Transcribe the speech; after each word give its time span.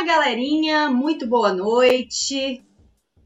Fala 0.00 0.14
galerinha, 0.14 0.88
muito 0.88 1.26
boa 1.26 1.52
noite. 1.52 2.64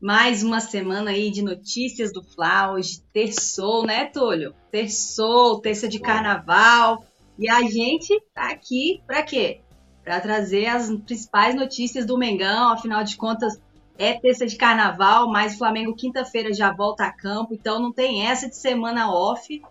Mais 0.03 0.42
uma 0.42 0.58
semana 0.58 1.12
aí 1.12 1.30
de 1.30 1.40
notícias 1.40 2.12
do 2.12 2.21
Fla. 2.21 2.72
Hoje 2.72 3.00
terçou, 3.12 3.87
né, 3.87 4.06
Túlio? 4.06 4.53
Terçou, 4.72 5.60
terça 5.60 5.87
de 5.87 6.00
carnaval. 6.00 7.04
E 7.38 7.48
a 7.48 7.62
gente 7.62 8.21
tá 8.35 8.50
aqui 8.50 9.00
para 9.06 9.22
quê? 9.22 9.60
Para 10.03 10.21
trazer 10.21 10.67
as 10.67 10.90
principais 11.03 11.54
notícias 11.54 12.04
do 12.04 12.18
Mengão. 12.18 12.72
Afinal 12.72 13.04
de 13.04 13.17
contas, 13.17 13.56
é 13.96 14.14
terça 14.14 14.45
de 14.45 14.56
carnaval, 14.56 15.31
mas 15.31 15.54
o 15.54 15.59
Flamengo 15.59 15.95
quinta-feira 15.95 16.52
já 16.52 16.72
volta 16.72 17.04
a 17.04 17.12
campo, 17.12 17.54
então 17.54 17.80
não 17.80 17.92
tem 17.92 18.27
essa 18.27 18.48
de 18.48 18.56
semana 18.56 19.12
off. 19.12 19.62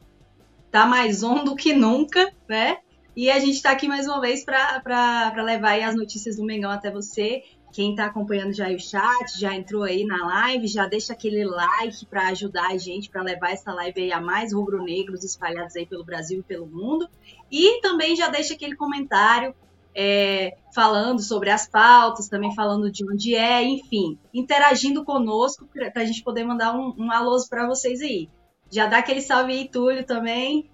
Tá 0.71 0.85
mais 0.85 1.21
on 1.21 1.43
do 1.43 1.53
que 1.53 1.73
nunca, 1.73 2.31
né? 2.47 2.77
E 3.15 3.29
a 3.29 3.39
gente 3.39 3.55
está 3.55 3.71
aqui 3.71 3.87
mais 3.87 4.07
uma 4.07 4.19
vez 4.19 4.43
para 4.43 5.33
levar 5.43 5.79
as 5.81 5.95
notícias 5.95 6.37
do 6.37 6.43
Mengão 6.43 6.71
até 6.71 6.89
você. 6.89 7.43
Quem 7.71 7.91
está 7.91 8.05
acompanhando 8.05 8.53
já 8.53 8.69
o 8.69 8.79
chat, 8.79 9.39
já 9.39 9.53
entrou 9.53 9.83
aí 9.83 10.03
na 10.03 10.25
live, 10.25 10.67
já 10.67 10.87
deixa 10.87 11.13
aquele 11.13 11.43
like 11.43 12.05
para 12.07 12.27
ajudar 12.29 12.71
a 12.71 12.77
gente 12.77 13.09
para 13.09 13.21
levar 13.21 13.51
essa 13.51 13.71
live 13.71 14.01
aí 14.01 14.11
a 14.11 14.19
mais 14.19 14.51
rubro-negros 14.51 15.23
espalhados 15.23 15.75
aí 15.75 15.85
pelo 15.85 16.03
Brasil 16.03 16.39
e 16.39 16.43
pelo 16.43 16.65
mundo. 16.65 17.07
E 17.51 17.81
também 17.81 18.15
já 18.15 18.29
deixa 18.29 18.55
aquele 18.55 18.75
comentário 18.75 19.55
é, 19.95 20.57
falando 20.73 21.21
sobre 21.21 21.51
as 21.51 21.67
pautas, 21.67 22.27
também 22.27 22.53
falando 22.55 22.91
de 22.91 23.07
onde 23.07 23.35
é, 23.35 23.63
enfim, 23.63 24.17
interagindo 24.33 25.03
conosco 25.03 25.67
para 25.71 26.01
a 26.01 26.05
gente 26.05 26.23
poder 26.23 26.43
mandar 26.43 26.75
um, 26.75 26.95
um 26.97 27.09
para 27.47 27.67
vocês 27.67 28.01
aí. 28.01 28.27
Já 28.71 28.87
dá 28.87 28.97
aquele 28.97 29.21
salve 29.21 29.53
aí, 29.53 29.67
Túlio, 29.67 30.03
também. 30.03 30.67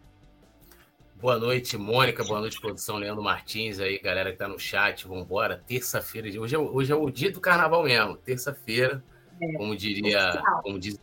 Boa 1.22 1.38
noite, 1.38 1.78
Mônica. 1.78 2.23
Boa 2.23 2.40
noite, 2.40 2.62
produção 2.62 2.96
Leandro 2.96 3.22
Martins 3.22 3.78
aí, 3.82 4.00
galera 4.00 4.32
que 4.32 4.38
tá 4.38 4.48
no 4.48 4.58
chat. 4.58 5.05
Vambora. 5.05 5.62
Terça-feira. 5.67 6.30
Hoje, 6.39 6.56
é, 6.56 6.58
hoje 6.58 6.94
é 6.94 6.95
o 6.95 7.09
dia 7.09 7.30
do 7.30 7.42
carnaval 7.42 7.84
mesmo. 7.84 8.16
Terça-feira, 8.16 9.03
é, 9.42 9.53
como 9.58 9.75
diria, 9.75 10.42
como 10.64 10.80
diz 10.80 10.97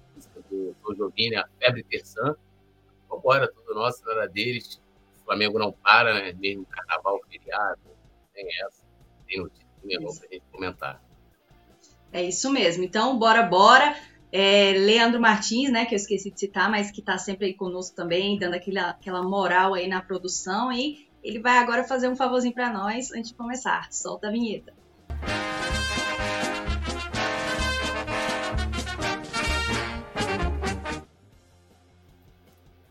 o 0.51 0.95
Jovini, 0.95 1.37
a 1.37 1.47
febre 1.59 1.83
terçã. 1.83 2.35
Vambora, 3.11 3.47
tudo 3.47 3.75
nosso, 3.75 4.03
nada 4.07 4.27
deles. 4.27 4.81
O 5.21 5.27
Flamengo 5.27 5.59
não 5.59 5.71
para, 5.71 6.15
né? 6.15 6.33
Mesmo 6.33 6.65
carnaval, 6.65 7.21
feriado. 7.29 7.81
Tem 8.33 8.47
essa. 8.65 8.83
Tem 9.29 9.39
notícia 9.39 9.67
do 9.83 9.87
Mengão 9.87 10.17
pra 10.17 10.29
gente 10.33 10.45
comentar. 10.51 11.03
É 12.11 12.23
isso 12.23 12.51
mesmo. 12.51 12.83
Então, 12.83 13.19
bora, 13.19 13.43
bora. 13.43 13.95
É, 14.39 14.73
Leandro 14.73 15.19
Martins, 15.19 15.73
né, 15.73 15.87
que 15.87 15.95
eu 15.95 15.97
esqueci 15.97 16.31
de 16.31 16.39
citar, 16.39 16.71
mas 16.71 16.91
que 16.91 17.01
está 17.01 17.17
sempre 17.17 17.47
aí 17.47 17.55
conosco 17.55 17.97
também, 17.97 18.39
dando 18.39 18.53
aquela, 18.53 18.91
aquela 18.91 19.23
moral 19.23 19.73
aí 19.73 19.89
na 19.89 20.03
produção. 20.03 20.71
E 20.71 21.09
ele 21.25 21.39
vai 21.39 21.57
agora 21.57 21.85
fazer 21.85 22.07
um 22.07 22.15
favorzinho 22.15 22.53
para 22.53 22.71
nós 22.71 23.11
antes 23.13 23.31
de 23.31 23.35
começar. 23.35 23.91
Solta 23.91 24.29
a 24.29 24.31
vinheta. 24.31 24.75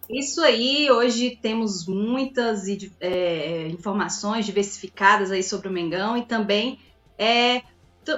Isso 0.10 0.42
aí, 0.42 0.90
hoje 0.90 1.38
temos 1.40 1.86
muitas 1.86 2.64
é, 3.00 3.68
informações 3.68 4.48
diversificadas 4.48 5.30
aí 5.30 5.44
sobre 5.44 5.68
o 5.68 5.72
Mengão 5.72 6.18
e 6.18 6.26
também 6.26 6.80
é, 7.20 7.62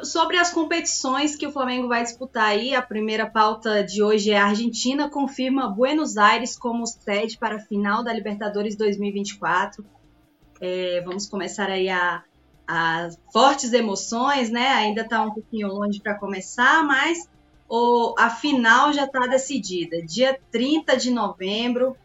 sobre 0.03 0.37
as 0.37 0.51
competições 0.51 1.35
que 1.35 1.47
o 1.47 1.51
Flamengo 1.51 1.87
vai 1.87 2.03
disputar 2.03 2.49
aí, 2.49 2.75
a 2.75 2.81
primeira 2.81 3.25
pauta 3.25 3.83
de 3.83 4.03
hoje 4.03 4.31
é 4.31 4.37
a 4.37 4.47
Argentina 4.47 5.09
confirma 5.09 5.69
Buenos 5.69 6.17
Aires 6.17 6.57
como 6.57 6.85
sede 6.85 7.37
para 7.37 7.55
a 7.55 7.59
final 7.59 8.03
da 8.03 8.13
Libertadores 8.13 8.75
2024. 8.75 9.85
É, 10.59 11.01
vamos 11.05 11.27
começar 11.27 11.69
aí 11.69 11.89
a, 11.89 12.23
a 12.67 13.09
fortes 13.31 13.71
emoções, 13.73 14.49
né? 14.49 14.67
Ainda 14.69 15.01
está 15.01 15.21
um 15.21 15.31
pouquinho 15.31 15.67
longe 15.67 16.01
para 16.01 16.15
começar, 16.15 16.83
mas 16.83 17.29
o, 17.69 18.15
a 18.17 18.29
final 18.29 18.91
já 18.93 19.05
está 19.05 19.27
decidida. 19.27 20.01
Dia 20.01 20.39
30 20.51 20.97
de 20.97 21.11
novembro, 21.11 21.95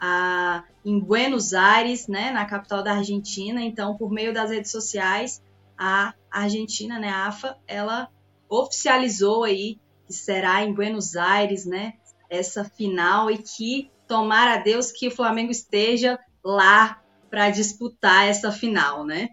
a, 0.00 0.64
em 0.84 0.98
Buenos 0.98 1.54
Aires, 1.54 2.06
né, 2.06 2.30
na 2.30 2.44
capital 2.44 2.82
da 2.82 2.94
Argentina. 2.94 3.62
Então, 3.62 3.96
por 3.96 4.10
meio 4.10 4.32
das 4.32 4.50
redes 4.50 4.70
sociais, 4.70 5.42
a 5.78 6.14
Argentina, 6.30 6.98
né, 6.98 7.08
a 7.08 7.26
AFA, 7.26 7.58
ela 7.66 8.08
oficializou 8.48 9.44
aí 9.44 9.78
que 10.06 10.12
será 10.12 10.62
em 10.62 10.72
Buenos 10.72 11.16
Aires, 11.16 11.66
né, 11.66 11.94
essa 12.30 12.64
final 12.64 13.30
e 13.30 13.38
que 13.38 13.90
tomara 14.06 14.54
a 14.54 14.58
Deus 14.58 14.92
que 14.92 15.08
o 15.08 15.10
Flamengo 15.10 15.50
esteja 15.50 16.18
lá 16.44 17.02
para 17.28 17.50
disputar 17.50 18.28
essa 18.28 18.52
final, 18.52 19.04
né? 19.04 19.30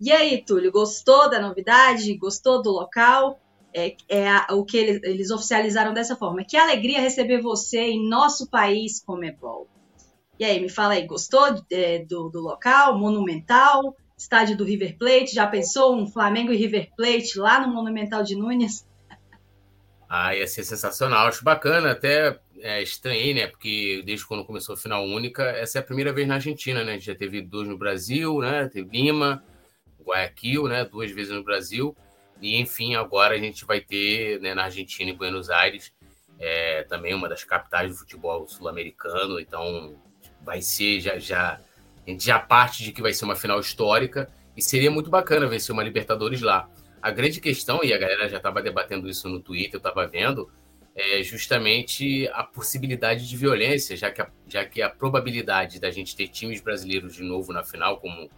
E 0.00 0.12
aí, 0.12 0.44
Túlio, 0.44 0.70
gostou 0.70 1.30
da 1.30 1.40
novidade? 1.40 2.14
Gostou 2.16 2.60
do 2.60 2.70
local? 2.70 3.40
É, 3.72 3.96
é 4.08 4.28
a, 4.28 4.46
o 4.50 4.64
que 4.64 4.76
eles, 4.76 5.02
eles, 5.02 5.30
oficializaram 5.30 5.94
dessa 5.94 6.16
forma. 6.16 6.44
Que 6.44 6.56
alegria 6.56 7.00
receber 7.00 7.40
você 7.40 7.80
em 7.80 8.08
nosso 8.08 8.48
país, 8.50 9.00
Comebol. 9.00 9.68
E 10.38 10.44
aí, 10.44 10.60
me 10.60 10.68
fala 10.68 10.94
aí, 10.94 11.06
gostou 11.06 11.46
é, 11.70 12.00
do, 12.00 12.28
do 12.28 12.40
local? 12.40 12.98
Monumental? 12.98 13.96
Estádio 14.16 14.56
do 14.56 14.64
River 14.64 14.96
Plate. 14.96 15.34
Já 15.34 15.46
pensou 15.46 15.96
um 15.96 16.06
Flamengo 16.06 16.52
e 16.52 16.56
River 16.56 16.90
Plate 16.96 17.38
lá 17.38 17.64
no 17.64 17.72
Monumental 17.72 18.22
de 18.22 18.34
Nunes? 18.34 18.86
Ah, 20.08 20.34
ia 20.34 20.46
ser 20.46 20.64
sensacional. 20.64 21.26
Acho 21.26 21.44
bacana, 21.44 21.90
até 21.90 22.38
é, 22.60 22.82
estranhei, 22.82 23.34
né? 23.34 23.46
Porque 23.46 24.02
desde 24.04 24.26
quando 24.26 24.44
começou 24.44 24.74
a 24.74 24.78
final 24.78 25.04
única, 25.04 25.42
essa 25.42 25.78
é 25.78 25.80
a 25.80 25.84
primeira 25.84 26.12
vez 26.12 26.26
na 26.26 26.34
Argentina, 26.34 26.84
né? 26.84 26.98
Já 26.98 27.14
teve 27.14 27.42
duas 27.42 27.68
no 27.68 27.76
Brasil, 27.76 28.38
né? 28.40 28.68
Teve 28.68 28.88
Lima, 28.96 29.44
Guayaquil, 30.00 30.68
né? 30.68 30.84
Duas 30.84 31.10
vezes 31.10 31.32
no 31.32 31.42
Brasil. 31.42 31.96
E, 32.40 32.56
enfim, 32.60 32.94
agora 32.94 33.34
a 33.34 33.38
gente 33.38 33.64
vai 33.64 33.80
ter 33.80 34.40
né, 34.40 34.54
na 34.54 34.64
Argentina 34.64 35.10
e 35.10 35.14
Buenos 35.14 35.50
Aires 35.50 35.92
é, 36.38 36.82
também 36.84 37.14
uma 37.14 37.28
das 37.28 37.44
capitais 37.44 37.90
do 37.90 37.96
futebol 37.96 38.46
sul-americano. 38.46 39.40
Então, 39.40 39.96
vai 40.42 40.60
ser 40.62 41.00
já, 41.00 41.18
já 41.18 41.60
a 42.06 42.10
gente 42.10 42.24
já 42.24 42.38
parte 42.38 42.84
de 42.84 42.92
que 42.92 43.02
vai 43.02 43.12
ser 43.12 43.24
uma 43.24 43.34
final 43.34 43.58
histórica 43.58 44.30
e 44.56 44.62
seria 44.62 44.90
muito 44.90 45.10
bacana 45.10 45.46
vencer 45.46 45.72
uma 45.72 45.82
Libertadores 45.82 46.40
lá. 46.40 46.68
A 47.02 47.10
grande 47.10 47.40
questão, 47.40 47.80
e 47.82 47.92
a 47.92 47.98
galera 47.98 48.28
já 48.28 48.36
estava 48.36 48.62
debatendo 48.62 49.08
isso 49.08 49.28
no 49.28 49.40
Twitter, 49.40 49.74
eu 49.74 49.78
estava 49.78 50.06
vendo, 50.06 50.50
é 50.94 51.22
justamente 51.22 52.26
a 52.32 52.42
possibilidade 52.42 53.28
de 53.28 53.36
violência, 53.36 53.96
já 53.96 54.10
que 54.10 54.22
a, 54.22 54.30
já 54.48 54.64
que 54.64 54.80
a 54.80 54.88
probabilidade 54.88 55.78
da 55.78 55.90
gente 55.90 56.16
ter 56.16 56.28
times 56.28 56.60
brasileiros 56.60 57.14
de 57.14 57.22
novo 57.22 57.52
na 57.52 57.62
final, 57.62 57.98
como 57.98 58.30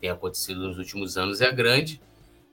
tem 0.00 0.08
acontecido 0.08 0.60
nos 0.60 0.78
últimos 0.78 1.18
anos, 1.18 1.40
é 1.40 1.52
grande. 1.52 2.00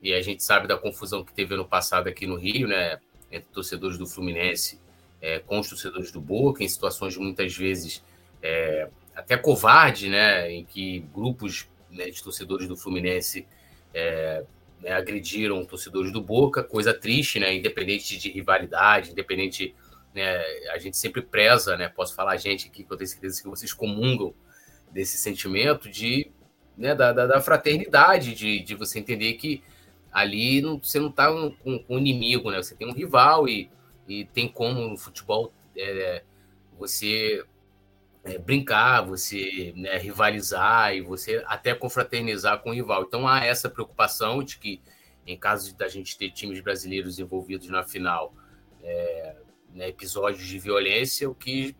E 0.02 0.12
a 0.12 0.20
gente 0.20 0.44
sabe 0.44 0.68
da 0.68 0.76
confusão 0.76 1.24
que 1.24 1.32
teve 1.32 1.54
ano 1.54 1.64
passado 1.64 2.08
aqui 2.08 2.26
no 2.26 2.36
Rio, 2.36 2.68
né? 2.68 2.98
Entre 3.32 3.48
torcedores 3.50 3.96
do 3.96 4.06
Fluminense 4.06 4.78
é, 5.20 5.38
com 5.38 5.58
os 5.58 5.68
torcedores 5.68 6.12
do 6.12 6.20
Boca, 6.20 6.62
em 6.62 6.68
situações 6.68 7.16
muitas 7.16 7.56
vezes 7.56 8.04
é, 8.42 8.90
até 9.14 9.36
covarde, 9.36 10.08
né, 10.08 10.50
em 10.50 10.64
que 10.64 11.00
grupos 11.14 11.68
né, 11.90 12.10
de 12.10 12.22
torcedores 12.22 12.66
do 12.66 12.76
Fluminense 12.76 13.46
é, 13.92 14.44
né, 14.80 14.92
agrediram 14.92 15.64
torcedores 15.64 16.12
do 16.12 16.20
Boca, 16.20 16.62
coisa 16.62 16.92
triste, 16.92 17.38
né, 17.38 17.54
independente 17.54 18.18
de 18.18 18.30
rivalidade, 18.30 19.12
independente, 19.12 19.74
né, 20.14 20.38
a 20.72 20.78
gente 20.78 20.96
sempre 20.96 21.22
preza, 21.22 21.76
né, 21.76 21.88
posso 21.88 22.14
falar 22.14 22.32
a 22.32 22.36
gente 22.36 22.68
aqui, 22.68 22.84
que 22.84 22.92
eu 22.92 22.96
tenho 22.96 23.08
certeza 23.08 23.42
que 23.42 23.48
vocês 23.48 23.72
comungam 23.72 24.34
desse 24.90 25.16
sentimento 25.16 25.88
de, 25.88 26.30
né, 26.76 26.94
da, 26.94 27.12
da, 27.12 27.26
da 27.26 27.40
fraternidade, 27.40 28.34
de, 28.34 28.60
de 28.60 28.74
você 28.74 28.98
entender 28.98 29.34
que 29.34 29.62
ali 30.12 30.60
não, 30.60 30.78
você 30.78 31.00
não 31.00 31.08
está 31.08 31.28
com 31.28 31.54
um, 31.64 31.84
um, 31.88 31.98
inimigo, 31.98 32.50
né, 32.50 32.62
você 32.62 32.74
tem 32.74 32.88
um 32.88 32.92
rival 32.92 33.48
e, 33.48 33.70
e 34.08 34.24
tem 34.26 34.48
como 34.48 34.88
no 34.88 34.96
futebol 34.96 35.52
é, 35.76 36.22
você 36.78 37.44
é, 38.24 38.38
brincar, 38.38 39.02
você 39.02 39.72
né, 39.76 39.98
rivalizar 39.98 40.94
e 40.94 41.02
você 41.02 41.44
até 41.46 41.74
confraternizar 41.74 42.60
com 42.60 42.70
o 42.70 42.72
rival. 42.72 43.02
Então 43.02 43.28
há 43.28 43.44
essa 43.44 43.68
preocupação 43.68 44.42
de 44.42 44.58
que, 44.58 44.80
em 45.26 45.36
caso 45.36 45.76
da 45.76 45.88
gente 45.88 46.16
ter 46.16 46.30
times 46.30 46.60
brasileiros 46.60 47.18
envolvidos 47.18 47.68
na 47.68 47.82
final, 47.82 48.34
é, 48.82 49.36
né, 49.74 49.88
episódios 49.88 50.46
de 50.46 50.58
violência, 50.58 51.28
o 51.28 51.34
que 51.34 51.76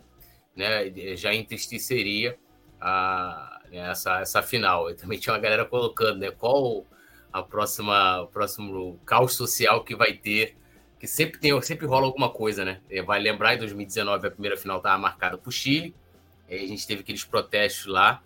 né, 0.55 1.17
já 1.17 1.35
entristeceria 1.35 2.39
a, 2.81 3.63
né, 3.71 3.91
essa, 3.91 4.21
essa 4.21 4.43
final. 4.43 4.91
Eu 4.91 4.97
também 4.97 5.19
tinha 5.19 5.33
uma 5.33 5.41
galera 5.41 5.65
colocando 5.65 6.19
né, 6.19 6.31
qual 6.31 6.87
a 7.33 7.43
próxima, 7.43 8.21
o 8.23 8.27
próximo 8.29 9.01
caos 9.07 9.35
social 9.35 9.83
que 9.83 9.97
vai 9.97 10.13
ter, 10.13 10.57
que 11.01 11.07
sempre 11.07 11.41
tem, 11.41 11.61
sempre 11.63 11.87
rola 11.87 12.07
alguma 12.07 12.31
coisa, 12.31 12.65
né? 12.65 12.81
É, 12.89 13.03
vai 13.03 13.21
lembrar, 13.21 13.55
em 13.55 13.59
2019 13.59 14.27
a 14.27 14.31
primeira 14.31 14.57
final 14.57 14.77
estava 14.77 14.97
marcada 14.99 15.37
para 15.37 15.49
o 15.49 15.53
Chile, 15.53 15.95
a 16.49 16.57
gente 16.57 16.87
teve 16.87 17.03
aqueles 17.03 17.25
protestos 17.25 17.87
lá, 17.87 18.23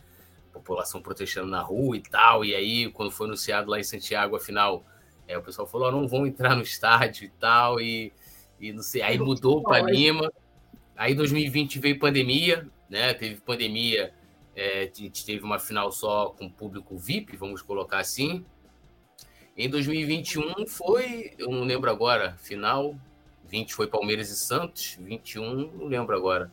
população 0.52 1.00
protestando 1.00 1.48
na 1.48 1.60
rua 1.60 1.96
e 1.96 2.00
tal. 2.00 2.44
E 2.44 2.54
aí, 2.54 2.90
quando 2.90 3.10
foi 3.10 3.26
anunciado 3.26 3.70
lá 3.70 3.78
em 3.78 3.84
Santiago, 3.84 4.36
afinal, 4.36 4.84
é, 5.26 5.36
o 5.38 5.42
pessoal 5.42 5.66
falou: 5.66 5.88
oh, 5.88 5.92
não 5.92 6.08
vão 6.08 6.26
entrar 6.26 6.56
no 6.56 6.62
estádio 6.62 7.24
e 7.26 7.28
tal. 7.30 7.80
E, 7.80 8.12
e 8.60 8.72
não 8.72 8.82
sei, 8.82 9.02
aí 9.02 9.18
mudou 9.18 9.62
para 9.62 9.82
Lima. 9.82 10.32
Aí 10.96 11.14
2020 11.14 11.78
veio 11.78 11.98
pandemia, 11.98 12.68
né? 12.88 13.14
Teve 13.14 13.36
pandemia, 13.36 14.12
é, 14.56 14.90
a 14.92 14.98
gente 14.98 15.24
teve 15.24 15.44
uma 15.44 15.58
final 15.58 15.92
só 15.92 16.30
com 16.30 16.50
público 16.50 16.96
VIP, 16.98 17.36
vamos 17.36 17.62
colocar 17.62 17.98
assim. 17.98 18.44
Em 19.56 19.68
2021 19.68 20.66
foi, 20.66 21.34
eu 21.38 21.50
não 21.50 21.64
lembro 21.64 21.90
agora, 21.90 22.36
final 22.38 22.94
20 23.48 23.74
foi 23.74 23.86
Palmeiras 23.86 24.30
e 24.30 24.36
Santos, 24.36 24.96
21 25.00 25.72
não 25.72 25.86
lembro 25.86 26.14
agora. 26.14 26.52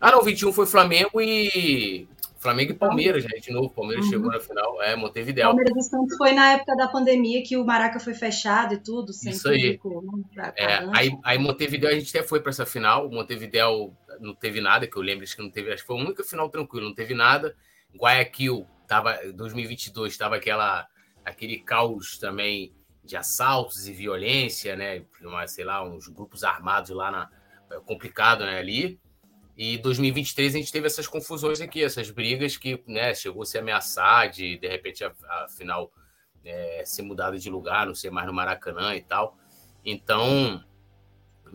Ah, 0.00 0.12
não, 0.12 0.22
21 0.22 0.52
foi 0.52 0.66
Flamengo 0.66 1.20
e 1.20 2.08
Flamengo 2.38 2.70
e 2.70 2.74
Palmeiras, 2.74 3.24
né? 3.24 3.30
De 3.40 3.52
novo, 3.52 3.68
Palmeiras 3.70 4.04
uhum. 4.04 4.10
chegou 4.12 4.30
na 4.30 4.38
final, 4.38 4.80
é, 4.82 4.94
Montevideo. 4.94 5.44
Palmeiras 5.44 5.76
e 5.76 5.90
Santos 5.90 6.16
foi 6.16 6.32
na 6.32 6.52
época 6.52 6.76
da 6.76 6.86
pandemia 6.86 7.42
que 7.42 7.56
o 7.56 7.64
Maraca 7.64 7.98
foi 7.98 8.14
fechado 8.14 8.74
e 8.74 8.78
tudo, 8.78 9.12
sem 9.12 9.32
Isso 9.32 9.48
aí. 9.48 9.76
Público, 9.76 10.16
né, 10.36 10.52
é, 10.56 10.88
aí, 10.92 11.18
aí 11.24 11.38
Montevideo 11.38 11.88
a 11.88 11.92
gente 11.92 12.16
até 12.16 12.26
foi 12.26 12.40
para 12.40 12.50
essa 12.50 12.64
final, 12.64 13.10
Montevideo 13.10 13.92
não 14.20 14.34
teve 14.34 14.60
nada, 14.60 14.86
que 14.86 14.96
eu 14.96 15.02
lembro, 15.02 15.24
acho 15.24 15.34
que 15.34 15.42
não 15.42 15.50
teve, 15.50 15.72
acho 15.72 15.82
que 15.82 15.86
foi 15.86 15.96
a 15.96 16.04
única 16.04 16.22
final 16.22 16.48
tranquila, 16.48 16.86
não 16.86 16.94
teve 16.94 17.14
nada. 17.14 17.56
Guayaquil 17.96 18.66
tava 18.86 19.18
2022 19.34 20.12
estava 20.12 20.36
aquela 20.36 20.86
aquele 21.24 21.58
caos 21.58 22.18
também 22.18 22.72
de 23.04 23.16
assaltos 23.16 23.88
e 23.88 23.92
violência, 23.92 24.76
né? 24.76 25.02
Sei 25.46 25.64
lá, 25.64 25.82
uns 25.82 26.06
grupos 26.08 26.44
armados 26.44 26.90
lá 26.90 27.10
na 27.10 27.30
é 27.70 27.80
complicado, 27.80 28.44
né, 28.44 28.58
ali. 28.58 28.98
E 29.58 29.76
2023 29.76 30.54
a 30.54 30.58
gente 30.58 30.70
teve 30.70 30.86
essas 30.86 31.08
confusões 31.08 31.60
aqui, 31.60 31.82
essas 31.82 32.08
brigas 32.12 32.56
que 32.56 32.80
né, 32.86 33.12
chegou 33.12 33.42
a 33.42 33.44
se 33.44 33.58
ameaçar 33.58 34.30
de, 34.30 34.56
de 34.56 34.68
repente, 34.68 35.02
a, 35.02 35.12
final 35.48 35.90
é, 36.44 36.84
ser 36.86 37.02
mudada 37.02 37.36
de 37.36 37.50
lugar, 37.50 37.84
não 37.84 37.94
ser 37.94 38.08
mais 38.12 38.24
no 38.28 38.32
Maracanã 38.32 38.94
e 38.94 39.02
tal. 39.02 39.36
Então, 39.84 40.62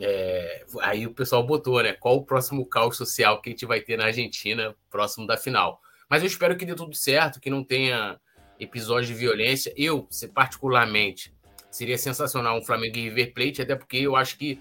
é, 0.01 0.65
aí 0.81 1.07
o 1.07 1.13
pessoal 1.13 1.47
botou, 1.47 1.81
né? 1.81 1.93
Qual 1.93 2.17
o 2.17 2.25
próximo 2.25 2.65
caos 2.65 2.97
social 2.97 3.41
que 3.41 3.49
a 3.49 3.53
gente 3.53 3.65
vai 3.65 3.79
ter 3.79 3.97
na 3.97 4.07
Argentina 4.07 4.75
próximo 4.89 5.25
da 5.25 5.37
final? 5.37 5.79
Mas 6.09 6.23
eu 6.23 6.27
espero 6.27 6.57
que 6.57 6.65
dê 6.65 6.75
tudo 6.75 6.93
certo, 6.93 7.39
que 7.39 7.49
não 7.49 7.63
tenha 7.63 8.19
episódios 8.59 9.07
de 9.07 9.13
violência. 9.13 9.73
Eu, 9.77 10.09
particularmente, 10.33 11.33
seria 11.71 11.97
sensacional 11.97 12.57
um 12.57 12.65
Flamengo 12.65 12.97
e 12.97 13.03
River 13.03 13.33
Plate, 13.33 13.61
até 13.61 13.77
porque 13.77 13.97
eu 13.97 14.17
acho 14.17 14.37
que 14.37 14.59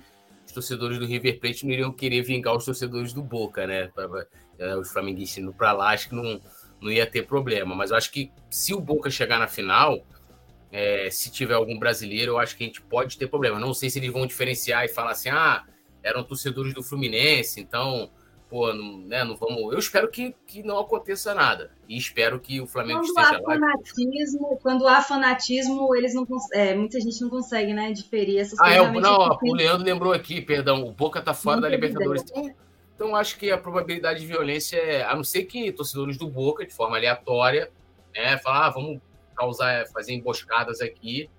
torcedores 0.52 0.98
do 0.98 1.06
River 1.06 1.40
Plate 1.40 1.64
não 1.64 1.72
iriam 1.72 1.92
querer 1.92 2.22
vingar 2.22 2.56
os 2.56 2.64
torcedores 2.64 3.12
do 3.12 3.22
Boca, 3.22 3.66
né? 3.66 3.90
É, 4.58 4.76
os 4.76 4.92
flamenguistas 4.92 5.42
indo 5.42 5.52
para 5.52 5.72
lá, 5.72 5.90
acho 5.90 6.08
que 6.08 6.14
não, 6.14 6.40
não 6.80 6.90
ia 6.90 7.06
ter 7.06 7.26
problema. 7.26 7.74
Mas 7.74 7.90
eu 7.90 7.96
acho 7.96 8.10
que 8.10 8.30
se 8.50 8.74
o 8.74 8.80
Boca 8.80 9.10
chegar 9.10 9.38
na 9.38 9.48
final, 9.48 10.04
é, 10.70 11.08
se 11.10 11.30
tiver 11.30 11.54
algum 11.54 11.78
brasileiro, 11.78 12.32
eu 12.32 12.38
acho 12.38 12.56
que 12.56 12.64
a 12.64 12.66
gente 12.66 12.80
pode 12.82 13.18
ter 13.18 13.26
problema. 13.26 13.58
Não 13.58 13.74
sei 13.74 13.90
se 13.90 13.98
eles 13.98 14.12
vão 14.12 14.26
diferenciar 14.26 14.84
e 14.84 14.88
falar 14.88 15.12
assim, 15.12 15.28
ah, 15.28 15.64
eram 16.02 16.24
torcedores 16.24 16.74
do 16.74 16.82
Fluminense, 16.82 17.60
então 17.60 18.10
pô, 18.52 18.70
não, 18.74 18.98
né, 18.98 19.24
não 19.24 19.34
vamos. 19.34 19.72
Eu 19.72 19.78
espero 19.78 20.10
que, 20.10 20.34
que 20.46 20.62
não 20.62 20.78
aconteça 20.78 21.34
nada. 21.34 21.70
E 21.88 21.96
espero 21.96 22.38
que 22.38 22.60
o 22.60 22.66
Flamengo 22.66 23.00
quando 23.00 23.08
esteja 23.08 23.28
há 23.28 23.40
lá. 23.40 23.54
Fanatismo, 23.54 24.58
quando 24.62 24.86
há 24.86 25.00
fanatismo, 25.00 25.96
eles 25.96 26.12
não 26.12 26.26
é, 26.52 26.74
muita 26.74 27.00
gente 27.00 27.18
não 27.22 27.30
consegue, 27.30 27.72
né, 27.72 27.90
diferir 27.92 28.38
essas 28.38 28.60
ah, 28.60 28.64
coisas. 28.64 28.86
Ah, 28.86 28.90
é, 28.90 29.00
não, 29.00 29.38
o 29.42 29.54
Leandro 29.54 29.86
lembrou 29.86 30.12
aqui, 30.12 30.42
perdão, 30.42 30.84
o 30.84 30.92
Boca 30.92 31.22
tá 31.22 31.32
fora 31.32 31.62
da 31.62 31.68
Libertadores. 31.70 32.22
Então, 32.28 32.54
então, 32.94 33.16
acho 33.16 33.38
que 33.38 33.50
a 33.50 33.56
probabilidade 33.56 34.20
de 34.20 34.26
violência 34.26 34.76
é, 34.76 35.02
a 35.02 35.16
não 35.16 35.24
ser 35.24 35.44
que 35.44 35.72
torcedores 35.72 36.18
do 36.18 36.28
Boca, 36.28 36.66
de 36.66 36.74
forma 36.74 36.98
aleatória, 36.98 37.70
né, 38.14 38.36
falar, 38.36 38.66
ah, 38.66 38.70
vamos 38.70 39.00
causar, 39.34 39.86
fazer 39.86 40.12
emboscadas 40.12 40.82
aqui, 40.82 41.30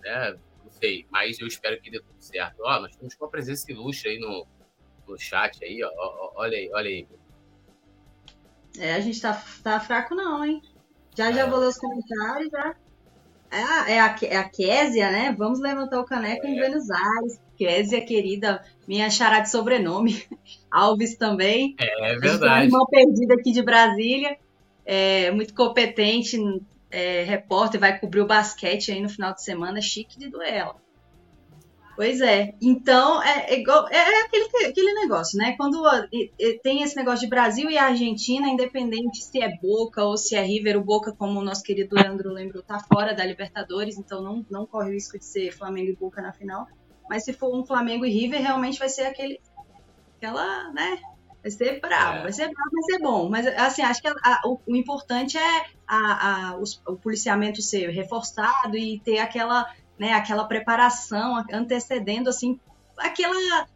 né, 0.00 0.36
não 0.62 0.70
sei, 0.70 1.06
mas 1.10 1.40
eu 1.40 1.46
espero 1.46 1.80
que 1.80 1.90
dê 1.90 1.98
tudo 1.98 2.20
certo. 2.20 2.60
Ó, 2.60 2.78
nós 2.78 2.94
temos 2.94 3.16
uma 3.18 3.28
presença 3.30 3.72
ilustre 3.72 4.10
aí 4.10 4.18
no, 4.18 4.46
no 5.08 5.18
chat 5.18 5.64
aí, 5.64 5.82
ó. 5.82 6.32
Olha 6.36 6.56
aí, 6.56 6.70
olha 6.72 6.88
aí. 6.88 7.06
É, 8.78 8.94
a 8.94 9.00
gente 9.00 9.20
tá, 9.20 9.42
tá 9.62 9.80
fraco 9.80 10.14
não, 10.14 10.44
hein? 10.44 10.62
Já 11.16 11.32
já 11.32 11.42
é. 11.42 11.50
vou 11.50 11.58
ler 11.58 11.68
os 11.68 11.78
comentários, 11.78 12.50
já. 12.50 12.74
É 13.50 13.62
a, 13.62 13.90
é, 13.90 14.00
a, 14.00 14.16
é 14.22 14.36
a 14.36 14.48
Késia, 14.48 15.10
né? 15.10 15.34
Vamos 15.36 15.58
levantar 15.58 16.00
o 16.00 16.04
caneco 16.04 16.46
é. 16.46 16.50
em 16.50 16.56
Buenos 16.56 16.90
Aires. 16.90 17.40
Késia, 17.56 18.04
querida, 18.04 18.62
minha 18.86 19.10
chará 19.10 19.40
de 19.40 19.50
sobrenome. 19.50 20.22
Alves 20.70 21.16
também. 21.16 21.74
É, 21.80 22.12
é 22.12 22.18
verdade. 22.18 22.66
Irmã 22.66 22.84
perdida 22.90 23.34
aqui 23.34 23.50
de 23.50 23.62
Brasília. 23.62 24.36
É, 24.84 25.30
muito 25.32 25.52
competente, 25.54 26.38
é, 26.90 27.22
repórter, 27.24 27.78
vai 27.78 27.98
cobrir 27.98 28.20
o 28.20 28.26
basquete 28.26 28.92
aí 28.92 29.02
no 29.02 29.08
final 29.08 29.34
de 29.34 29.42
semana. 29.42 29.82
Chique 29.82 30.18
de 30.18 30.30
duelo. 30.30 30.76
Pois 31.98 32.20
é. 32.20 32.54
Então, 32.62 33.20
é, 33.20 33.54
é, 33.54 33.58
igual, 33.58 33.88
é, 33.88 33.96
é 33.96 34.22
aquele, 34.22 34.66
aquele 34.68 34.94
negócio, 35.00 35.36
né? 35.36 35.56
Quando 35.56 35.82
tem 36.62 36.84
esse 36.84 36.94
negócio 36.94 37.22
de 37.22 37.26
Brasil 37.26 37.68
e 37.68 37.76
Argentina, 37.76 38.48
independente 38.48 39.24
se 39.24 39.42
é 39.42 39.58
Boca 39.60 40.04
ou 40.04 40.16
se 40.16 40.36
é 40.36 40.40
River, 40.40 40.78
o 40.78 40.84
Boca, 40.84 41.10
como 41.10 41.40
o 41.40 41.42
nosso 41.42 41.64
querido 41.64 41.96
Leandro 41.96 42.32
lembrou, 42.32 42.62
tá 42.62 42.78
fora 42.78 43.12
da 43.12 43.24
Libertadores, 43.24 43.98
então 43.98 44.22
não, 44.22 44.46
não 44.48 44.64
corre 44.64 44.90
o 44.90 44.92
risco 44.92 45.18
de 45.18 45.24
ser 45.24 45.50
Flamengo 45.50 45.90
e 45.90 45.96
Boca 45.96 46.22
na 46.22 46.32
final. 46.32 46.68
Mas 47.10 47.24
se 47.24 47.32
for 47.32 47.52
um 47.52 47.66
Flamengo 47.66 48.06
e 48.06 48.10
River, 48.10 48.42
realmente 48.42 48.78
vai 48.78 48.88
ser 48.88 49.02
aquele. 49.02 49.40
Aquela, 50.18 50.70
né? 50.70 51.00
Vai 51.42 51.50
ser 51.50 51.80
bravo, 51.80 52.18
é. 52.18 52.22
vai 52.22 52.32
ser 52.32 52.48
bravo, 52.48 52.70
vai 52.70 52.82
ser 52.84 52.98
bom. 53.00 53.28
Mas, 53.28 53.44
assim, 53.44 53.82
acho 53.82 54.00
que 54.00 54.06
a, 54.06 54.14
a, 54.22 54.42
o, 54.44 54.60
o, 54.68 54.76
importante 54.76 55.36
é 55.36 55.64
a, 55.84 56.56
os, 56.60 56.80
o 56.86 56.94
policiamento 56.94 57.60
ser 57.60 57.90
reforçado 57.90 58.76
e 58.76 59.00
ter 59.00 59.18
aquela 59.18 59.66
né, 59.98 60.12
aquela 60.12 60.44
preparação 60.44 61.44
antecedendo 61.52 62.28
assim 62.28 62.58
aquela 62.96 63.66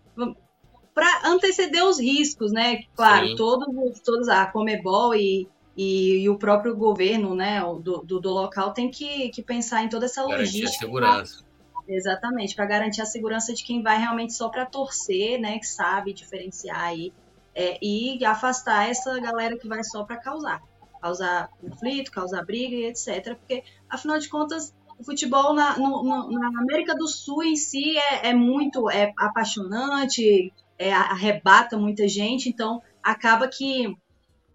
para 0.94 1.22
anteceder 1.24 1.84
os 1.84 1.98
riscos, 1.98 2.52
né? 2.52 2.82
Claro, 2.94 3.28
Sim. 3.28 3.36
todos 3.36 4.00
todos 4.00 4.28
a 4.28 4.44
Comebol 4.46 5.14
e, 5.14 5.48
e, 5.76 6.22
e, 6.22 6.28
o 6.28 6.36
próprio 6.36 6.76
governo, 6.76 7.34
né, 7.34 7.60
do, 7.60 8.02
do, 8.02 8.20
do, 8.20 8.30
local 8.30 8.72
tem 8.72 8.90
que, 8.90 9.30
que 9.30 9.42
pensar 9.42 9.82
em 9.82 9.88
toda 9.88 10.04
essa 10.04 10.22
garantir 10.22 10.42
logística. 10.42 10.84
A 10.84 10.88
segurança. 10.88 11.44
Exatamente, 11.88 12.54
para 12.54 12.66
garantir 12.66 13.00
a 13.00 13.06
segurança 13.06 13.52
de 13.52 13.64
quem 13.64 13.82
vai 13.82 13.98
realmente 13.98 14.34
só 14.34 14.48
para 14.48 14.66
torcer, 14.66 15.40
né, 15.40 15.58
que 15.58 15.66
sabe 15.66 16.12
diferenciar 16.12 16.80
aí 16.80 17.12
é, 17.54 17.78
e 17.82 18.24
afastar 18.24 18.88
essa 18.88 19.18
galera 19.18 19.58
que 19.58 19.66
vai 19.66 19.82
só 19.82 20.04
para 20.04 20.16
causar, 20.16 20.62
causar 21.00 21.48
conflito, 21.60 22.10
causar 22.12 22.44
briga 22.44 22.74
e 22.74 22.84
etc. 22.86 23.36
Porque 23.36 23.64
afinal 23.88 24.18
de 24.18 24.28
contas 24.28 24.74
o 25.02 25.04
futebol 25.04 25.52
na, 25.52 25.76
no, 25.76 26.30
na 26.30 26.60
América 26.60 26.94
do 26.94 27.08
Sul 27.08 27.42
em 27.42 27.56
si 27.56 27.98
é, 27.98 28.28
é 28.28 28.34
muito 28.34 28.88
é 28.88 29.12
apaixonante, 29.18 30.52
é, 30.78 30.92
arrebata 30.92 31.76
muita 31.76 32.06
gente, 32.06 32.48
então 32.48 32.80
acaba 33.02 33.48
que 33.48 33.92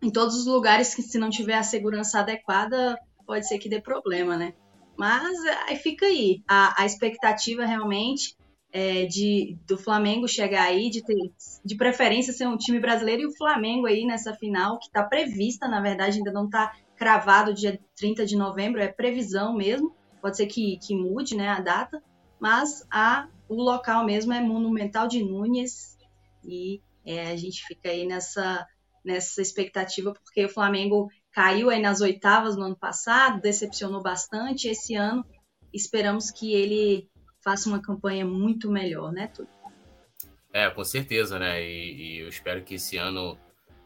em 0.01 0.09
todos 0.09 0.35
os 0.35 0.45
lugares 0.45 0.95
que 0.95 1.01
se 1.01 1.17
não 1.17 1.29
tiver 1.29 1.55
a 1.55 1.63
segurança 1.63 2.19
adequada, 2.19 2.97
pode 3.25 3.47
ser 3.47 3.59
que 3.59 3.67
dê 3.67 3.81
problema, 3.81 4.37
né? 4.37 4.53
Mas 4.97 5.37
aí 5.67 5.75
fica 5.75 6.05
aí. 6.05 6.41
A, 6.47 6.81
a 6.81 6.85
expectativa 6.85 7.65
realmente 7.65 8.35
é 8.71 9.05
de 9.05 9.57
do 9.67 9.77
Flamengo 9.77 10.27
chegar 10.27 10.63
aí, 10.63 10.89
de 10.89 11.03
ter, 11.03 11.31
de 11.63 11.75
preferência 11.75 12.31
ser 12.31 12.47
um 12.47 12.57
time 12.57 12.79
brasileiro, 12.79 13.23
e 13.23 13.27
o 13.27 13.35
Flamengo 13.35 13.85
aí 13.85 14.05
nessa 14.05 14.33
final, 14.33 14.79
que 14.79 14.85
está 14.85 15.03
prevista, 15.03 15.67
na 15.67 15.81
verdade, 15.81 16.17
ainda 16.17 16.31
não 16.31 16.45
está 16.45 16.73
cravado 16.95 17.53
dia 17.53 17.79
30 17.97 18.25
de 18.25 18.35
novembro, 18.35 18.81
é 18.81 18.87
previsão 18.87 19.53
mesmo, 19.53 19.95
pode 20.27 20.35
ser 20.35 20.47
que, 20.47 20.77
que 20.77 20.93
mude 20.93 21.37
né, 21.37 21.47
a 21.47 21.61
data, 21.61 22.03
mas 22.37 22.85
a, 22.91 23.29
o 23.47 23.55
local 23.55 24.05
mesmo 24.05 24.33
é 24.33 24.41
Monumental 24.41 25.07
de 25.07 25.23
Núñez 25.23 25.97
e 26.43 26.81
é, 27.05 27.31
a 27.31 27.35
gente 27.37 27.65
fica 27.65 27.89
aí 27.89 28.05
nessa, 28.05 28.67
nessa 29.05 29.41
expectativa 29.41 30.13
porque 30.13 30.43
o 30.43 30.49
Flamengo 30.49 31.09
caiu 31.31 31.69
aí 31.69 31.81
nas 31.81 32.01
oitavas 32.01 32.57
no 32.57 32.65
ano 32.65 32.75
passado, 32.75 33.39
decepcionou 33.39 34.03
bastante. 34.03 34.67
Esse 34.67 34.95
ano 34.95 35.25
esperamos 35.73 36.29
que 36.29 36.53
ele 36.53 37.09
faça 37.41 37.69
uma 37.69 37.81
campanha 37.81 38.25
muito 38.25 38.69
melhor, 38.69 39.13
né, 39.13 39.27
Túlio? 39.27 39.49
É, 40.51 40.69
com 40.69 40.83
certeza, 40.83 41.39
né? 41.39 41.63
E, 41.63 41.93
e, 41.95 42.17
eu 42.19 42.27
espero 42.27 42.65
que 42.65 42.75
esse 42.75 42.97
ano 42.97 43.37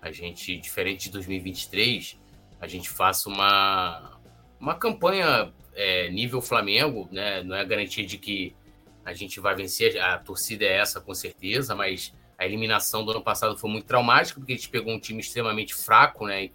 a 0.02 0.12
gente, 0.12 0.58
diferente 0.58 1.04
de 1.04 1.12
2023, 1.12 2.20
a 2.60 2.66
gente 2.66 2.90
faça 2.90 3.30
uma, 3.30 4.20
uma 4.60 4.74
campanha 4.74 5.54
é, 5.74 6.10
nível 6.10 6.42
Flamengo, 6.42 7.08
né? 7.12 7.44
Não 7.44 7.56
é 7.56 7.66
garantia 7.66 8.06
de 8.06 8.18
que 8.18 8.56
a 9.04 9.14
gente 9.14 9.40
vai 9.40 9.56
vencer, 9.56 10.00
a 10.00 10.18
torcida 10.18 10.66
é 10.66 10.78
essa 10.78 11.02
com 11.02 11.14
certeza, 11.14 11.76
mas 11.76 12.14
a 12.38 12.46
eliminação 12.46 13.04
do 13.04 13.12
ano 13.12 13.22
passado 13.22 13.58
foi 13.58 13.70
muito 13.70 13.86
traumática, 13.86 14.40
porque 14.40 14.54
a 14.54 14.56
gente 14.56 14.70
pegou 14.70 14.94
um 14.94 15.00
time 15.00 15.20
extremamente 15.20 15.74
fraco, 15.74 16.28
né? 16.28 16.50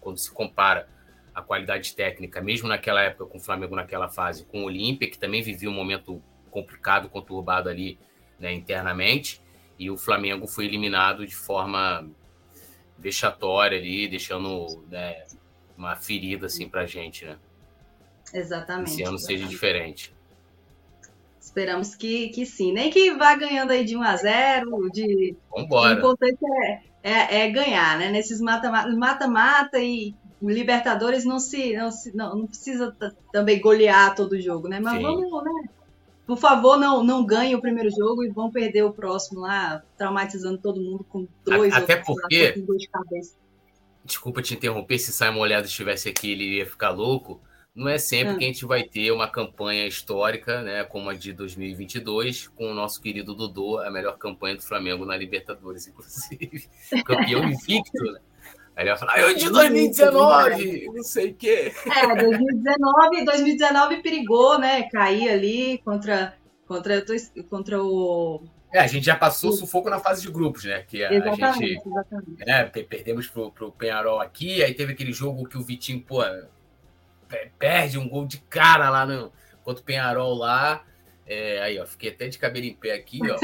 Quando 0.00 0.18
se 0.18 0.30
compara 0.30 0.88
a 1.34 1.42
qualidade 1.42 1.94
técnica, 1.94 2.40
mesmo 2.40 2.68
naquela 2.68 3.02
época 3.02 3.26
com 3.26 3.38
o 3.38 3.40
Flamengo 3.40 3.76
naquela 3.76 4.08
fase, 4.08 4.44
com 4.44 4.62
o 4.62 4.64
Olímpia, 4.64 5.10
que 5.10 5.18
também 5.18 5.42
vivia 5.42 5.70
um 5.70 5.74
momento 5.74 6.22
complicado, 6.50 7.08
conturbado 7.08 7.68
ali 7.68 7.98
né, 8.38 8.52
internamente, 8.52 9.40
e 9.78 9.90
o 9.90 9.96
Flamengo 9.96 10.46
foi 10.46 10.66
eliminado 10.66 11.26
de 11.26 11.34
forma 11.34 12.10
vexatória 12.98 13.78
ali, 13.78 14.08
deixando 14.08 14.84
né, 14.90 15.24
uma 15.76 15.96
ferida 15.96 16.46
assim 16.46 16.68
pra 16.68 16.84
gente, 16.84 17.24
né? 17.24 17.38
Exatamente. 18.32 18.92
Esse 18.92 19.02
ano 19.02 19.18
seja 19.18 19.46
diferente. 19.46 20.14
Esperamos 21.40 21.94
que, 21.94 22.28
que 22.28 22.46
sim. 22.46 22.72
Nem 22.72 22.90
que 22.90 23.12
vá 23.14 23.34
ganhando 23.34 23.72
aí 23.72 23.84
de 23.84 23.96
1 23.96 24.02
a 24.02 24.16
0 24.16 24.90
de... 24.92 25.34
Vambora. 25.50 25.94
O 25.94 25.98
importante 25.98 26.38
é, 26.62 26.82
é, 27.02 27.40
é 27.42 27.50
ganhar, 27.50 27.98
né? 27.98 28.10
Nesses 28.10 28.40
mata-mata 28.40 28.96
mata, 28.96 29.26
-mata 29.26 29.78
e 29.78 30.14
Libertadores 30.42 31.24
não 31.24 31.38
se 31.38 31.74
não, 31.74 31.90
se, 31.90 32.16
não, 32.16 32.34
não 32.34 32.46
precisa 32.46 32.96
também 33.30 33.60
golear 33.60 34.14
todo 34.14 34.40
jogo, 34.40 34.68
né? 34.68 34.80
Mas 34.80 34.96
Sim. 34.96 35.02
vamos, 35.02 35.44
né? 35.44 35.68
Por 36.26 36.38
favor, 36.38 36.78
não, 36.78 37.04
não 37.04 37.26
ganhe 37.26 37.54
o 37.54 37.60
primeiro 37.60 37.90
jogo 37.90 38.24
e 38.24 38.30
vão 38.30 38.50
perder 38.50 38.84
o 38.84 38.92
próximo 38.92 39.40
lá, 39.40 39.82
traumatizando 39.98 40.56
todo 40.56 40.80
mundo 40.80 41.04
com 41.04 41.26
dois 41.44 41.74
Até 41.74 41.96
porque. 41.96 42.52
com 42.52 42.76
de 42.76 42.88
cabeça. 42.88 43.34
Desculpa 44.02 44.40
te 44.40 44.54
interromper, 44.54 44.98
se 44.98 45.12
Simon 45.12 45.40
Olhado 45.40 45.66
estivesse 45.66 46.08
aqui, 46.08 46.32
ele 46.32 46.56
ia 46.56 46.66
ficar 46.66 46.90
louco. 46.90 47.38
Não 47.74 47.88
é 47.88 47.98
sempre 47.98 48.34
ah. 48.34 48.36
que 48.36 48.44
a 48.44 48.46
gente 48.48 48.66
vai 48.66 48.82
ter 48.82 49.12
uma 49.12 49.28
campanha 49.28 49.86
histórica, 49.86 50.62
né, 50.62 50.82
como 50.84 51.08
a 51.08 51.14
de 51.14 51.32
2022, 51.32 52.48
com 52.48 52.70
o 52.70 52.74
nosso 52.74 53.00
querido 53.00 53.34
Dodô, 53.34 53.78
a 53.78 53.90
melhor 53.90 54.18
campanha 54.18 54.56
do 54.56 54.62
Flamengo 54.62 55.04
na 55.04 55.16
Libertadores, 55.16 55.86
inclusive. 55.86 56.68
Campeão 57.04 57.44
invicto, 57.44 58.02
né? 58.12 58.20
Aí 58.76 58.84
ele 58.84 58.90
vai 58.90 58.98
falar, 58.98 59.20
eu 59.20 59.34
de 59.34 59.50
2019, 59.50 60.86
não 60.94 61.02
sei 61.02 61.30
o 61.30 61.34
quê. 61.34 61.72
É, 61.86 62.06
2019, 62.16 63.24
2019 63.24 64.02
perigou, 64.02 64.58
né? 64.58 64.84
Cair 64.84 65.28
ali 65.28 65.78
contra, 65.84 66.34
contra, 66.66 67.04
contra 67.48 67.82
o. 67.82 68.42
É, 68.72 68.78
a 68.78 68.86
gente 68.86 69.04
já 69.04 69.16
passou 69.16 69.52
sufoco 69.52 69.90
na 69.90 69.98
fase 69.98 70.22
de 70.22 70.30
grupos, 70.30 70.64
né? 70.64 70.82
Que 70.86 71.04
a, 71.04 71.12
exatamente, 71.12 71.58
gente. 71.58 71.88
Exatamente. 71.88 72.46
Né, 72.46 72.64
perdemos 72.64 73.26
pro, 73.26 73.50
pro 73.50 73.72
Penharol 73.72 74.20
aqui, 74.20 74.62
aí 74.62 74.72
teve 74.72 74.92
aquele 74.92 75.12
jogo 75.12 75.46
que 75.46 75.58
o 75.58 75.62
Vitinho, 75.62 76.00
pô, 76.00 76.22
perde 77.58 77.98
um 77.98 78.08
gol 78.08 78.26
de 78.26 78.38
cara 78.38 78.90
lá 78.90 79.06
no, 79.06 79.32
contra 79.62 79.82
o 79.82 79.84
Penharol 79.84 80.34
lá. 80.34 80.84
É, 81.26 81.62
aí, 81.62 81.78
ó, 81.78 81.86
fiquei 81.86 82.10
até 82.10 82.26
de 82.26 82.38
cabelo 82.38 82.66
em 82.66 82.74
pé 82.74 82.92
aqui, 82.92 83.20
ó. 83.30 83.36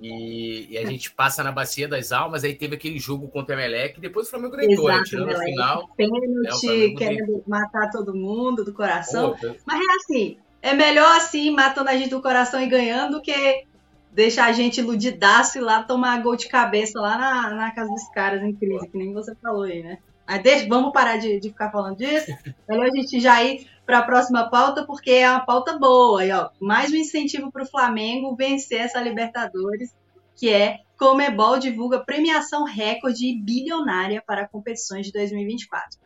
E, 0.00 0.68
e, 0.70 0.78
a 0.78 0.86
gente 0.86 1.10
passa 1.10 1.44
na 1.44 1.52
Bacia 1.52 1.86
das 1.86 2.10
Almas, 2.10 2.42
aí 2.42 2.54
teve 2.54 2.74
aquele 2.74 2.98
jogo 2.98 3.28
contra 3.28 3.54
o 3.54 3.58
Emelec, 3.58 3.98
e 3.98 4.00
depois 4.00 4.26
o 4.26 4.30
Flamengo 4.30 4.56
deitou, 4.56 4.88
né? 4.88 5.02
Tirando 5.04 5.30
o 5.30 5.38
final. 5.38 5.88
Pênalti, 5.94 6.66
né, 6.66 6.94
querendo 6.96 7.42
matar 7.46 7.90
todo 7.90 8.14
mundo 8.14 8.64
do 8.64 8.72
coração. 8.72 9.36
Pô, 9.38 9.54
Mas 9.66 9.80
é 9.80 9.92
assim, 9.96 10.38
é 10.62 10.72
melhor 10.72 11.16
assim, 11.16 11.50
matando 11.50 11.90
a 11.90 11.96
gente 11.96 12.08
do 12.08 12.22
coração 12.22 12.62
e 12.62 12.66
ganhando, 12.66 13.16
do 13.16 13.22
que 13.22 13.64
deixar 14.10 14.46
a 14.46 14.52
gente 14.52 14.80
iludidaço 14.80 15.58
e 15.58 15.60
lá 15.60 15.82
tomar 15.82 16.22
gol 16.22 16.36
de 16.36 16.48
cabeça 16.48 16.98
lá 16.98 17.18
na, 17.18 17.50
na 17.54 17.70
casa 17.74 17.90
dos 17.90 18.08
caras 18.08 18.42
em 18.42 18.54
crise, 18.54 18.88
que 18.88 18.96
nem 18.96 19.12
você 19.12 19.34
falou 19.34 19.64
aí, 19.64 19.82
né? 19.82 19.98
Mas 20.26 20.42
deixa, 20.42 20.66
vamos 20.68 20.92
parar 20.92 21.18
de, 21.18 21.38
de 21.38 21.48
ficar 21.50 21.70
falando 21.70 21.96
disso. 21.96 22.32
Melhor 22.68 22.86
a 22.86 22.96
gente 22.96 23.20
já 23.20 23.42
ir 23.42 23.68
para 23.84 23.98
a 23.98 24.02
próxima 24.02 24.48
pauta, 24.48 24.86
porque 24.86 25.10
é 25.10 25.30
uma 25.30 25.44
pauta 25.44 25.78
boa. 25.78 26.24
E, 26.24 26.32
ó, 26.32 26.50
mais 26.60 26.90
um 26.90 26.96
incentivo 26.96 27.52
para 27.52 27.62
o 27.62 27.68
Flamengo 27.68 28.34
vencer 28.34 28.80
essa 28.80 29.00
Libertadores, 29.00 29.94
que 30.36 30.48
é 30.48 30.78
Comebol 30.98 31.58
divulga 31.58 32.04
premiação 32.04 32.64
recorde 32.64 33.26
e 33.26 33.38
bilionária 33.38 34.22
para 34.24 34.48
competições 34.48 35.06
de 35.06 35.12
2024. 35.12 35.98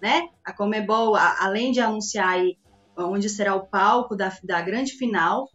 Né? 0.00 0.28
A 0.44 0.52
Comebol, 0.52 1.14
a, 1.14 1.44
além 1.44 1.72
de 1.72 1.80
anunciar 1.80 2.28
aí 2.28 2.56
onde 2.96 3.28
será 3.28 3.54
o 3.54 3.66
palco 3.66 4.16
da, 4.16 4.32
da 4.42 4.62
grande 4.62 4.92
final, 4.92 5.50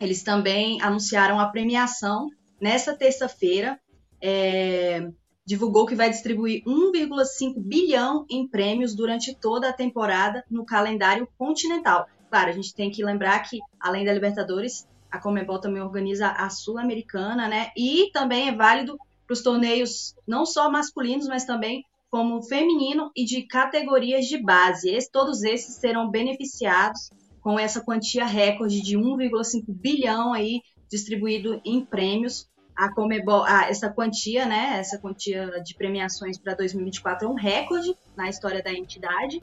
eles 0.00 0.22
também 0.22 0.82
anunciaram 0.82 1.38
a 1.38 1.48
premiação 1.48 2.28
nessa 2.60 2.96
terça-feira. 2.96 3.78
É, 4.20 5.08
divulgou 5.46 5.86
que 5.86 5.94
vai 5.94 6.08
distribuir 6.08 6.62
1,5 6.64 7.54
bilhão 7.58 8.24
em 8.30 8.48
prêmios 8.48 8.94
durante 8.94 9.34
toda 9.34 9.68
a 9.68 9.72
temporada 9.72 10.44
no 10.50 10.64
calendário 10.64 11.28
continental. 11.36 12.06
Claro, 12.30 12.50
a 12.50 12.52
gente 12.52 12.74
tem 12.74 12.90
que 12.90 13.04
lembrar 13.04 13.40
que, 13.40 13.58
além 13.78 14.04
da 14.04 14.12
Libertadores, 14.12 14.86
a 15.10 15.20
Comebol 15.20 15.60
também 15.60 15.82
organiza 15.82 16.28
a 16.28 16.48
Sul-Americana, 16.50 17.46
né? 17.46 17.70
E 17.76 18.10
também 18.12 18.48
é 18.48 18.52
válido 18.54 18.96
para 19.26 19.34
os 19.34 19.42
torneios 19.42 20.14
não 20.26 20.44
só 20.44 20.70
masculinos, 20.70 21.28
mas 21.28 21.44
também 21.44 21.84
como 22.10 22.42
feminino 22.42 23.10
e 23.14 23.24
de 23.24 23.42
categorias 23.42 24.26
de 24.26 24.38
base. 24.38 24.90
Esse, 24.90 25.10
todos 25.10 25.42
esses 25.42 25.76
serão 25.76 26.10
beneficiados 26.10 27.10
com 27.40 27.58
essa 27.58 27.80
quantia 27.80 28.24
recorde 28.24 28.80
de 28.80 28.96
1,5 28.96 29.64
bilhão 29.68 30.32
aí 30.32 30.60
distribuído 30.88 31.60
em 31.64 31.84
prêmios 31.84 32.48
a 32.76 32.92
Comebol, 32.92 33.46
essa 33.46 33.88
quantia, 33.88 34.46
né, 34.46 34.78
essa 34.78 34.98
quantia 34.98 35.62
de 35.62 35.74
premiações 35.74 36.38
para 36.38 36.54
2024 36.54 37.26
é 37.26 37.30
um 37.30 37.34
recorde 37.34 37.96
na 38.16 38.28
história 38.28 38.62
da 38.62 38.72
entidade. 38.72 39.42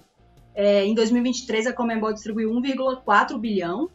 É, 0.54 0.84
em 0.84 0.94
2023, 0.94 1.68
a 1.68 1.74
Comebol 1.74 2.14
distribuiu 2.14 2.52
1,4 2.52 3.38
bilhão, 3.40 3.84
ou 3.84 3.90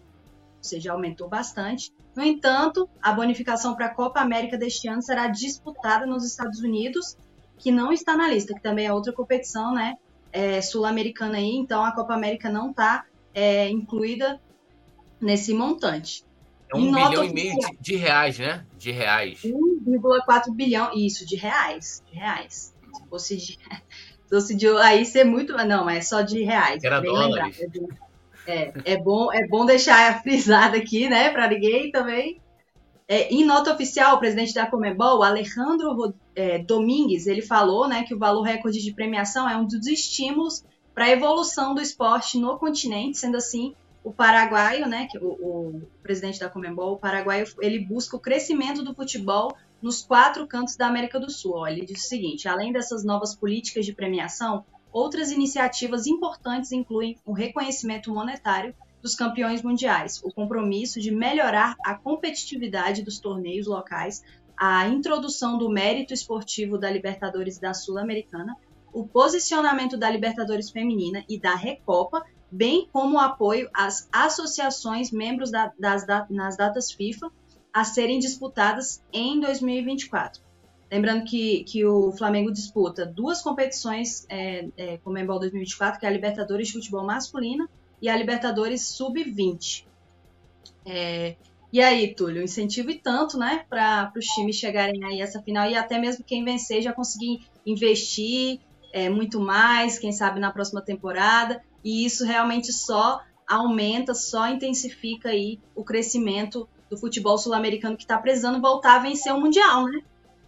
seja, 0.62 0.92
aumentou 0.92 1.28
bastante. 1.28 1.92
No 2.14 2.24
entanto, 2.24 2.88
a 3.02 3.12
bonificação 3.12 3.74
para 3.74 3.86
a 3.86 3.94
Copa 3.94 4.20
América 4.20 4.56
deste 4.56 4.88
ano 4.88 5.02
será 5.02 5.28
disputada 5.28 6.06
nos 6.06 6.24
Estados 6.24 6.60
Unidos, 6.60 7.16
que 7.58 7.70
não 7.70 7.92
está 7.92 8.16
na 8.16 8.28
lista, 8.28 8.54
que 8.54 8.62
também 8.62 8.86
é 8.86 8.92
outra 8.92 9.12
competição, 9.12 9.74
né, 9.74 9.96
é, 10.32 10.62
sul-americana 10.62 11.36
aí. 11.36 11.56
Então, 11.56 11.84
a 11.84 11.92
Copa 11.92 12.14
América 12.14 12.48
não 12.48 12.70
está 12.70 13.04
é, 13.34 13.68
incluída 13.68 14.40
nesse 15.20 15.52
montante. 15.52 16.24
É 16.72 16.76
um 16.76 16.92
bilhão 16.92 17.24
e 17.24 17.32
meio 17.32 17.54
de, 17.54 17.76
de, 17.80 17.96
reais, 17.96 18.38
né? 18.38 18.64
De 18.76 18.90
reais. 18.90 19.42
1,4 19.42 20.52
bilhão, 20.52 20.90
isso, 20.94 21.24
de 21.24 21.36
reais. 21.36 22.02
De 22.10 22.18
reais. 22.18 22.74
Se 22.92 23.08
fosse 23.08 23.36
de. 23.36 23.52
Se 23.52 24.30
fosse 24.30 24.54
de 24.56 24.68
aí 24.78 25.04
ser 25.04 25.24
muito. 25.24 25.52
Não, 25.52 25.84
mas 25.84 25.98
é 25.98 26.00
só 26.00 26.22
de 26.22 26.42
reais. 26.42 26.82
Era 26.82 27.00
dólares. 27.00 27.60
É, 28.46 28.72
é, 28.84 28.96
bom, 28.96 29.32
é 29.32 29.46
bom 29.46 29.64
deixar 29.64 30.20
frisado 30.22 30.76
aqui, 30.76 31.08
né? 31.08 31.30
Para 31.30 31.48
ninguém 31.48 31.90
também. 31.90 32.40
É, 33.08 33.32
em 33.32 33.44
nota 33.44 33.72
oficial, 33.72 34.16
o 34.16 34.18
presidente 34.18 34.52
da 34.52 34.66
Comebol, 34.66 35.22
Alejandro 35.22 36.12
é, 36.34 36.58
Domingues, 36.58 37.28
ele 37.28 37.40
falou 37.40 37.86
né, 37.86 38.02
que 38.02 38.12
o 38.12 38.18
valor 38.18 38.42
recorde 38.42 38.82
de 38.82 38.92
premiação 38.92 39.48
é 39.48 39.56
um 39.56 39.64
dos 39.64 39.86
estímulos 39.86 40.64
para 40.92 41.04
a 41.04 41.10
evolução 41.10 41.72
do 41.72 41.80
esporte 41.80 42.36
no 42.36 42.58
continente, 42.58 43.18
sendo 43.18 43.36
assim, 43.36 43.76
o 44.06 44.12
paraguaio, 44.12 44.86
né, 44.86 45.08
que 45.10 45.18
o, 45.18 45.26
o, 45.26 45.82
presidente 46.00 46.38
da 46.38 46.48
Comembol, 46.48 46.92
o 46.92 46.96
paraguaio, 46.96 47.44
ele 47.60 47.80
busca 47.80 48.16
o 48.16 48.20
crescimento 48.20 48.84
do 48.84 48.94
futebol 48.94 49.56
nos 49.82 50.00
quatro 50.00 50.46
cantos 50.46 50.76
da 50.76 50.86
América 50.86 51.18
do 51.18 51.28
Sul. 51.28 51.66
Ele 51.66 51.84
diz 51.84 52.04
o 52.04 52.08
seguinte: 52.08 52.46
além 52.46 52.72
dessas 52.72 53.02
novas 53.02 53.34
políticas 53.34 53.84
de 53.84 53.92
premiação, 53.92 54.64
outras 54.92 55.32
iniciativas 55.32 56.06
importantes 56.06 56.70
incluem 56.70 57.18
o 57.26 57.32
reconhecimento 57.32 58.14
monetário 58.14 58.72
dos 59.02 59.16
campeões 59.16 59.60
mundiais, 59.60 60.22
o 60.22 60.32
compromisso 60.32 61.00
de 61.00 61.10
melhorar 61.10 61.74
a 61.84 61.96
competitividade 61.96 63.02
dos 63.02 63.18
torneios 63.18 63.66
locais, 63.66 64.22
a 64.56 64.86
introdução 64.86 65.58
do 65.58 65.68
mérito 65.68 66.14
esportivo 66.14 66.78
da 66.78 66.88
Libertadores 66.88 67.58
da 67.58 67.74
Sul-Americana, 67.74 68.54
o 68.92 69.04
posicionamento 69.04 69.96
da 69.96 70.08
Libertadores 70.08 70.70
Feminina 70.70 71.24
e 71.28 71.40
da 71.40 71.56
Recopa 71.56 72.24
bem 72.50 72.88
como 72.92 73.16
o 73.16 73.20
apoio 73.20 73.68
às 73.74 74.08
associações 74.12 75.10
membros 75.10 75.50
da, 75.50 75.72
das, 75.78 76.06
da, 76.06 76.26
nas 76.30 76.56
datas 76.56 76.90
FIFA 76.90 77.30
a 77.72 77.84
serem 77.84 78.18
disputadas 78.18 79.02
em 79.12 79.38
2024. 79.40 80.40
Lembrando 80.90 81.24
que, 81.24 81.64
que 81.64 81.84
o 81.84 82.12
Flamengo 82.12 82.52
disputa 82.52 83.04
duas 83.04 83.42
competições 83.42 84.24
é, 84.28 84.68
é, 84.76 84.98
com 84.98 85.10
o 85.10 85.38
2024, 85.38 85.98
que 85.98 86.06
é 86.06 86.08
a 86.08 86.12
Libertadores 86.12 86.68
de 86.68 86.72
Futebol 86.74 87.04
Masculina 87.04 87.68
e 88.00 88.08
a 88.08 88.16
Libertadores 88.16 88.86
Sub-20. 88.88 89.84
É, 90.86 91.36
e 91.72 91.82
aí, 91.82 92.14
Túlio, 92.14 92.42
incentivo 92.42 92.90
e 92.90 92.94
tanto, 92.94 93.36
né, 93.36 93.66
para 93.68 94.12
os 94.16 94.24
times 94.26 94.56
chegarem 94.56 95.04
aí 95.04 95.20
essa 95.20 95.42
final 95.42 95.68
e 95.68 95.74
até 95.74 95.98
mesmo 95.98 96.24
quem 96.24 96.44
vencer 96.44 96.80
já 96.80 96.92
conseguir 96.92 97.44
investir 97.66 98.60
é, 98.92 99.10
muito 99.10 99.40
mais, 99.40 99.98
quem 99.98 100.12
sabe 100.12 100.38
na 100.38 100.52
próxima 100.52 100.80
temporada 100.80 101.60
e 101.86 102.04
isso 102.04 102.26
realmente 102.26 102.72
só 102.72 103.22
aumenta, 103.46 104.12
só 104.12 104.48
intensifica 104.48 105.28
aí 105.28 105.60
o 105.72 105.84
crescimento 105.84 106.68
do 106.90 106.96
futebol 106.96 107.38
sul-americano 107.38 107.96
que 107.96 108.02
está 108.02 108.18
precisando 108.18 108.60
voltar 108.60 108.96
a 108.96 108.98
vencer 108.98 109.32
o 109.32 109.40
mundial, 109.40 109.84
né? 109.84 110.02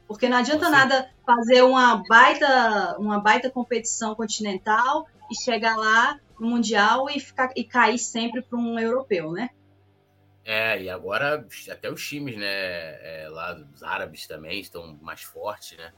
Porque 0.09 0.29
não 0.29 0.37
adianta 0.37 0.69
nada 0.69 1.09
fazer 1.25 1.63
uma 1.63 2.03
baita, 2.09 2.97
uma 2.99 3.21
baita 3.21 3.49
competição 3.49 4.17
continental 4.17 5.07
e 5.31 5.41
chegar 5.41 5.77
lá 5.77 6.19
no 6.41 6.49
mundial 6.49 7.09
e 7.09 7.21
ficar 7.21 7.53
e 7.55 7.63
cair 7.63 8.01
sempre 8.01 8.43
para 8.43 8.59
um 8.59 8.77
europeu, 8.77 9.31
né? 9.31 9.51
É, 10.45 10.83
e 10.83 10.91
agora 10.91 11.47
até 11.71 11.89
os 11.89 12.05
times, 12.05 12.37
né, 12.37 12.47
é, 12.47 13.29
lá 13.31 13.55
os 13.73 13.81
árabes 13.85 14.27
também 14.27 14.59
estão 14.59 14.99
mais 15.01 15.23
fortes, 15.23 15.79
né? 15.79 15.93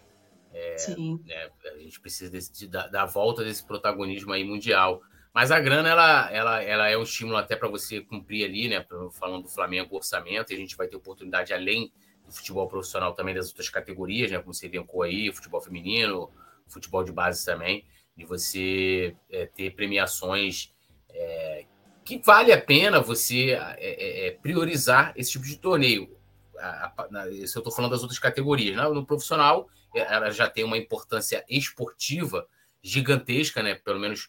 É, 0.52 0.76
Sim. 0.76 1.18
Né, 1.24 1.48
a 1.64 1.78
gente 1.78 1.98
precisa 1.98 2.30
desse, 2.30 2.52
de, 2.52 2.68
da, 2.68 2.88
da 2.88 3.06
volta 3.06 3.42
desse 3.42 3.64
protagonismo 3.64 4.34
aí 4.34 4.44
mundial. 4.44 5.00
Mas 5.32 5.52
a 5.52 5.60
grana, 5.60 5.88
ela, 5.88 6.30
ela, 6.32 6.62
ela 6.62 6.88
é 6.88 6.98
um 6.98 7.02
estímulo 7.02 7.36
até 7.36 7.54
para 7.54 7.68
você 7.68 8.00
cumprir 8.00 8.44
ali, 8.44 8.68
né? 8.68 8.84
Falando 9.12 9.44
do 9.44 9.48
Flamengo, 9.48 9.94
orçamento, 9.94 10.52
e 10.52 10.56
a 10.56 10.58
gente 10.58 10.76
vai 10.76 10.88
ter 10.88 10.96
oportunidade 10.96 11.52
além 11.52 11.92
do 12.26 12.32
futebol 12.32 12.68
profissional 12.68 13.14
também 13.14 13.34
das 13.34 13.48
outras 13.48 13.68
categorias, 13.68 14.30
né? 14.30 14.38
Como 14.38 14.52
você 14.52 14.66
elencou 14.66 15.02
aí, 15.02 15.32
futebol 15.32 15.60
feminino, 15.60 16.30
futebol 16.66 17.04
de 17.04 17.12
base 17.12 17.44
também, 17.44 17.84
de 18.16 18.24
você 18.24 19.14
é, 19.30 19.46
ter 19.46 19.70
premiações 19.74 20.74
é, 21.08 21.64
que 22.04 22.18
vale 22.18 22.52
a 22.52 22.60
pena 22.60 23.00
você 23.00 23.56
é, 23.78 24.36
priorizar 24.42 25.12
esse 25.16 25.32
tipo 25.32 25.44
de 25.44 25.56
torneio. 25.56 26.16
Isso 27.32 27.56
eu 27.56 27.60
estou 27.60 27.72
falando 27.72 27.92
das 27.92 28.02
outras 28.02 28.18
categorias. 28.18 28.76
Né? 28.76 28.82
No 28.88 29.06
profissional, 29.06 29.68
ela 29.94 30.30
já 30.30 30.48
tem 30.48 30.64
uma 30.64 30.76
importância 30.76 31.44
esportiva 31.48 32.46
gigantesca, 32.82 33.62
né? 33.62 33.74
Pelo 33.76 34.00
menos 34.00 34.28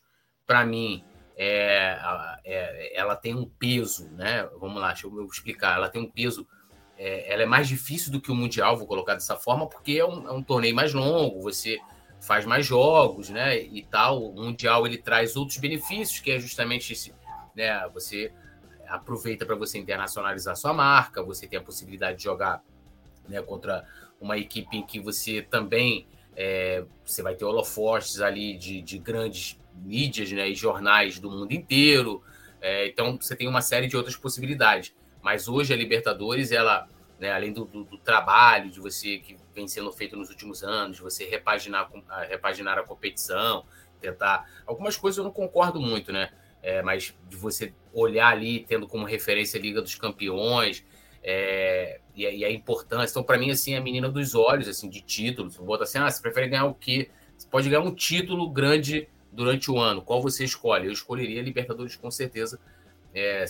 para 0.52 0.66
mim, 0.66 1.02
é, 1.38 1.98
é, 2.44 3.00
ela 3.00 3.16
tem 3.16 3.34
um 3.34 3.46
peso, 3.46 4.10
né? 4.10 4.46
Vamos 4.60 4.82
lá, 4.82 4.90
deixa 4.90 5.08
eu 5.08 5.26
explicar. 5.28 5.78
Ela 5.78 5.88
tem 5.88 6.02
um 6.02 6.12
peso. 6.12 6.46
É, 6.98 7.34
ela 7.34 7.44
é 7.44 7.46
mais 7.46 7.70
difícil 7.70 8.12
do 8.12 8.20
que 8.20 8.30
o 8.30 8.36
mundial, 8.36 8.76
vou 8.76 8.86
colocar 8.86 9.14
dessa 9.14 9.38
forma, 9.38 9.66
porque 9.66 9.94
é 9.94 10.06
um, 10.06 10.28
é 10.28 10.32
um 10.34 10.44
torneio 10.44 10.76
mais 10.76 10.94
longo. 10.94 11.42
Você 11.44 11.80
faz 12.20 12.46
mais 12.46 12.66
jogos, 12.66 13.30
né? 13.30 13.58
E 13.62 13.82
tal. 13.82 14.22
O 14.22 14.44
mundial 14.44 14.86
ele 14.86 14.98
traz 14.98 15.38
outros 15.38 15.58
benefícios, 15.58 16.20
que 16.20 16.32
é 16.32 16.38
justamente 16.38 16.92
esse, 16.92 17.14
né? 17.56 17.88
Você 17.94 18.34
aproveita 18.90 19.46
para 19.46 19.56
você 19.56 19.78
internacionalizar 19.80 20.58
sua 20.58 20.74
marca, 20.74 21.24
você 21.24 21.48
tem 21.48 21.58
a 21.58 21.64
possibilidade 21.64 22.18
de 22.18 22.26
jogar 22.26 22.62
né, 23.30 23.42
contra 23.42 23.86
uma 24.20 24.38
equipe 24.38 24.76
em 24.76 24.86
que 24.86 25.00
você 25.00 25.42
também 25.42 26.06
é, 26.36 26.84
você 27.06 27.24
vai 27.24 27.36
ter 27.36 27.46
holofotes 27.46 28.20
ali 28.20 28.58
de, 28.58 28.82
de 28.82 28.98
grandes 28.98 29.61
mídias 29.76 30.32
né, 30.32 30.50
e 30.50 30.56
jornais 30.56 31.20
do 31.20 31.30
mundo 31.30 31.52
inteiro. 31.54 32.24
É, 32.62 32.88
então 32.88 33.18
você 33.20 33.36
tem 33.36 33.48
uma 33.48 33.62
série 33.62 33.88
de 33.88 33.98
outras 33.98 34.16
possibilidades. 34.16 34.94
Mas 35.22 35.48
hoje 35.48 35.74
a 35.74 35.78
Libertadores, 35.78 36.52
ela, 36.52 36.88
né, 37.20 37.32
além 37.32 37.54
do, 37.54 37.66
do, 37.66 37.84
do, 37.84 37.98
trabalho 37.98 38.70
de 38.70 38.80
você 38.80 39.20
que 39.20 39.38
vem 39.54 39.68
sendo 39.68 39.92
feito 39.92 40.16
nos 40.16 40.30
últimos 40.30 40.64
anos, 40.64 41.00
você 41.00 41.26
repaginar, 41.26 41.90
repaginar 42.28 42.78
a 42.78 42.84
competição, 42.84 43.66
tentar. 44.00 44.50
Algumas 44.66 44.98
coisas 44.98 45.18
eu 45.18 45.24
não 45.24 45.32
concordo 45.32 45.80
muito, 45.80 46.12
né? 46.12 46.32
É, 46.64 46.82
mas 46.82 47.16
de 47.28 47.36
você 47.36 47.74
olhar 47.94 48.28
ali, 48.28 48.66
tendo 48.68 48.88
como 48.88 49.06
referência 49.06 49.60
a 49.60 49.62
Liga 49.62 49.82
dos 49.82 49.96
Campeões, 49.96 50.84
é, 51.24 52.00
e, 52.16 52.26
a, 52.26 52.32
e, 52.32 52.46
a 52.46 52.52
importância. 52.52 53.14
Então, 53.14 53.24
para 53.24 53.38
mim, 53.38 53.52
assim, 53.52 53.74
é 53.74 53.78
a 53.78 53.82
menina 53.82 54.10
dos 54.10 54.36
olhos, 54.36 54.68
assim, 54.68 54.90
de 54.90 55.02
títulos. 55.02 55.58
Bota 55.58 55.84
assim, 55.84 56.00
ah, 56.00 56.10
você 56.10 56.22
prefere 56.22 56.50
ganhar 56.50 56.66
o 56.66 56.74
quê? 56.74 57.10
Você 57.38 57.48
pode 57.48 57.70
ganhar 57.70 57.82
um 57.82 57.94
título 57.94 58.50
grande 58.50 59.08
durante 59.32 59.72
o 59.72 59.80
ano. 59.80 60.02
Qual 60.02 60.22
você 60.22 60.44
escolhe? 60.44 60.88
Eu 60.88 60.92
escolheria 60.92 61.42
Libertadores 61.42 61.96
com 61.96 62.12
certeza, 62.12 62.60
é, 63.14 63.46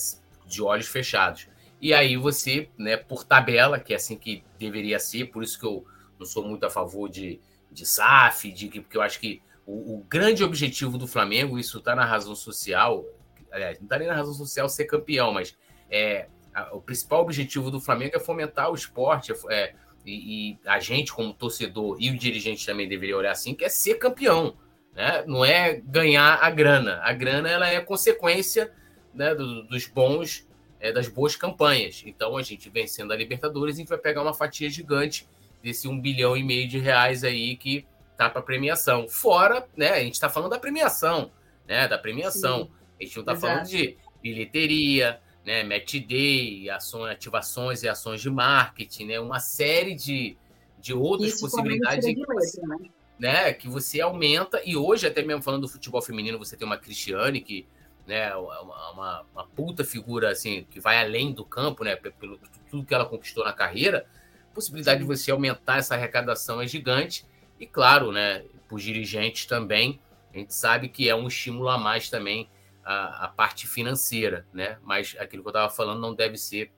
de 0.45 0.61
olhos 0.61 0.88
fechados. 0.88 1.47
E 1.81 1.93
aí 1.93 2.15
você, 2.15 2.69
né, 2.77 2.95
por 2.95 3.23
tabela, 3.23 3.79
que 3.79 3.93
é 3.93 3.95
assim 3.95 4.15
que 4.15 4.43
deveria 4.59 5.00
ser, 5.00 5.25
por 5.25 5.41
isso 5.41 5.59
que 5.59 5.65
eu 5.65 5.83
não 6.19 6.25
sou 6.25 6.47
muito 6.47 6.63
a 6.63 6.69
favor 6.69 7.09
de, 7.09 7.39
de 7.71 7.85
SAF, 7.85 8.51
de, 8.51 8.67
porque 8.67 8.97
eu 8.97 9.01
acho 9.01 9.19
que 9.19 9.41
o, 9.65 9.95
o 9.95 10.05
grande 10.07 10.43
objetivo 10.43 10.97
do 10.97 11.07
Flamengo, 11.07 11.57
isso 11.57 11.79
está 11.79 11.95
na 11.95 12.05
razão 12.05 12.35
social, 12.35 13.03
aliás, 13.51 13.79
não 13.79 13.85
está 13.85 13.97
nem 13.97 14.07
na 14.07 14.13
razão 14.13 14.33
social 14.33 14.69
ser 14.69 14.85
campeão, 14.85 15.33
mas 15.33 15.57
é, 15.89 16.27
a, 16.53 16.75
o 16.75 16.81
principal 16.81 17.21
objetivo 17.21 17.71
do 17.71 17.79
Flamengo 17.79 18.15
é 18.15 18.19
fomentar 18.19 18.69
o 18.69 18.75
esporte, 18.75 19.33
é, 19.50 19.73
e, 20.05 20.51
e, 20.51 20.59
a 20.65 20.79
gente, 20.79 21.11
como 21.11 21.33
torcedor, 21.33 21.97
e 22.00 22.09
o 22.09 22.17
dirigente 22.17 22.65
também 22.65 22.88
deveria 22.88 23.17
olhar 23.17 23.31
assim, 23.31 23.53
que 23.53 23.63
é 23.63 23.69
ser 23.69 23.95
campeão. 23.95 24.55
Né? 24.93 25.24
Não 25.25 25.43
é 25.43 25.81
ganhar 25.86 26.39
a 26.41 26.50
grana. 26.50 27.00
A 27.03 27.13
grana 27.13 27.50
ela 27.50 27.67
é 27.67 27.79
consequência 27.79 28.71
né, 29.13 29.33
do, 29.33 29.63
dos 29.63 29.88
bons, 29.88 30.48
é, 30.79 30.91
das 30.91 31.07
boas 31.07 31.36
campanhas. 31.36 32.03
Então, 32.05 32.38
a 32.38 32.41
gente 32.41 32.69
vencendo 32.69 33.12
a 33.12 33.15
Libertadores, 33.15 33.75
a 33.75 33.79
gente 33.79 33.89
vai 33.89 33.98
pegar 33.98 34.21
uma 34.21 34.33
fatia 34.33 34.69
gigante 34.69 35.27
desse 35.63 35.88
um 35.88 36.00
bilhão 36.00 36.36
e 36.36 36.43
meio 36.43 36.67
de 36.67 36.77
reais 36.79 37.24
aí 37.24 37.55
que 37.55 37.86
tá 38.17 38.29
para 38.29 38.41
premiação. 38.41 39.07
Fora, 39.07 39.67
né? 39.75 39.91
A 39.91 40.03
gente 40.03 40.15
está 40.15 40.29
falando 40.29 40.51
da 40.51 40.60
premiação, 40.60 41.31
né? 41.67 41.88
Da 41.88 41.98
premiação. 41.98 42.65
Sim, 42.65 42.71
a 43.00 43.03
gente 43.03 43.15
não 43.15 43.21
está 43.21 43.36
falando 43.36 43.67
de 43.67 43.98
bilheteria, 44.21 45.19
né, 45.45 45.63
match 45.63 45.95
day, 46.05 46.69
ações, 46.69 47.12
ativações 47.12 47.83
e 47.83 47.89
ações 47.89 48.21
de 48.21 48.29
marketing, 48.29 49.05
né, 49.07 49.19
uma 49.19 49.39
série 49.39 49.95
de, 49.95 50.38
de 50.79 50.93
outras 50.93 51.33
Isso 51.33 51.41
possibilidades 51.41 52.05
né? 52.05 52.89
Né? 53.21 53.53
que 53.53 53.69
você 53.69 54.01
aumenta. 54.01 54.59
E 54.65 54.75
hoje, 54.75 55.05
até 55.05 55.21
mesmo 55.21 55.43
falando 55.43 55.61
do 55.61 55.67
futebol 55.67 56.01
feminino, 56.01 56.39
você 56.39 56.57
tem 56.57 56.65
uma 56.65 56.77
Cristiane 56.77 57.39
que 57.39 57.67
né, 58.07 58.35
uma, 58.35 58.91
uma, 58.91 59.25
uma 59.31 59.47
puta 59.47 59.83
figura 59.83 60.31
assim, 60.31 60.65
que 60.71 60.79
vai 60.79 61.00
além 61.00 61.31
do 61.31 61.46
campo, 61.46 61.83
né, 61.83 61.96
pelo 61.96 62.39
tudo 62.69 62.83
que 62.83 62.93
ela 62.93 63.05
conquistou 63.05 63.46
na 63.46 63.53
carreira. 63.53 64.07
A 64.50 64.55
possibilidade 64.55 65.01
de 65.01 65.05
você 65.05 65.29
aumentar 65.29 65.77
essa 65.77 65.93
arrecadação 65.93 66.59
é 66.59 66.67
gigante. 66.67 67.24
E 67.59 67.67
claro, 67.67 68.11
né, 68.11 68.43
para 68.67 68.75
os 68.75 68.81
dirigentes 68.81 69.46
também, 69.46 70.01
a 70.33 70.37
gente 70.39 70.55
sabe 70.55 70.89
que 70.89 71.07
é 71.07 71.15
um 71.15 71.27
estímulo 71.27 71.69
a 71.69 71.77
mais 71.77 72.09
também 72.09 72.50
a, 72.83 73.25
a 73.25 73.27
parte 73.27 73.67
financeira, 73.67 74.48
né? 74.51 74.79
Mas 74.81 75.15
aquilo 75.19 75.43
que 75.43 75.48
eu 75.48 75.51
estava 75.51 75.72
falando 75.72 76.01
não 76.01 76.15
deve 76.15 76.37
ser 76.37 76.72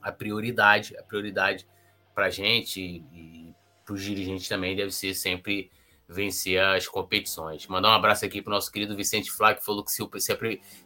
a 0.00 0.12
prioridade. 0.12 0.96
A 0.96 1.02
prioridade 1.02 1.66
para 2.14 2.26
a 2.26 2.30
gente 2.30 2.80
e 3.12 3.54
para 3.84 3.94
os 3.94 4.02
dirigentes 4.02 4.48
também 4.48 4.74
deve 4.74 4.90
ser 4.90 5.14
sempre 5.14 5.70
vencer 6.08 6.60
as 6.60 6.86
competições. 6.86 7.66
Mandar 7.66 7.90
um 7.90 7.94
abraço 7.94 8.24
aqui 8.24 8.42
para 8.42 8.50
o 8.50 8.54
nosso 8.54 8.70
querido 8.70 8.96
Vicente 8.96 9.30
Flá, 9.30 9.54
que 9.54 9.64
falou 9.64 9.84
que 9.84 9.90
se, 9.90 10.02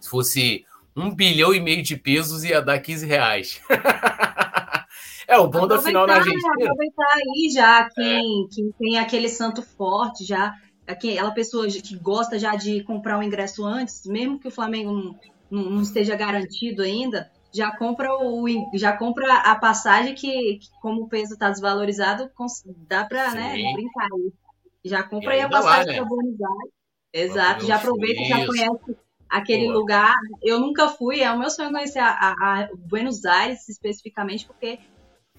se 0.01 0.09
fosse 0.09 0.65
um 0.97 1.15
bilhão 1.15 1.55
e 1.55 1.61
meio 1.61 1.83
de 1.83 1.97
pesos 1.97 2.45
ia 2.45 2.61
dar 2.61 2.79
15 2.81 3.07
reais. 3.07 3.61
é 5.27 5.39
o 5.39 5.49
bom 5.49 5.67
da 5.67 5.81
final 5.81 6.07
na 6.07 6.15
Argentina. 6.15 6.53
Aproveitar 6.55 7.15
aí 7.15 7.51
já 7.53 7.89
quem, 7.91 8.45
é. 8.45 8.55
quem 8.55 8.73
tem 8.79 8.99
aquele 8.99 9.29
santo 9.29 9.63
forte 9.63 10.25
já 10.25 10.55
aquela 10.89 11.31
pessoa 11.31 11.69
que 11.69 11.97
gosta 11.97 12.39
já 12.39 12.57
de 12.57 12.83
comprar 12.83 13.19
o 13.19 13.23
ingresso 13.23 13.65
antes, 13.65 14.07
mesmo 14.07 14.39
que 14.39 14.49
o 14.49 14.51
Flamengo 14.51 14.91
não, 14.91 15.21
não, 15.51 15.71
não 15.71 15.83
esteja 15.83 16.17
garantido 16.17 16.83
ainda, 16.83 17.31
já 17.53 17.75
compra 17.77 18.15
o 18.15 18.47
já 18.75 18.97
compra 18.97 19.33
a 19.39 19.55
passagem 19.55 20.15
que, 20.15 20.59
que 20.59 20.69
como 20.81 21.03
o 21.03 21.09
peso 21.09 21.35
está 21.35 21.51
desvalorizado, 21.51 22.31
dá 22.87 23.05
para 23.05 23.33
né, 23.33 23.73
brincar 23.73 24.09
aí. 24.13 24.33
Já 24.85 25.03
compra 25.03 25.33
aí 25.33 25.41
a 25.41 25.49
passagem 25.49 25.87
né? 25.87 25.95
para 25.97 26.05
Buenos 26.05 26.41
Aires. 26.41 26.73
Exato, 27.13 27.67
já 27.67 27.77
aproveita, 27.77 28.23
já 28.25 28.47
conhece 28.47 28.97
aquele 29.29 29.67
Boa. 29.67 29.79
lugar. 29.79 30.15
Eu 30.43 30.61
nunca 30.61 30.89
fui, 30.89 31.21
é 31.21 31.33
o 31.33 31.39
meu 31.39 31.51
sonho 31.51 31.73
conhecer 31.73 31.99
a, 31.99 32.11
a, 32.11 32.33
a 32.33 32.69
Buenos 32.77 33.25
Aires 33.25 33.69
especificamente, 33.69 34.47
porque 34.47 34.79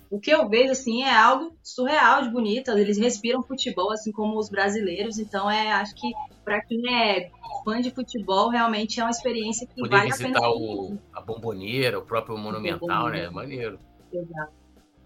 o 0.10 0.19
que 0.19 0.32
eu 0.32 0.50
vejo 0.50 0.72
assim 0.72 1.04
é 1.04 1.13
algo 1.13 1.56
surreal 1.62 2.24
de 2.24 2.32
bonito. 2.32 2.72
Eles 2.72 2.98
respiram 2.98 3.43
futebol 3.43 3.91
assim 3.91 4.12
como 4.12 4.38
os 4.38 4.50
brasileiros, 4.50 5.19
então 5.19 5.50
é 5.50 5.72
acho 5.72 5.93
que 5.95 6.12
para 6.43 6.62
quem 6.62 6.82
é 6.93 7.30
fã 7.63 7.80
de 7.80 7.91
futebol 7.91 8.50
realmente 8.50 9.00
é 9.00 9.04
uma 9.04 9.12
experiência 9.12 9.67
que 9.67 9.76
Poder 9.76 9.89
vale 9.89 10.10
visitar 10.10 10.39
a 10.39 10.41
pena. 10.41 10.50
O, 10.50 10.98
a 11.13 11.22
bomboneira, 11.22 12.00
o 12.00 12.02
próprio 12.02 12.38
monumental, 12.38 13.10
né? 13.10 13.30
Maneiro. 13.30 13.80
Exato. 14.12 14.60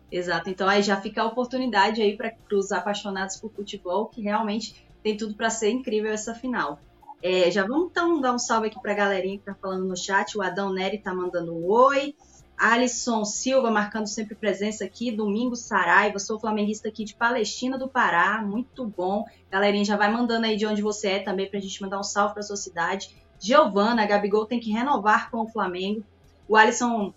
Exato. 0.10 0.50
Então 0.50 0.70
aí 0.70 0.82
já 0.82 0.96
fica 1.02 1.24
a 1.24 1.26
oportunidade 1.26 2.02
aí 2.02 2.16
para 2.16 2.34
os 2.54 2.72
apaixonados 2.72 3.38
por 3.38 3.52
futebol 3.52 4.06
que 4.06 4.22
realmente 4.22 4.88
tem 5.02 5.18
tudo 5.18 5.36
para 5.36 5.50
ser 5.50 5.72
incrível 5.72 6.12
essa 6.12 6.34
final. 6.34 6.80
É, 7.22 7.50
já 7.50 7.66
vamos 7.66 7.90
então 7.90 8.22
dar 8.22 8.34
um 8.34 8.40
salve 8.40 8.68
aqui 8.68 8.80
para 8.82 8.92
a 8.92 8.96
galerinha 8.96 9.38
que 9.38 9.50
está 9.50 9.56
falando 9.56 9.86
no 9.86 9.98
chat. 9.98 10.38
O 10.38 10.42
Adão 10.42 10.72
Neri 10.72 10.98
está 10.98 11.14
mandando 11.14 11.54
um 11.54 11.66
oi. 11.66 12.16
Alisson 12.64 13.26
Silva 13.26 13.70
marcando 13.70 14.08
sempre 14.08 14.36
presença 14.36 14.86
aqui. 14.86 15.12
Domingo 15.12 15.54
Saraiva, 15.54 16.18
sou 16.18 16.40
flamenguista 16.40 16.88
aqui 16.88 17.04
de 17.04 17.14
Palestina 17.14 17.78
do 17.78 17.90
Pará, 17.90 18.42
muito 18.42 18.86
bom. 18.86 19.26
Galerinha, 19.52 19.84
já 19.84 19.98
vai 19.98 20.10
mandando 20.10 20.46
aí 20.46 20.56
de 20.56 20.66
onde 20.66 20.82
você 20.82 21.10
é 21.10 21.20
também 21.20 21.50
pra 21.50 21.60
gente 21.60 21.82
mandar 21.82 22.00
um 22.00 22.04
salve 22.04 22.36
pra 22.36 22.42
sua 22.42 22.56
cidade. 22.56 23.14
Giovana, 23.38 24.06
Gabigol 24.06 24.46
tem 24.46 24.62
que 24.62 24.72
renovar 24.72 25.30
com 25.30 25.42
o 25.42 25.50
Flamengo. 25.50 26.06
O 26.48 26.56
Alisson 26.56 27.14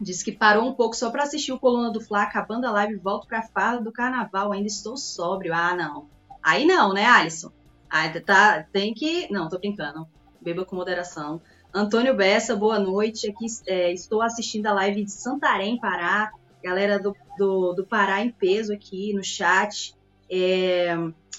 disse 0.00 0.24
que 0.24 0.32
parou 0.32 0.68
um 0.68 0.74
pouco 0.74 0.96
só 0.96 1.12
para 1.12 1.22
assistir 1.22 1.52
o 1.52 1.60
Coluna 1.60 1.92
do 1.92 2.00
Fla, 2.00 2.24
acabando 2.24 2.66
a 2.66 2.72
live, 2.72 2.96
volto 2.96 3.28
pra 3.28 3.40
farda 3.40 3.84
do 3.84 3.92
carnaval, 3.92 4.50
ainda 4.50 4.66
estou 4.66 4.96
sóbrio. 4.96 5.54
Ah, 5.54 5.76
não. 5.76 6.08
Aí 6.42 6.66
não, 6.66 6.92
né, 6.92 7.06
Alisson? 7.06 7.52
Aí 7.88 8.20
tá, 8.20 8.64
tem 8.72 8.92
que. 8.92 9.32
Não, 9.32 9.48
tô 9.48 9.60
brincando. 9.60 10.08
Beba 10.40 10.64
com 10.64 10.74
moderação. 10.74 11.40
Antônio 11.74 12.14
Bessa, 12.14 12.54
boa 12.54 12.78
noite. 12.78 13.30
Aqui 13.30 13.46
é, 13.66 13.90
estou 13.92 14.20
assistindo 14.20 14.66
a 14.66 14.74
live 14.74 15.04
de 15.04 15.10
Santarém, 15.10 15.80
Pará. 15.80 16.30
Galera 16.62 16.98
do, 16.98 17.16
do, 17.38 17.72
do 17.72 17.86
Pará 17.86 18.22
em 18.22 18.30
peso 18.30 18.74
aqui 18.74 19.14
no 19.14 19.24
chat. 19.24 19.94
É, 20.30 20.94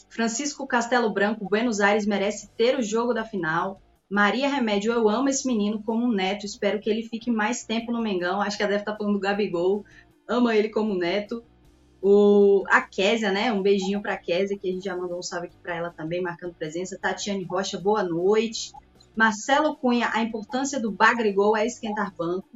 Francisco 0.09 0.65
Castelo 0.65 1.11
Branco, 1.11 1.47
Buenos 1.47 1.79
Aires 1.79 2.07
merece 2.07 2.49
ter 2.57 2.75
o 2.75 2.81
jogo 2.81 3.13
da 3.13 3.23
final. 3.23 3.79
Maria 4.09 4.49
Remédio, 4.49 4.91
eu 4.91 5.07
amo 5.07 5.29
esse 5.29 5.45
menino 5.45 5.83
como 5.83 6.03
um 6.03 6.11
neto. 6.11 6.47
Espero 6.47 6.79
que 6.79 6.89
ele 6.89 7.03
fique 7.03 7.29
mais 7.29 7.63
tempo 7.63 7.91
no 7.91 8.01
Mengão. 8.01 8.41
Acho 8.41 8.57
que 8.57 8.63
ela 8.63 8.71
deve 8.71 8.81
estar 8.81 8.97
falando 8.97 9.13
do 9.13 9.19
Gabigol. 9.19 9.85
Ama 10.27 10.55
ele 10.55 10.69
como 10.69 10.95
neto. 10.95 11.43
O, 12.01 12.63
a 12.69 12.81
Késia, 12.81 13.31
né? 13.31 13.53
Um 13.53 13.61
beijinho 13.61 14.01
para 14.01 14.13
a 14.13 14.17
Késia, 14.17 14.57
que 14.57 14.67
a 14.67 14.71
gente 14.71 14.85
já 14.85 14.97
mandou 14.97 15.19
um 15.19 15.23
salve 15.23 15.45
aqui 15.47 15.57
para 15.61 15.75
ela 15.75 15.91
também, 15.91 16.21
marcando 16.21 16.55
presença. 16.55 16.97
Tatiane 16.99 17.43
Rocha, 17.43 17.79
boa 17.79 18.01
noite. 18.01 18.71
Marcelo 19.15 19.75
Cunha, 19.75 20.09
a 20.13 20.21
importância 20.21 20.79
do 20.79 20.91
Bagrigol 20.91 21.55
é 21.55 21.65
esquentar 21.65 22.13
banco. 22.15 22.47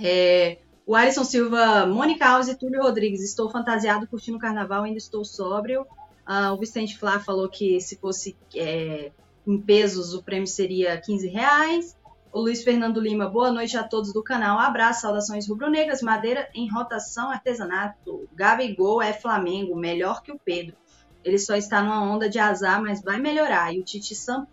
É, 0.00 0.58
o 0.86 0.96
Alisson 0.96 1.24
Silva, 1.24 1.86
Mônica 1.86 2.26
Alves 2.26 2.48
e 2.48 2.56
Túlio 2.56 2.82
Rodrigues, 2.82 3.22
estou 3.22 3.50
fantasiado 3.50 4.06
curtindo 4.06 4.36
o 4.36 4.40
carnaval, 4.40 4.82
ainda 4.82 4.98
estou 4.98 5.24
sóbrio. 5.24 5.86
Ah, 6.24 6.52
o 6.52 6.58
Vicente 6.58 6.98
Flá 6.98 7.18
falou 7.20 7.48
que 7.48 7.80
se 7.80 7.96
fosse 7.96 8.36
é, 8.54 9.12
em 9.46 9.60
pesos 9.60 10.14
o 10.14 10.22
prêmio 10.22 10.46
seria 10.46 11.00
15 11.00 11.28
reais. 11.28 11.96
O 12.32 12.40
Luiz 12.40 12.64
Fernando 12.64 12.98
Lima, 12.98 13.28
boa 13.28 13.50
noite 13.50 13.76
a 13.76 13.82
todos 13.82 14.12
do 14.12 14.22
canal. 14.22 14.58
abraço, 14.58 15.02
saudações 15.02 15.46
rubro-negras, 15.46 16.00
madeira 16.00 16.48
em 16.54 16.66
rotação, 16.66 17.30
artesanato. 17.30 18.26
Gabigol 18.34 19.02
é 19.02 19.12
Flamengo, 19.12 19.76
melhor 19.76 20.22
que 20.22 20.32
o 20.32 20.38
Pedro. 20.38 20.74
ele 21.22 21.38
só 21.38 21.54
está 21.54 21.82
numa 21.82 22.02
onda 22.02 22.28
de 22.28 22.38
azar, 22.38 22.82
mas 22.82 23.02
vai 23.02 23.20
melhorar. 23.20 23.74
E 23.74 23.80
o 23.80 23.84
Tite 23.84 24.14
Sam, 24.14 24.46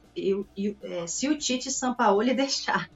é, 0.83 1.07
se 1.07 1.27
o 1.27 1.37
Tite 1.37 1.71
Sampaoli 1.71 2.33
deixar. 2.35 2.89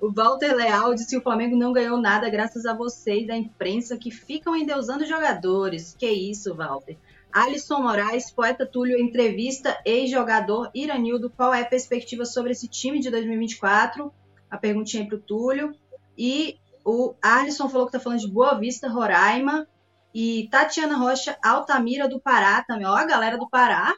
o 0.00 0.12
Walter 0.12 0.54
Leal 0.54 0.94
disse 0.94 1.10
que 1.10 1.16
o 1.18 1.22
Flamengo 1.22 1.56
não 1.56 1.72
ganhou 1.72 2.00
nada 2.00 2.30
graças 2.30 2.64
a 2.64 2.74
vocês 2.74 3.26
da 3.26 3.36
imprensa 3.36 3.96
que 3.96 4.10
ficam 4.10 4.56
endeusando 4.56 5.04
jogadores. 5.04 5.94
Que 5.98 6.08
isso, 6.10 6.54
Walter. 6.54 6.96
Alisson 7.32 7.80
Moraes, 7.80 8.30
poeta 8.30 8.66
Túlio, 8.66 8.98
entrevista 8.98 9.78
ex-jogador 9.84 10.70
Iranildo. 10.74 11.30
Qual 11.30 11.54
é 11.54 11.62
a 11.62 11.66
perspectiva 11.66 12.24
sobre 12.24 12.52
esse 12.52 12.66
time 12.66 13.00
de 13.00 13.10
2024? 13.10 14.12
A 14.50 14.58
perguntinha 14.58 15.06
para 15.06 15.16
o 15.16 15.20
Túlio. 15.20 15.74
E 16.18 16.58
o 16.84 17.14
Alisson 17.22 17.68
falou 17.68 17.86
que 17.86 17.96
está 17.96 18.02
falando 18.02 18.20
de 18.20 18.28
Boa 18.28 18.54
Vista, 18.54 18.88
Roraima. 18.88 19.66
E 20.12 20.48
Tatiana 20.50 20.96
Rocha, 20.96 21.38
Altamira 21.42 22.08
do 22.08 22.20
Pará 22.20 22.64
também. 22.64 22.86
Ó, 22.86 22.94
a 22.94 23.04
galera 23.04 23.38
do 23.38 23.48
Pará 23.48 23.94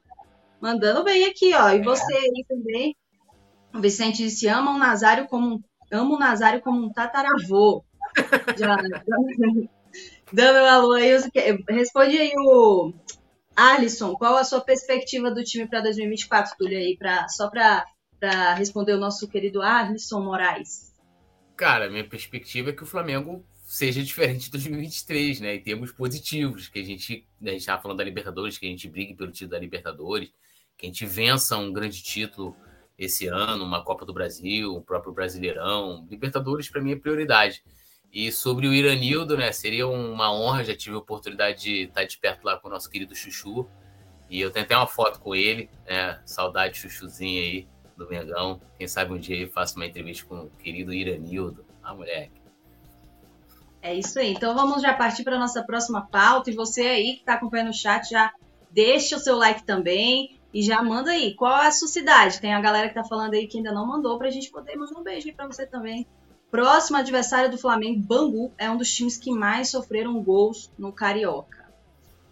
mandando 0.63 1.03
bem 1.03 1.25
aqui, 1.25 1.53
ó. 1.55 1.71
E 1.71 1.83
você 1.83 2.15
aí 2.15 2.45
também. 2.49 2.97
O 3.75 3.81
Vicente 3.81 4.19
disse: 4.19 4.47
ama 4.47 4.71
o 4.71 4.79
Nazário 4.79 5.27
como 5.27 5.57
um, 5.57 5.63
ama 5.91 6.15
o 6.15 6.19
Nazário 6.19 6.63
como 6.63 6.87
um 6.87 6.93
tataravô. 6.93 7.85
Já, 8.57 8.77
dando 10.33 10.59
um 10.59 10.67
alô 10.67 10.93
aí. 10.93 11.11
Responde 11.69 12.17
aí 12.17 12.33
o 12.37 12.93
Alisson, 13.57 14.15
qual 14.15 14.37
a 14.37 14.45
sua 14.45 14.61
perspectiva 14.61 15.31
do 15.31 15.43
time 15.43 15.67
para 15.67 15.81
2024, 15.81 16.57
Túlio, 16.57 16.79
aí, 16.79 16.97
pra, 16.97 17.29
só 17.29 17.51
para 17.51 18.55
responder 18.55 18.95
o 18.95 19.01
nosso 19.01 19.29
querido 19.29 19.61
Alisson 19.61 20.21
Moraes? 20.21 20.93
Cara, 21.57 21.91
minha 21.91 22.09
perspectiva 22.09 22.71
é 22.71 22.73
que 22.73 22.83
o 22.83 22.87
Flamengo 22.87 23.45
seja 23.65 24.03
diferente 24.03 24.45
de 24.45 24.51
2023, 24.53 25.41
né? 25.41 25.55
Em 25.57 25.63
termos 25.63 25.93
positivos, 25.93 26.69
que 26.69 26.79
a 26.79 26.85
gente, 26.85 27.27
a 27.41 27.49
gente 27.49 27.61
estava 27.61 27.81
falando 27.81 27.99
da 27.99 28.05
Libertadores, 28.05 28.59
que 28.59 28.67
a 28.67 28.69
gente 28.69 28.89
brigue 28.89 29.15
pelo 29.15 29.33
título 29.33 29.53
da 29.53 29.59
Libertadores, 29.59 30.31
que 30.83 30.87
a 30.87 30.89
gente 30.89 31.07
vença 31.07 31.57
um 31.57 31.73
grande 31.73 32.03
título 32.03 32.57
esse 32.99 33.29
ano, 33.29 33.65
uma 33.65 33.85
Copa 33.85 34.05
do 34.05 34.13
Brasil, 34.13 34.75
o 34.75 34.83
próprio 34.83 35.13
Brasileirão. 35.13 36.05
Libertadores, 36.11 36.69
para 36.69 36.83
mim, 36.83 36.91
é 36.91 36.97
prioridade. 36.97 37.63
E 38.13 38.33
sobre 38.33 38.67
o 38.67 38.75
Iranildo, 38.75 39.37
né? 39.37 39.53
Seria 39.53 39.87
uma 39.87 40.33
honra, 40.35 40.65
já 40.65 40.77
tive 40.77 40.97
a 40.97 40.99
oportunidade 40.99 41.63
de 41.63 41.83
estar 41.85 42.05
de 42.05 42.19
perto 42.19 42.45
lá 42.45 42.59
com 42.59 42.67
o 42.67 42.71
nosso 42.71 42.91
querido 42.91 43.15
Chuchu. 43.15 43.65
E 44.29 44.41
eu 44.41 44.49
até 44.49 44.77
uma 44.77 44.87
foto 44.89 45.21
com 45.21 45.37
ele, 45.37 45.71
né? 45.87 46.21
Saudade 46.27 46.77
Chuchuzinha 46.77 47.43
aí 47.43 47.69
do 47.97 48.09
Mengão. 48.09 48.61
Quem 48.77 48.89
sabe 48.89 49.13
um 49.13 49.19
dia 49.19 49.37
eu 49.37 49.49
faço 49.49 49.77
uma 49.77 49.87
entrevista 49.87 50.27
com 50.27 50.47
o 50.47 50.51
querido 50.51 50.93
Iranildo. 50.93 51.65
Ah, 51.81 51.95
moleque. 51.95 52.43
É 53.81 53.95
isso 53.95 54.19
aí. 54.19 54.33
Então 54.33 54.53
vamos 54.53 54.83
já 54.83 54.93
partir 54.95 55.23
para 55.23 55.37
a 55.37 55.39
nossa 55.39 55.63
próxima 55.63 56.09
pauta. 56.09 56.51
E 56.51 56.55
você 56.55 56.83
aí 56.83 57.15
que 57.15 57.21
está 57.21 57.35
acompanhando 57.35 57.71
o 57.71 57.75
chat, 57.75 58.11
já 58.11 58.33
deixa 58.69 59.17
o 59.17 59.21
seu 59.21 59.37
like 59.37 59.63
também. 59.65 60.42
E 60.53 60.63
já 60.63 60.83
manda 60.83 61.11
aí, 61.11 61.35
qual 61.35 61.63
é 61.63 61.69
a 61.69 61.73
sua 61.73 61.89
cidade? 61.89 62.41
Tem 62.41 62.53
a 62.53 62.61
galera 62.61 62.89
que 62.89 62.95
tá 62.95 63.05
falando 63.05 63.35
aí 63.35 63.47
que 63.47 63.57
ainda 63.57 63.73
não 63.73 63.87
mandou 63.87 64.19
pra 64.19 64.31
gente 64.31 64.51
poder 64.51 64.77
mandar 64.77 64.99
um 64.99 65.03
beijo 65.03 65.29
aí 65.29 65.35
pra 65.35 65.47
você 65.47 65.67
também. 65.67 66.07
Próximo 66.51 66.99
adversário 66.99 67.51
do 67.51 67.57
Flamengo, 67.57 68.01
Bangu, 68.01 68.53
é 68.59 68.71
um 68.71 68.77
dos 68.77 68.93
times 68.95 69.17
que 69.17 69.31
mais 69.31 69.71
sofreram 69.71 70.23
gols 70.23 70.71
no 70.79 70.93
Carioca. 70.93 71.73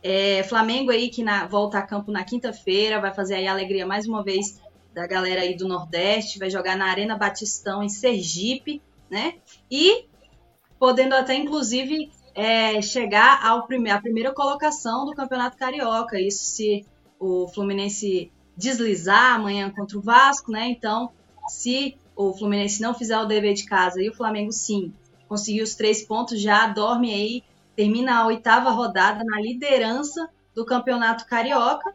É, 0.02 0.42
Flamengo 0.42 0.90
aí 0.90 1.09
que 1.09 1.22
na, 1.22 1.46
volta 1.46 1.78
a 1.78 1.83
campo 1.83 2.12
na 2.12 2.22
quinta-feira, 2.22 3.00
vai 3.00 3.14
fazer 3.14 3.37
aí 3.37 3.46
a 3.46 3.52
alegria 3.52 3.87
mais 3.87 4.06
uma 4.06 4.22
vez 4.22 4.61
da 4.92 5.06
galera 5.06 5.40
aí 5.40 5.56
do 5.56 5.66
Nordeste, 5.66 6.38
vai 6.38 6.50
jogar 6.50 6.76
na 6.76 6.87
Arena 6.87 7.16
Batistão 7.16 7.83
em 7.83 7.88
Sergipe, 7.88 8.83
né? 9.11 9.35
E 9.70 10.04
podendo 10.78 11.14
até 11.14 11.35
inclusive 11.35 12.11
é, 12.35 12.80
chegar 12.83 13.44
ao 13.44 13.66
prime 13.66 13.90
à 13.90 14.00
primeira 14.00 14.33
colocação 14.33 15.04
do 15.04 15.14
Campeonato 15.14 15.56
Carioca. 15.56 16.20
Isso 16.20 16.44
se 16.44 16.87
o 17.20 17.46
Fluminense 17.48 18.33
deslizar 18.56 19.35
amanhã 19.35 19.70
contra 19.70 19.98
o 19.98 20.00
Vasco, 20.00 20.50
né? 20.50 20.68
Então, 20.68 21.12
se 21.46 21.96
o 22.16 22.33
Fluminense 22.33 22.80
não 22.80 22.94
fizer 22.94 23.18
o 23.18 23.26
dever 23.26 23.54
de 23.54 23.64
casa 23.64 24.02
e 24.02 24.09
o 24.09 24.14
Flamengo 24.14 24.50
sim 24.50 24.92
conseguir 25.28 25.62
os 25.62 25.74
três 25.74 26.02
pontos, 26.02 26.40
já 26.40 26.66
dorme 26.66 27.12
aí, 27.12 27.44
termina 27.76 28.18
a 28.18 28.26
oitava 28.26 28.70
rodada 28.70 29.22
na 29.22 29.40
liderança 29.40 30.28
do 30.54 30.64
Campeonato 30.64 31.26
Carioca 31.26 31.94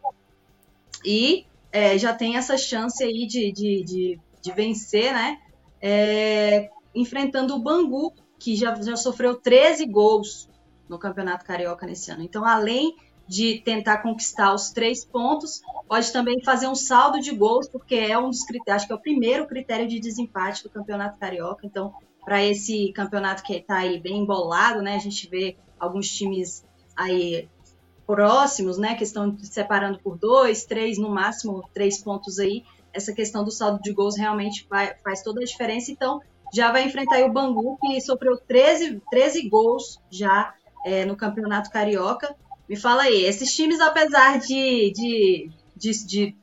e 1.03 1.45
é, 1.71 1.97
já 1.97 2.13
tem 2.13 2.37
essa 2.37 2.57
chance 2.57 3.03
aí 3.03 3.27
de, 3.27 3.51
de, 3.51 3.83
de, 3.83 4.19
de 4.41 4.51
vencer, 4.53 5.11
né? 5.11 5.39
É, 5.81 6.69
enfrentando 6.93 7.55
o 7.55 7.59
Bangu, 7.59 8.13
que 8.39 8.55
já, 8.55 8.73
já 8.81 8.95
sofreu 8.95 9.35
13 9.35 9.85
gols 9.85 10.49
no 10.87 10.97
Campeonato 10.97 11.45
Carioca 11.45 11.85
nesse 11.85 12.11
ano. 12.11 12.23
Então, 12.23 12.45
além 12.45 12.95
de 13.27 13.59
tentar 13.59 13.99
conquistar 13.99 14.53
os 14.53 14.71
três 14.71 15.03
pontos, 15.03 15.61
pode 15.87 16.11
também 16.11 16.43
fazer 16.43 16.67
um 16.67 16.75
saldo 16.75 17.19
de 17.19 17.35
gols, 17.35 17.67
porque 17.67 17.95
é 17.95 18.17
um 18.17 18.29
dos 18.29 18.43
critérios, 18.43 18.83
acho 18.83 18.87
que 18.87 18.93
é 18.93 18.95
o 18.95 19.01
primeiro 19.01 19.47
critério 19.47 19.87
de 19.87 19.99
desempate 19.99 20.63
do 20.63 20.69
Campeonato 20.69 21.17
Carioca. 21.17 21.65
Então, 21.65 21.93
para 22.23 22.43
esse 22.43 22.91
campeonato 22.93 23.43
que 23.43 23.53
está 23.53 23.77
aí 23.77 23.99
bem 23.99 24.19
embolado, 24.19 24.81
né, 24.81 24.95
a 24.95 24.99
gente 24.99 25.27
vê 25.29 25.57
alguns 25.79 26.07
times 26.07 26.63
aí 26.95 27.49
próximos, 28.05 28.77
né, 28.77 28.95
que 28.95 29.03
estão 29.03 29.35
separando 29.39 29.99
por 29.99 30.17
dois, 30.17 30.65
três, 30.65 30.97
no 30.97 31.09
máximo 31.09 31.67
três 31.73 32.01
pontos 32.01 32.39
aí. 32.39 32.63
Essa 32.93 33.13
questão 33.13 33.43
do 33.43 33.51
saldo 33.51 33.81
de 33.81 33.91
gols 33.91 34.15
realmente 34.15 34.65
vai, 34.69 34.95
faz 35.03 35.21
toda 35.21 35.41
a 35.41 35.45
diferença. 35.45 35.91
Então, 35.91 36.21
já 36.53 36.71
vai 36.71 36.85
enfrentar 36.85 37.23
o 37.25 37.31
Bangu, 37.31 37.77
que 37.81 37.99
sofreu 38.01 38.37
13, 38.37 39.01
13 39.09 39.49
gols 39.49 39.99
já 40.09 40.53
é, 40.85 41.03
no 41.03 41.15
Campeonato 41.15 41.69
Carioca. 41.69 42.35
Me 42.67 42.75
fala 42.75 43.03
aí, 43.03 43.23
esses 43.25 43.53
times, 43.55 43.79
apesar 43.79 44.39
de, 44.39 44.91
de, 44.91 45.51
de, 45.75 46.05
de, 46.05 46.35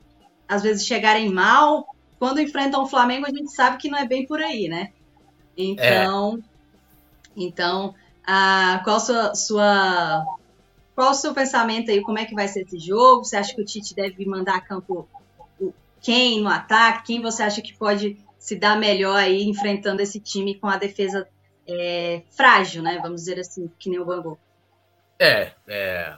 às 0.48 0.62
vezes 0.62 0.86
chegarem 0.86 1.28
mal, 1.28 1.86
quando 2.18 2.40
enfrentam 2.40 2.82
o 2.82 2.88
Flamengo, 2.88 3.26
a 3.26 3.30
gente 3.30 3.50
sabe 3.52 3.78
que 3.78 3.88
não 3.88 3.98
é 3.98 4.06
bem 4.06 4.26
por 4.26 4.40
aí, 4.40 4.68
né? 4.68 4.92
Então, 5.56 6.38
é. 6.38 6.40
então 7.36 7.94
a, 8.24 8.80
qual 8.84 9.00
sua, 9.00 9.34
sua 9.34 10.24
qual 10.94 11.10
o 11.10 11.14
seu 11.14 11.34
pensamento 11.34 11.90
aí? 11.90 12.02
Como 12.02 12.18
é 12.18 12.24
que 12.24 12.34
vai 12.34 12.46
ser 12.48 12.62
esse 12.62 12.78
jogo? 12.78 13.24
Você 13.24 13.36
acha 13.36 13.54
que 13.54 13.60
o 13.60 13.64
Tite 13.64 13.94
deve 13.94 14.24
mandar 14.26 14.56
a 14.56 14.60
campo 14.60 15.08
quem 16.00 16.40
no 16.40 16.48
ataque? 16.48 17.06
Quem 17.06 17.22
você 17.22 17.42
acha 17.42 17.62
que 17.62 17.74
pode 17.74 18.18
se 18.38 18.56
dar 18.56 18.78
melhor 18.78 19.16
aí 19.16 19.44
enfrentando 19.44 20.02
esse 20.02 20.20
time 20.20 20.54
com 20.56 20.66
a 20.66 20.76
defesa 20.76 21.28
é, 21.66 22.22
frágil, 22.30 22.82
né? 22.82 22.98
Vamos 23.00 23.22
dizer 23.22 23.38
assim, 23.38 23.70
que 23.78 23.88
nem 23.88 24.00
o 24.00 24.04
Bangu. 24.04 24.38
É, 25.22 25.52
é 25.68 26.16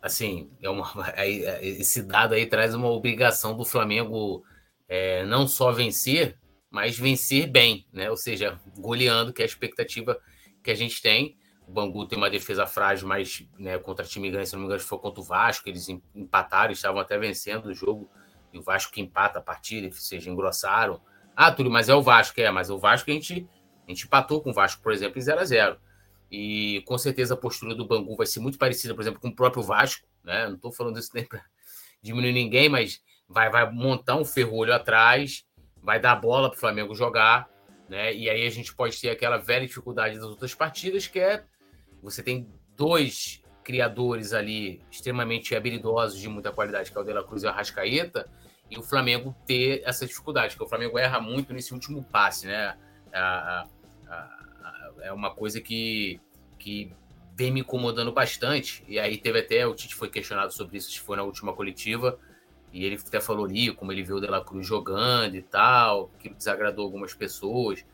assim, 0.00 0.50
é 0.62 0.70
uma, 0.70 0.90
esse 1.60 2.02
dado 2.02 2.34
aí 2.34 2.46
traz 2.46 2.74
uma 2.74 2.88
obrigação 2.88 3.54
do 3.54 3.66
Flamengo 3.66 4.42
é, 4.88 5.26
não 5.26 5.46
só 5.46 5.72
vencer, 5.72 6.38
mas 6.70 6.98
vencer 6.98 7.48
bem, 7.48 7.86
né? 7.92 8.10
Ou 8.10 8.16
seja, 8.16 8.58
goleando, 8.78 9.30
que 9.30 9.42
é 9.42 9.44
a 9.44 9.46
expectativa 9.46 10.18
que 10.62 10.70
a 10.70 10.74
gente 10.74 11.02
tem. 11.02 11.36
O 11.68 11.72
Bangu 11.72 12.06
tem 12.06 12.16
uma 12.16 12.30
defesa 12.30 12.66
frágil, 12.66 13.06
mas 13.06 13.46
né, 13.58 13.76
contra 13.76 14.06
time 14.06 14.30
grande, 14.30 14.48
se 14.48 14.54
não 14.54 14.60
me 14.60 14.66
engano, 14.66 14.80
foi 14.80 14.98
contra 14.98 15.20
o 15.20 15.24
Vasco, 15.24 15.68
eles 15.68 15.88
empataram, 16.14 16.72
estavam 16.72 17.00
até 17.00 17.18
vencendo 17.18 17.66
o 17.66 17.74
jogo, 17.74 18.08
e 18.52 18.58
o 18.58 18.62
Vasco 18.62 18.92
que 18.92 19.02
empata 19.02 19.38
a 19.38 19.42
partida, 19.42 19.86
ou 19.86 19.92
seja, 19.92 20.30
engrossaram. 20.30 20.98
Ah, 21.34 21.52
Túlio, 21.52 21.70
mas 21.70 21.90
é 21.90 21.94
o 21.94 22.00
Vasco, 22.00 22.40
é, 22.40 22.50
mas 22.50 22.70
o 22.70 22.78
Vasco 22.78 23.10
a 23.10 23.12
gente, 23.12 23.46
a 23.86 23.90
gente 23.90 24.06
empatou 24.06 24.40
com 24.40 24.50
o 24.50 24.54
Vasco, 24.54 24.82
por 24.82 24.92
exemplo, 24.92 25.18
em 25.18 25.22
0 25.22 25.40
a 25.40 25.44
0 25.44 25.85
e 26.30 26.82
com 26.86 26.98
certeza 26.98 27.34
a 27.34 27.36
postura 27.36 27.74
do 27.74 27.86
Bangu 27.86 28.16
vai 28.16 28.26
ser 28.26 28.40
muito 28.40 28.58
parecida, 28.58 28.94
por 28.94 29.00
exemplo, 29.00 29.20
com 29.20 29.28
o 29.28 29.34
próprio 29.34 29.62
Vasco. 29.62 30.06
Né? 30.24 30.46
Não 30.48 30.56
estou 30.56 30.72
falando 30.72 30.98
isso 30.98 31.10
nem 31.14 31.24
para 31.24 31.44
diminuir 32.02 32.32
ninguém, 32.32 32.68
mas 32.68 33.00
vai, 33.28 33.50
vai 33.50 33.70
montar 33.70 34.16
um 34.16 34.24
ferrolho 34.24 34.74
atrás, 34.74 35.44
vai 35.82 36.00
dar 36.00 36.16
bola 36.16 36.48
para 36.48 36.56
o 36.56 36.60
Flamengo 36.60 36.94
jogar. 36.94 37.48
Né? 37.88 38.14
E 38.14 38.28
aí 38.28 38.46
a 38.46 38.50
gente 38.50 38.74
pode 38.74 39.00
ter 39.00 39.10
aquela 39.10 39.36
velha 39.36 39.66
dificuldade 39.66 40.16
das 40.16 40.24
outras 40.24 40.54
partidas, 40.54 41.06
que 41.06 41.18
é 41.20 41.44
você 42.02 42.22
tem 42.22 42.48
dois 42.76 43.42
criadores 43.62 44.32
ali 44.32 44.80
extremamente 44.90 45.54
habilidosos 45.54 46.20
de 46.20 46.28
muita 46.28 46.52
qualidade, 46.52 46.90
que 46.90 46.98
é 46.98 47.00
o 47.00 47.04
De 47.04 47.12
La 47.12 47.24
Cruz 47.24 47.42
e 47.42 47.46
o 47.46 47.48
Arrascaeta, 47.48 48.28
e 48.70 48.78
o 48.78 48.82
Flamengo 48.82 49.34
ter 49.46 49.82
essa 49.84 50.06
dificuldade, 50.06 50.54
porque 50.54 50.64
o 50.64 50.68
Flamengo 50.68 50.98
erra 50.98 51.20
muito 51.20 51.52
nesse 51.52 51.72
último 51.72 52.04
passe, 52.04 52.46
né? 52.46 52.76
A, 53.12 53.66
a, 54.08 54.45
é 55.06 55.12
uma 55.12 55.30
coisa 55.30 55.60
que, 55.60 56.20
que 56.58 56.92
vem 57.34 57.50
me 57.50 57.60
incomodando 57.60 58.12
bastante. 58.12 58.82
E 58.88 58.98
aí 58.98 59.16
teve 59.16 59.40
até, 59.40 59.66
o 59.66 59.74
Tite 59.74 59.94
foi 59.94 60.08
questionado 60.08 60.52
sobre 60.52 60.78
isso, 60.78 60.90
se 60.90 61.00
foi 61.00 61.16
na 61.16 61.22
última 61.22 61.52
coletiva, 61.52 62.18
e 62.72 62.84
ele 62.84 62.96
até 62.96 63.20
falou 63.20 63.46
ali 63.46 63.72
como 63.72 63.92
ele 63.92 64.02
viu 64.02 64.16
o 64.16 64.20
De 64.20 64.26
La 64.26 64.44
Cruz 64.44 64.66
jogando 64.66 65.36
e 65.36 65.42
tal, 65.42 66.10
que 66.18 66.28
desagradou 66.28 66.84
algumas 66.84 67.14
pessoas. 67.14 67.84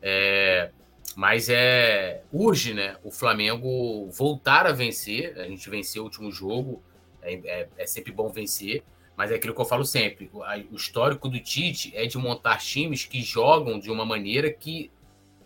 É, 0.00 0.70
mas 1.14 1.48
é 1.48 2.22
urge, 2.32 2.74
né? 2.74 2.96
O 3.04 3.10
Flamengo 3.10 4.08
voltar 4.10 4.66
a 4.66 4.72
vencer. 4.72 5.38
A 5.38 5.44
gente 5.44 5.68
venceu 5.70 6.02
o 6.02 6.06
último 6.06 6.32
jogo, 6.32 6.82
é, 7.22 7.34
é, 7.34 7.68
é 7.78 7.86
sempre 7.86 8.10
bom 8.10 8.28
vencer. 8.28 8.82
Mas 9.16 9.30
é 9.30 9.36
aquilo 9.36 9.54
que 9.54 9.60
eu 9.60 9.64
falo 9.64 9.84
sempre: 9.84 10.30
o 10.32 10.74
histórico 10.74 11.28
do 11.28 11.38
Tite 11.38 11.92
é 11.94 12.06
de 12.06 12.18
montar 12.18 12.58
times 12.58 13.04
que 13.04 13.22
jogam 13.22 13.78
de 13.78 13.90
uma 13.90 14.04
maneira 14.04 14.52
que 14.52 14.90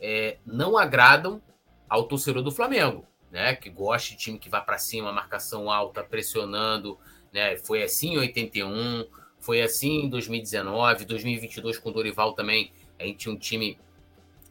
é, 0.01 0.39
não 0.45 0.77
agradam 0.77 1.43
ao 1.89 2.05
torcedor 2.05 2.43
do 2.43 2.51
Flamengo, 2.51 3.07
né? 3.31 3.55
Que 3.55 3.71
gosta 3.71 4.11
de 4.11 4.17
time 4.17 4.39
que 4.39 4.49
vai 4.49 4.65
para 4.65 4.79
cima, 4.79 5.13
marcação 5.13 5.71
alta, 5.71 6.03
pressionando, 6.03 6.99
né? 7.33 7.57
Foi 7.57 7.83
assim 7.83 8.15
em 8.15 8.19
81, 8.19 9.07
foi 9.41 9.63
assim 9.63 10.05
em 10.05 10.09
2019, 10.09 11.05
2022 11.05 11.79
com 11.79 11.91
o 11.91 11.93
Dorival 11.93 12.33
também. 12.33 12.73
A 12.99 13.05
gente 13.05 13.19
tinha 13.19 13.35
um 13.35 13.39
time 13.39 13.79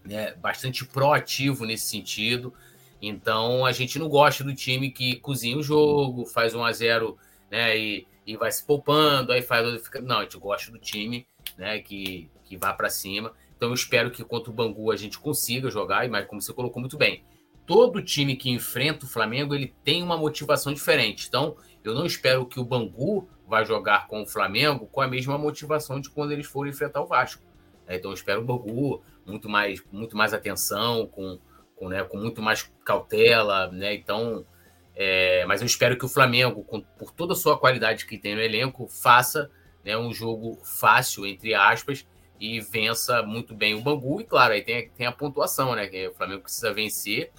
né, 0.03 0.33
bastante 0.35 0.85
proativo 0.85 1.65
nesse 1.65 1.87
sentido. 1.87 2.53
Então 3.01 3.65
a 3.65 3.71
gente 3.71 3.99
não 3.99 4.09
gosta 4.09 4.43
do 4.43 4.55
time 4.55 4.89
que 4.89 5.17
cozinha 5.17 5.57
o 5.57 5.63
jogo, 5.63 6.25
faz 6.25 6.55
1 6.55 6.63
a 6.63 6.71
0 6.71 7.17
né, 7.51 7.77
e, 7.77 8.07
e 8.25 8.35
vai 8.35 8.51
se 8.51 8.65
poupando, 8.65 9.31
aí 9.31 9.41
faz. 9.41 9.89
Não, 10.01 10.19
a 10.19 10.23
gente 10.23 10.37
gosta 10.37 10.71
do 10.71 10.79
time 10.79 11.27
né, 11.57 11.79
que, 11.79 12.29
que 12.45 12.57
vá 12.57 12.73
para 12.73 12.89
cima. 12.89 13.33
Então 13.57 13.69
eu 13.69 13.73
espero 13.73 14.11
que 14.11 14.23
contra 14.23 14.51
o 14.51 14.53
Bangu 14.53 14.91
a 14.91 14.95
gente 14.95 15.17
consiga 15.17 15.69
jogar, 15.69 16.07
mas 16.07 16.27
como 16.27 16.39
você 16.39 16.53
colocou 16.53 16.79
muito 16.79 16.95
bem, 16.95 17.25
todo 17.65 18.01
time 18.01 18.35
que 18.35 18.51
enfrenta 18.51 19.05
o 19.05 19.09
Flamengo 19.09 19.53
ele 19.53 19.73
tem 19.83 20.01
uma 20.03 20.15
motivação 20.15 20.71
diferente. 20.71 21.27
Então 21.27 21.57
eu 21.83 21.95
não 21.95 22.05
espero 22.05 22.45
que 22.45 22.59
o 22.59 22.63
Bangu 22.63 23.27
vá 23.47 23.63
jogar 23.63 24.07
com 24.07 24.21
o 24.21 24.27
Flamengo 24.27 24.87
com 24.87 25.01
a 25.01 25.07
mesma 25.07 25.37
motivação 25.37 25.99
de 25.99 26.09
quando 26.09 26.31
eles 26.31 26.45
forem 26.45 26.71
enfrentar 26.71 27.01
o 27.01 27.07
Vasco. 27.07 27.41
Então 27.89 28.11
eu 28.11 28.15
espero 28.15 28.41
o 28.41 28.45
Bangu 28.45 29.01
muito 29.25 29.49
mais, 29.49 29.83
muito 29.91 30.15
mais 30.15 30.33
atenção, 30.33 31.07
com, 31.07 31.39
com, 31.75 31.89
né, 31.89 32.03
com 32.03 32.17
muito 32.17 32.41
mais 32.41 32.71
cautela, 32.85 33.71
né? 33.71 33.93
Então, 33.93 34.45
é, 34.95 35.45
mas 35.45 35.61
eu 35.61 35.67
espero 35.67 35.97
que 35.97 36.05
o 36.05 36.09
Flamengo, 36.09 36.63
com, 36.63 36.81
por 36.81 37.11
toda 37.11 37.33
a 37.33 37.35
sua 37.35 37.57
qualidade 37.57 38.05
que 38.05 38.17
tem 38.17 38.35
no 38.35 38.41
elenco, 38.41 38.87
faça 38.87 39.49
né, 39.83 39.97
um 39.97 40.13
jogo 40.13 40.59
fácil, 40.63 41.25
entre 41.25 41.53
aspas, 41.53 42.05
e 42.39 42.59
vença 42.59 43.23
muito 43.23 43.53
bem 43.53 43.73
o 43.73 43.81
Bangu. 43.81 44.21
E 44.21 44.23
claro, 44.23 44.53
aí 44.53 44.63
tem, 44.63 44.89
tem 44.89 45.07
a 45.07 45.11
pontuação, 45.11 45.75
né? 45.75 45.87
Que 45.87 46.07
o 46.07 46.13
Flamengo 46.13 46.43
precisa 46.43 46.73
vencer, 46.73 47.31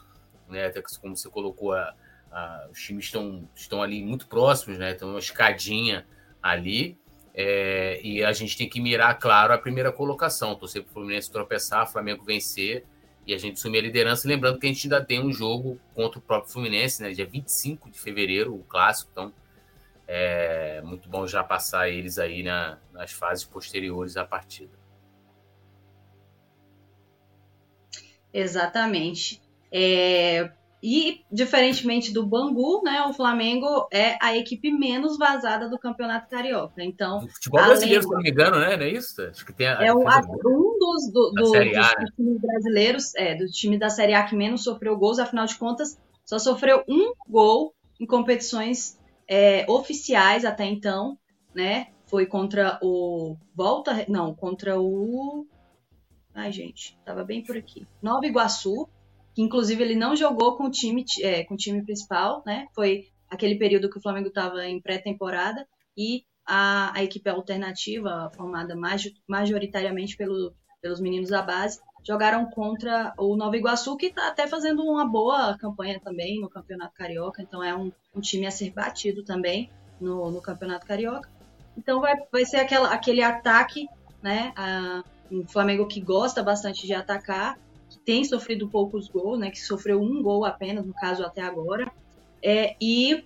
né? 0.49 0.67
Até 0.67 0.83
como 1.01 1.17
você 1.17 1.29
colocou, 1.29 1.73
a, 1.73 1.95
a, 2.31 2.69
os 2.73 2.81
times 2.81 3.07
estão, 3.07 3.49
estão 3.55 3.83
ali 3.83 4.03
muito 4.03 4.27
próximos, 4.27 4.79
né? 4.79 4.95
Tem 4.95 5.07
uma 5.07 5.19
escadinha 5.19 6.07
ali. 6.43 6.99
É, 7.35 8.01
e 8.03 8.25
a 8.25 8.33
gente 8.33 8.57
tem 8.57 8.69
que 8.69 8.81
mirar, 8.81 9.17
claro, 9.19 9.53
a 9.53 9.59
primeira 9.59 9.93
colocação. 9.93 10.57
Torcer 10.57 10.83
para 10.83 10.91
o 10.91 10.93
Fluminense 10.95 11.31
tropeçar, 11.31 11.91
Flamengo 11.91 12.25
vencer 12.25 12.85
e 13.25 13.35
a 13.35 13.39
gente 13.39 13.59
assumir 13.59 13.79
a 13.79 13.83
liderança. 13.83 14.27
Lembrando 14.27 14.59
que 14.59 14.67
a 14.67 14.69
gente 14.69 14.87
ainda 14.87 15.05
tem 15.05 15.23
um 15.23 15.33
jogo 15.33 15.79
contra 15.95 16.19
o 16.19 16.23
próprio 16.23 16.51
Fluminense, 16.53 17.03
né? 17.03 17.11
Dia 17.13 17.27
25 17.27 17.91
de 17.91 17.99
fevereiro, 17.99 18.55
o 18.55 18.65
clássico. 18.65 19.11
Então, 19.13 19.33
é 20.07 20.81
muito 20.81 21.09
bom 21.11 21.27
já 21.27 21.45
passar 21.45 21.91
eles 21.91 22.19
aí 22.19 22.43
na, 22.43 22.79
nas 22.91 23.13
fases 23.13 23.45
posteriores 23.45 24.17
à 24.17 24.25
partida. 24.25 24.73
Exatamente. 28.39 29.41
É, 29.73 30.51
e, 30.83 31.23
diferentemente 31.31 32.13
do 32.13 32.25
Bangu, 32.25 32.83
né, 32.85 33.03
o 33.03 33.13
Flamengo 33.13 33.89
é 33.93 34.17
a 34.23 34.37
equipe 34.37 34.71
menos 34.71 35.19
vazada 35.19 35.69
do 35.69 35.79
Campeonato 35.79 36.29
Carioca. 36.31 36.83
Então, 36.83 37.19
o 37.19 37.29
futebol 37.29 37.65
brasileiro, 37.65 38.03
se 38.03 38.11
não 38.11 38.21
me 38.21 38.31
engano, 38.31 38.59
né? 38.61 38.77
Não 38.77 38.85
é 38.85 38.91
isso? 38.91 39.21
Acho 39.23 39.45
que 39.45 39.53
tem 39.53 39.67
a, 39.67 39.85
é 39.85 39.93
um, 39.93 40.05
um 40.07 40.79
dos, 40.79 41.13
do, 41.13 41.33
do, 41.33 41.57
a, 41.57 41.59
dos, 41.59 41.73
né? 41.73 42.07
times 42.15 42.41
brasileiros, 42.41 43.15
é, 43.17 43.35
do 43.35 43.47
time 43.47 43.77
da 43.77 43.91
Série 43.91 44.15
A 44.15 44.25
que 44.25 44.37
menos 44.37 44.63
sofreu 44.63 44.97
gols, 44.97 45.19
afinal 45.19 45.47
de 45.47 45.57
contas, 45.57 45.99
só 46.25 46.39
sofreu 46.39 46.85
um 46.89 47.13
gol 47.29 47.75
em 47.99 48.07
competições 48.07 48.97
é, 49.27 49.67
oficiais 49.69 50.45
até 50.45 50.65
então, 50.65 51.19
né? 51.53 51.89
Foi 52.07 52.25
contra 52.25 52.79
o 52.81 53.37
Volta, 53.55 54.07
não, 54.09 54.33
contra 54.33 54.81
o 54.81 55.45
Ai, 56.39 56.53
gente, 56.53 56.97
tava 57.05 57.25
bem 57.25 57.43
por 57.43 57.57
aqui. 57.57 57.85
Nova 58.01 58.25
Iguaçu, 58.25 58.89
que 59.35 59.43
inclusive 59.43 59.83
ele 59.83 59.97
não 59.97 60.15
jogou 60.15 60.57
com 60.57 60.67
o 60.67 60.71
time, 60.71 61.05
é, 61.21 61.43
com 61.43 61.55
o 61.55 61.57
time 61.57 61.83
principal, 61.83 62.45
né? 62.47 62.69
Foi 62.77 63.09
aquele 63.29 63.57
período 63.57 63.91
que 63.91 63.99
o 63.99 64.01
Flamengo 64.01 64.29
estava 64.29 64.65
em 64.65 64.81
pré-temporada 64.81 65.67
e 65.97 66.23
a, 66.47 66.97
a, 66.97 67.03
equipe 67.03 67.29
alternativa, 67.29 68.31
formada 68.37 68.77
majoritariamente 69.27 70.17
pelo, 70.17 70.55
pelos 70.81 71.01
meninos 71.01 71.31
da 71.31 71.43
base, 71.43 71.81
jogaram 72.07 72.47
contra 72.47 73.13
o 73.19 73.37
Nova 73.37 73.57
Iguaçu, 73.57 73.97
que 73.97 74.07
está 74.07 74.29
até 74.29 74.47
fazendo 74.47 74.85
uma 74.85 75.05
boa 75.05 75.59
campanha 75.59 75.99
também 75.99 76.41
no 76.41 76.49
Campeonato 76.49 76.95
Carioca, 76.95 77.43
então 77.43 77.65
é 77.65 77.75
um, 77.75 77.91
um 78.15 78.21
time 78.21 78.47
a 78.47 78.53
ser 78.53 78.71
batido 78.71 79.25
também 79.25 79.69
no, 80.01 80.31
no 80.31 80.41
Campeonato 80.41 80.87
Carioca. 80.87 81.29
Então 81.77 82.01
vai, 82.01 82.15
vai 82.31 82.45
ser 82.45 82.59
aquela, 82.59 82.95
aquele 82.95 83.25
ataque, 83.25 83.89
né? 84.23 84.53
A, 84.57 85.03
um 85.31 85.47
Flamengo 85.47 85.87
que 85.87 86.01
gosta 86.01 86.43
bastante 86.43 86.87
de 86.87 86.95
atacar, 86.95 87.59
que 87.89 87.99
tem 87.99 88.25
sofrido 88.25 88.69
poucos 88.69 89.09
gols, 89.09 89.39
né, 89.39 89.51
que 89.51 89.61
sofreu 89.61 90.01
um 90.01 90.23
gol 90.23 90.45
apenas, 90.45 90.87
no 90.87 90.95
caso 90.95 91.25
até 91.25 91.41
agora, 91.41 91.91
é, 92.43 92.77
e 92.81 93.25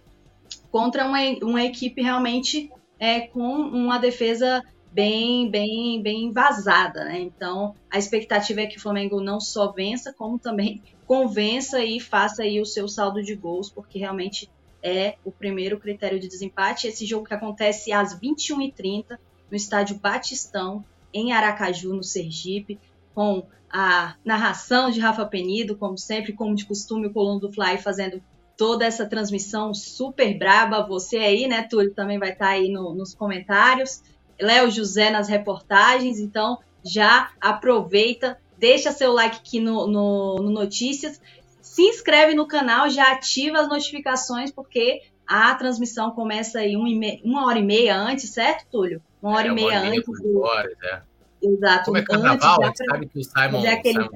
contra 0.70 1.06
uma, 1.06 1.18
uma 1.42 1.62
equipe 1.62 2.00
realmente 2.00 2.70
é, 2.98 3.20
com 3.20 3.42
uma 3.42 3.98
defesa 3.98 4.62
bem, 4.92 5.50
bem, 5.50 6.02
bem 6.02 6.30
vazada, 6.30 7.04
né? 7.04 7.20
Então 7.20 7.74
a 7.90 7.98
expectativa 7.98 8.60
é 8.60 8.66
que 8.66 8.76
o 8.76 8.80
Flamengo 8.80 9.20
não 9.20 9.40
só 9.40 9.72
vença, 9.72 10.12
como 10.12 10.38
também 10.38 10.82
convença 11.06 11.84
e 11.84 11.98
faça 11.98 12.42
aí 12.42 12.60
o 12.60 12.66
seu 12.66 12.86
saldo 12.88 13.22
de 13.22 13.34
gols, 13.34 13.70
porque 13.70 13.98
realmente 13.98 14.48
é 14.82 15.16
o 15.24 15.30
primeiro 15.30 15.78
critério 15.78 16.18
de 16.18 16.28
desempate. 16.28 16.86
Esse 16.86 17.06
jogo 17.06 17.26
que 17.26 17.34
acontece 17.34 17.92
às 17.92 18.18
21h30 18.18 19.18
no 19.50 19.56
estádio 19.56 19.98
Batistão, 19.98 20.84
em 21.12 21.32
Aracaju, 21.32 21.94
no 21.94 22.02
Sergipe, 22.02 22.78
com 23.14 23.46
a 23.70 24.14
narração 24.24 24.90
de 24.90 25.00
Rafa 25.00 25.24
Penido, 25.24 25.76
como 25.76 25.96
sempre, 25.96 26.32
como 26.32 26.54
de 26.54 26.66
costume, 26.66 27.06
o 27.06 27.12
Colono 27.12 27.40
do 27.40 27.52
Fly 27.52 27.78
fazendo 27.78 28.22
toda 28.56 28.84
essa 28.84 29.06
transmissão 29.06 29.72
super 29.72 30.36
braba. 30.38 30.86
Você 30.86 31.16
aí, 31.18 31.48
né, 31.48 31.62
Túlio, 31.62 31.94
também 31.94 32.18
vai 32.18 32.32
estar 32.32 32.48
aí 32.48 32.68
no, 32.68 32.94
nos 32.94 33.14
comentários. 33.14 34.02
Léo 34.40 34.70
José 34.70 35.10
nas 35.10 35.28
reportagens, 35.28 36.18
então 36.18 36.58
já 36.84 37.30
aproveita, 37.40 38.38
deixa 38.58 38.92
seu 38.92 39.12
like 39.12 39.36
aqui 39.36 39.60
no, 39.60 39.86
no, 39.86 40.36
no 40.36 40.50
Notícias, 40.50 41.20
se 41.60 41.82
inscreve 41.82 42.34
no 42.34 42.46
canal, 42.46 42.90
já 42.90 43.12
ativa 43.12 43.60
as 43.60 43.68
notificações, 43.68 44.50
porque 44.50 45.02
a 45.26 45.54
transmissão 45.54 46.10
começa 46.10 46.58
aí 46.58 46.76
uma 46.76 47.46
hora 47.46 47.58
e 47.58 47.62
meia 47.62 47.96
antes, 47.96 48.30
certo, 48.30 48.66
Túlio? 48.70 49.00
Uma 49.22 49.36
hora 49.36 49.48
é, 49.48 49.50
e 49.50 49.54
meia 49.54 49.80
hora 49.80 49.88
antes. 49.88 50.22
Do... 50.22 50.40
Horas, 50.40 50.76
é. 50.82 51.02
Exato. 51.42 51.86
Como 51.86 51.96
é 51.96 52.02
carnaval, 52.02 52.64
antes, 52.64 52.84
sabe 52.84 53.06
que 53.06 53.18
o 53.18 53.24
Simon. 53.24 53.62
Simon 53.62 54.08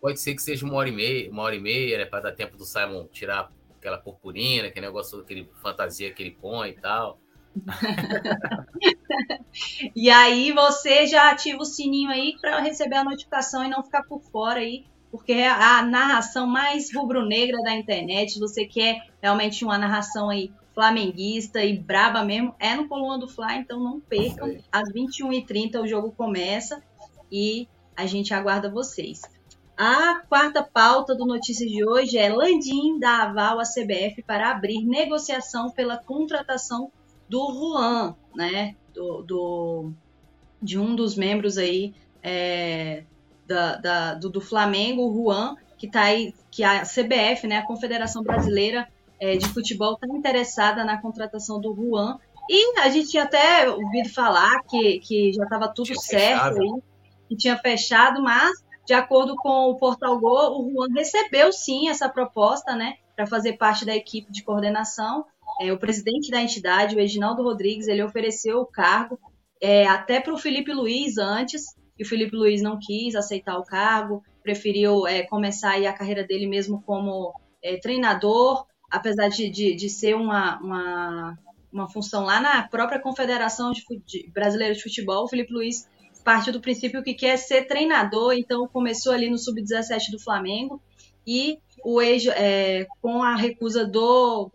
pode 0.00 0.20
ser 0.20 0.34
que 0.34 0.42
seja 0.42 0.66
uma 0.66 0.74
hora 0.74 0.88
e 0.88 0.92
meia, 0.92 1.30
uma 1.30 1.44
hora 1.44 1.54
e 1.54 1.60
meia, 1.60 1.98
né? 1.98 2.04
Para 2.04 2.24
dar 2.24 2.32
tempo 2.32 2.56
do 2.56 2.64
Simon 2.64 3.06
tirar 3.06 3.50
aquela 3.76 3.98
purpurina, 3.98 4.66
aquele 4.68 4.86
negócio, 4.86 5.20
aquele 5.20 5.48
fantasia 5.62 6.12
que 6.12 6.22
ele 6.22 6.32
põe 6.32 6.70
e 6.70 6.74
tal. 6.74 7.20
e 9.94 10.10
aí 10.10 10.52
você 10.52 11.06
já 11.06 11.30
ativa 11.30 11.58
o 11.58 11.64
sininho 11.64 12.10
aí 12.10 12.34
para 12.40 12.60
receber 12.60 12.96
a 12.96 13.04
notificação 13.04 13.64
e 13.64 13.68
não 13.68 13.82
ficar 13.82 14.02
por 14.04 14.22
fora 14.22 14.60
aí, 14.60 14.84
porque 15.10 15.32
é 15.32 15.48
a 15.48 15.82
narração 15.82 16.46
mais 16.46 16.94
rubro-negra 16.94 17.58
da 17.62 17.74
internet. 17.74 18.40
Você 18.40 18.64
quer 18.64 19.06
realmente 19.20 19.64
uma 19.64 19.78
narração 19.78 20.30
aí 20.30 20.50
flamenguista 20.74 21.64
e 21.64 21.78
braba 21.78 22.24
mesmo, 22.24 22.54
é 22.58 22.74
no 22.74 22.88
Coluna 22.88 23.18
do 23.18 23.28
Fly, 23.28 23.58
então 23.58 23.78
não 23.78 24.00
percam. 24.00 24.56
Às 24.70 24.90
21h30 24.92 25.80
o 25.80 25.86
jogo 25.86 26.12
começa 26.12 26.82
e 27.30 27.68
a 27.96 28.06
gente 28.06 28.32
aguarda 28.32 28.70
vocês. 28.70 29.22
A 29.76 30.20
quarta 30.28 30.62
pauta 30.62 31.14
do 31.14 31.26
Notícias 31.26 31.70
de 31.70 31.84
hoje 31.84 32.18
é 32.18 32.32
Landim 32.32 32.98
dá 32.98 33.24
aval 33.24 33.58
à 33.58 33.64
CBF 33.64 34.22
para 34.22 34.50
abrir 34.50 34.84
negociação 34.84 35.70
pela 35.70 35.96
contratação 35.96 36.90
do 37.28 37.52
Juan, 37.52 38.14
né? 38.34 38.76
Do, 38.92 39.22
do 39.22 39.92
de 40.60 40.78
um 40.78 40.94
dos 40.94 41.16
membros 41.16 41.58
aí 41.58 41.92
é, 42.22 43.02
da, 43.46 43.76
da, 43.76 44.14
do, 44.14 44.30
do 44.30 44.40
Flamengo, 44.40 45.02
o 45.02 45.14
Juan, 45.14 45.56
que 45.76 45.88
tá 45.88 46.02
aí, 46.02 46.32
que 46.50 46.62
a 46.62 46.82
CBF, 46.82 47.46
né, 47.48 47.58
a 47.58 47.66
Confederação 47.66 48.22
Brasileira 48.22 48.88
é, 49.22 49.36
de 49.36 49.48
futebol 49.50 49.94
está 49.94 50.08
interessada 50.08 50.84
na 50.84 51.00
contratação 51.00 51.60
do 51.60 51.72
Juan. 51.76 52.18
E 52.50 52.80
a 52.80 52.88
gente 52.88 53.10
tinha 53.10 53.22
até 53.22 53.70
ouvido 53.70 54.08
falar 54.08 54.64
que, 54.68 54.98
que 54.98 55.32
já 55.32 55.44
estava 55.44 55.68
tudo 55.68 55.86
tinha 55.86 56.00
certo 56.00 56.60
aí, 56.60 56.82
que 57.28 57.36
tinha 57.36 57.56
fechado, 57.56 58.20
mas 58.20 58.50
de 58.84 58.92
acordo 58.92 59.36
com 59.36 59.70
o 59.70 59.76
Portal 59.76 60.18
Go, 60.18 60.58
o 60.58 60.72
Juan 60.72 60.88
recebeu 60.92 61.52
sim 61.52 61.88
essa 61.88 62.08
proposta, 62.08 62.74
né, 62.74 62.94
para 63.14 63.24
fazer 63.24 63.52
parte 63.52 63.84
da 63.84 63.94
equipe 63.94 64.32
de 64.32 64.42
coordenação. 64.42 65.24
É, 65.60 65.72
o 65.72 65.78
presidente 65.78 66.28
da 66.28 66.42
entidade, 66.42 66.96
o 66.96 66.98
Reginaldo 66.98 67.44
Rodrigues, 67.44 67.86
ele 67.86 68.02
ofereceu 68.02 68.58
o 68.58 68.66
cargo 68.66 69.20
é, 69.62 69.86
até 69.86 70.18
para 70.18 70.34
o 70.34 70.38
Felipe 70.38 70.72
Luiz 70.72 71.16
antes, 71.16 71.62
e 71.96 72.02
o 72.02 72.08
Felipe 72.08 72.34
Luiz 72.34 72.60
não 72.60 72.76
quis 72.76 73.14
aceitar 73.14 73.56
o 73.56 73.64
cargo, 73.64 74.20
preferiu 74.42 75.06
é, 75.06 75.22
começar 75.22 75.76
a 75.76 75.92
carreira 75.92 76.24
dele 76.24 76.48
mesmo 76.48 76.82
como 76.82 77.32
é, 77.62 77.76
treinador, 77.76 78.66
apesar 78.92 79.28
de, 79.28 79.48
de, 79.48 79.74
de 79.74 79.88
ser 79.88 80.14
uma, 80.14 80.60
uma, 80.60 81.38
uma, 81.72 81.90
função 81.90 82.24
lá 82.24 82.40
na 82.40 82.68
própria 82.68 83.00
Confederação 83.00 83.72
de, 83.72 84.30
Brasileira 84.30 84.74
de 84.74 84.82
Futebol, 84.82 85.24
o 85.24 85.28
Felipe 85.28 85.52
Luiz 85.52 85.88
parte 86.22 86.52
do 86.52 86.60
princípio 86.60 87.02
que 87.02 87.14
quer 87.14 87.36
ser 87.36 87.66
treinador, 87.66 88.34
então 88.34 88.68
começou 88.68 89.12
ali 89.12 89.28
no 89.28 89.38
Sub-17 89.38 90.10
do 90.12 90.20
Flamengo 90.20 90.80
e 91.26 91.58
o 91.82 92.00
ex, 92.00 92.26
é, 92.26 92.86
com 93.00 93.22
a 93.22 93.34
recusa 93.34 93.84
do, 93.84 94.48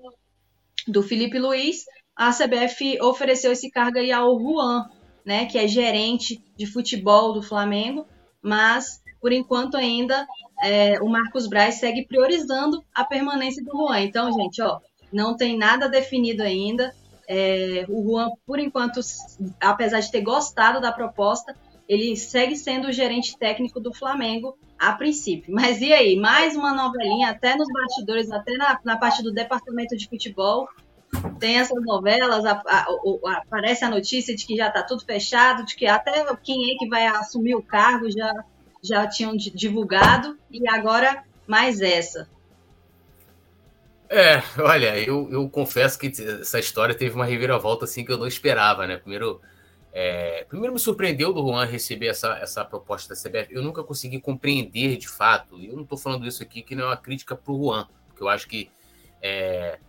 do 0.88 1.04
Felipe 1.04 1.38
Luiz, 1.38 1.84
a 2.15 2.32
CBF 2.32 3.02
ofereceu 3.02 3.52
esse 3.52 3.69
cargo 3.69 3.97
aí 3.97 4.12
ao 4.12 4.39
Juan, 4.39 4.89
né, 5.26 5.45
que 5.45 5.58
é 5.58 5.67
gerente 5.67 6.41
de 6.56 6.65
futebol 6.65 7.34
do 7.34 7.41
Flamengo, 7.41 8.08
mas 8.41 9.02
por 9.21 9.32
enquanto 9.32 9.75
ainda 9.75 10.27
é, 10.62 10.99
o 11.01 11.08
Marcos 11.08 11.47
Braz 11.47 11.75
segue 11.75 12.06
priorizando 12.06 12.84
a 12.93 13.03
permanência 13.03 13.63
do 13.63 13.71
Juan. 13.71 14.01
Então, 14.01 14.32
gente, 14.32 14.62
ó, 14.62 14.80
não 15.12 15.36
tem 15.36 15.58
nada 15.58 15.88
definido 15.88 16.43
ainda. 16.43 16.93
É, 17.27 17.86
o 17.89 18.03
Juan, 18.03 18.30
por 18.45 18.60
enquanto, 18.60 18.99
apesar 19.60 19.99
de 19.99 20.12
ter 20.12 20.21
gostado 20.21 20.80
da 20.80 20.91
proposta, 20.91 21.56
ele 21.88 22.15
segue 22.15 22.56
sendo 22.56 22.88
o 22.88 22.91
gerente 22.91 23.38
técnico 23.38 23.80
do 23.80 23.93
Flamengo 23.93 24.58
a 24.77 24.93
princípio. 24.93 25.53
Mas 25.53 25.82
e 25.82 25.93
aí? 25.93 26.15
Mais 26.17 26.56
uma 26.56 26.73
novelinha, 26.73 27.30
até 27.30 27.56
nos 27.56 27.67
bastidores, 27.71 28.32
até 28.32 28.53
na, 28.53 28.80
na 28.84 28.97
parte 28.97 29.23
do 29.23 29.32
departamento 29.32 29.95
de 29.95 30.08
futebol. 30.08 30.67
Tem 31.39 31.58
essas 31.58 31.82
novelas, 31.86 32.45
a, 32.45 32.62
a, 32.67 32.86
a, 32.86 33.38
aparece 33.38 33.86
a 33.86 33.89
notícia 33.89 34.36
de 34.36 34.45
que 34.45 34.58
já 34.58 34.67
está 34.67 34.84
tudo 34.84 35.06
fechado, 35.06 35.65
de 35.65 35.75
que 35.75 35.88
até 35.88 36.25
quem 36.43 36.73
é 36.73 36.77
que 36.77 36.88
vai 36.88 37.08
assumir 37.08 37.56
o 37.56 37.63
cargo 37.63 38.12
já, 38.12 38.34
já 38.88 39.08
tinham 39.08 39.36
divulgado, 39.36 40.38
e 40.50 40.67
agora 40.67 41.23
mais 41.45 41.82
essa. 41.82 42.30
É, 44.10 44.41
olha, 44.60 44.97
eu, 45.00 45.30
eu 45.32 45.50
confesso 45.50 46.00
que 46.00 46.08
essa 46.08 46.60
história 46.60 46.95
teve 46.95 47.15
uma 47.15 47.26
reviravolta 47.26 47.86
assim 47.86 48.06
que 48.06 48.12
eu 48.12 48.17
não 48.17 48.28
esperava, 48.28 48.88
né? 48.88 48.97
Primeiro, 48.97 49.41
é, 49.91 50.45
primeiro 50.47 50.73
me 50.73 50.80
surpreendeu 50.80 51.34
do 51.34 51.41
Juan 51.41 51.65
receber 51.65 52.08
essa, 52.08 52.38
essa 52.38 52.63
proposta 52.63 53.13
da 53.13 53.19
CBF. 53.19 53.54
Eu 53.54 53.62
nunca 53.62 53.84
consegui 53.84 54.19
compreender 54.19 54.97
de 54.97 55.08
fato, 55.08 55.62
eu 55.62 55.76
não 55.76 55.84
estou 55.84 55.97
falando 55.97 56.26
isso 56.26 56.41
aqui 56.41 56.62
que 56.62 56.76
não 56.76 56.86
é 56.86 56.88
uma 56.88 56.97
crítica 56.97 57.36
para 57.36 57.52
o 57.52 57.65
Juan, 57.65 57.88
porque 58.08 58.23
eu 58.23 58.30
acho 58.30 58.47
que 58.47 58.69
é, 59.21 59.80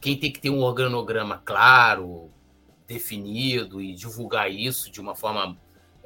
quem 0.00 0.18
tem 0.18 0.30
que 0.30 0.40
ter 0.40 0.50
um 0.50 0.60
organograma 0.60 1.40
claro, 1.44 2.30
definido 2.86 3.80
e 3.80 3.94
divulgar 3.94 4.50
isso 4.50 4.90
de 4.90 5.00
uma 5.00 5.14
forma 5.14 5.56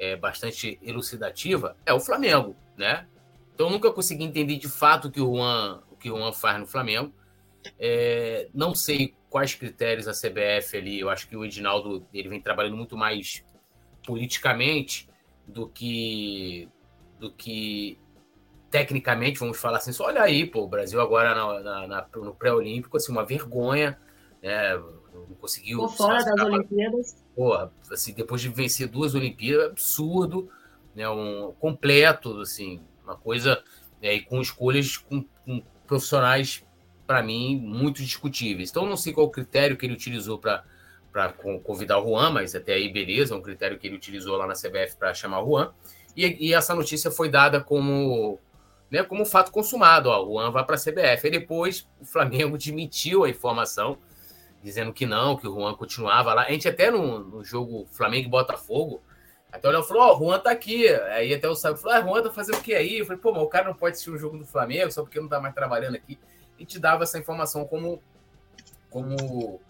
é, 0.02 0.16
bastante 0.16 0.80
elucidativa 0.82 1.76
é 1.86 1.92
o 1.92 2.00
Flamengo, 2.00 2.56
né? 2.76 3.06
Então 3.54 3.70
nunca 3.70 3.92
consegui 3.92 4.24
entender 4.24 4.56
de 4.56 4.68
fato 4.68 5.06
o 5.06 5.12
que 5.12 5.20
o 5.20 5.36
Juan, 5.36 5.80
o 5.92 5.96
que 5.96 6.10
o 6.10 6.16
Juan 6.16 6.32
faz 6.32 6.58
no 6.58 6.66
Flamengo. 6.66 7.14
É, 7.78 8.48
não 8.52 8.74
sei 8.74 9.14
quais 9.30 9.54
critérios 9.54 10.08
a 10.08 10.12
CBF 10.12 10.76
ali. 10.76 10.98
Eu 10.98 11.08
acho 11.08 11.28
que 11.28 11.36
o 11.36 11.44
Edinaldo 11.44 12.04
ele 12.12 12.28
vem 12.28 12.40
trabalhando 12.40 12.76
muito 12.76 12.96
mais 12.96 13.44
politicamente 14.04 15.08
do 15.46 15.68
que 15.68 16.68
do 17.20 17.30
que 17.30 17.96
tecnicamente, 18.68 19.38
vamos 19.38 19.60
falar 19.60 19.76
assim, 19.76 19.92
só 19.92 20.06
olha 20.06 20.22
aí, 20.22 20.46
pô, 20.46 20.62
o 20.62 20.68
Brasil 20.68 21.00
agora 21.00 21.32
na, 21.32 21.60
na, 21.60 21.86
na, 21.86 22.08
no 22.16 22.34
pré-olímpico, 22.34 22.96
assim, 22.96 23.12
uma 23.12 23.24
vergonha, 23.24 24.00
né? 24.42 24.74
Não 25.12 25.36
conseguiu. 25.36 25.78
Por 25.78 25.94
fora 25.94 26.24
das 26.24 26.40
Olimpíadas. 26.40 27.16
Porra, 27.34 27.72
assim, 27.90 28.12
depois 28.14 28.40
de 28.40 28.48
vencer 28.48 28.88
duas 28.88 29.14
Olimpíadas, 29.14 29.70
absurdo, 29.70 30.50
né? 30.94 31.08
Um 31.08 31.52
completo, 31.58 32.40
assim, 32.40 32.80
uma 33.04 33.16
coisa, 33.16 33.62
né, 34.00 34.14
e 34.14 34.20
com 34.22 34.40
escolhas 34.40 34.96
com, 34.96 35.24
com 35.44 35.62
profissionais 35.86 36.64
para 37.06 37.22
mim, 37.22 37.60
muito 37.60 38.02
discutíveis. 38.02 38.70
Então, 38.70 38.86
não 38.86 38.96
sei 38.96 39.12
qual 39.12 39.26
o 39.26 39.30
critério 39.30 39.76
que 39.76 39.84
ele 39.84 39.94
utilizou 39.94 40.38
para 40.38 40.64
convidar 41.64 41.98
o 41.98 42.08
Juan, 42.08 42.30
mas 42.30 42.54
até 42.54 42.74
aí, 42.74 42.90
beleza, 42.90 43.34
é 43.34 43.36
um 43.36 43.42
critério 43.42 43.78
que 43.78 43.86
ele 43.86 43.96
utilizou 43.96 44.36
lá 44.36 44.46
na 44.46 44.54
CBF 44.54 44.96
para 44.98 45.12
chamar 45.12 45.42
o 45.42 45.46
Juan. 45.46 45.72
E, 46.16 46.48
e, 46.48 46.54
essa 46.54 46.74
notícia 46.74 47.10
foi 47.10 47.28
dada 47.28 47.60
como, 47.60 48.38
né, 48.90 49.02
como 49.02 49.24
fato 49.24 49.50
consumado. 49.50 50.08
Ó, 50.08 50.24
o 50.24 50.32
Juan 50.32 50.50
vai 50.50 50.64
para 50.64 50.76
a 50.76 50.78
CBF. 50.78 51.26
E 51.26 51.30
depois 51.30 51.86
o 52.00 52.04
Flamengo 52.04 52.56
demitiu 52.58 53.24
a 53.24 53.28
informação, 53.28 53.98
dizendo 54.62 54.92
que 54.92 55.04
não, 55.04 55.36
que 55.36 55.46
o 55.46 55.54
Juan 55.54 55.74
continuava 55.74 56.32
lá. 56.32 56.42
A 56.42 56.50
gente 56.50 56.68
até 56.68 56.90
no, 56.90 57.18
no 57.18 57.44
jogo 57.44 57.86
Flamengo 57.90 58.28
e 58.28 58.30
Botafogo, 58.30 59.02
até 59.50 59.68
o 59.68 59.70
Léo 59.72 59.82
falou, 59.82 60.02
ó, 60.02 60.12
oh, 60.12 60.16
o 60.16 60.18
Juan 60.18 60.38
tá 60.38 60.50
aqui. 60.50 60.88
Aí 60.88 61.34
até 61.34 61.48
o 61.48 61.54
Sábio 61.54 61.80
falou, 61.80 61.98
ah, 61.98 62.00
Juan 62.00 62.22
tá 62.22 62.30
fazendo 62.30 62.56
o 62.58 62.62
que 62.62 62.74
aí? 62.74 62.98
Eu 62.98 63.06
falei, 63.06 63.20
pô, 63.20 63.32
mas 63.32 63.42
o 63.42 63.48
cara 63.48 63.66
não 63.66 63.74
pode 63.74 63.92
assistir 63.92 64.10
o 64.10 64.18
jogo 64.18 64.38
do 64.38 64.46
Flamengo 64.46 64.90
só 64.90 65.02
porque 65.02 65.20
não 65.20 65.28
tá 65.28 65.40
mais 65.40 65.54
trabalhando 65.54 65.96
aqui 65.96 66.18
e 66.58 66.64
te 66.64 66.78
dava 66.78 67.02
essa 67.02 67.18
informação 67.18 67.66
como, 67.66 68.00
como 68.88 69.60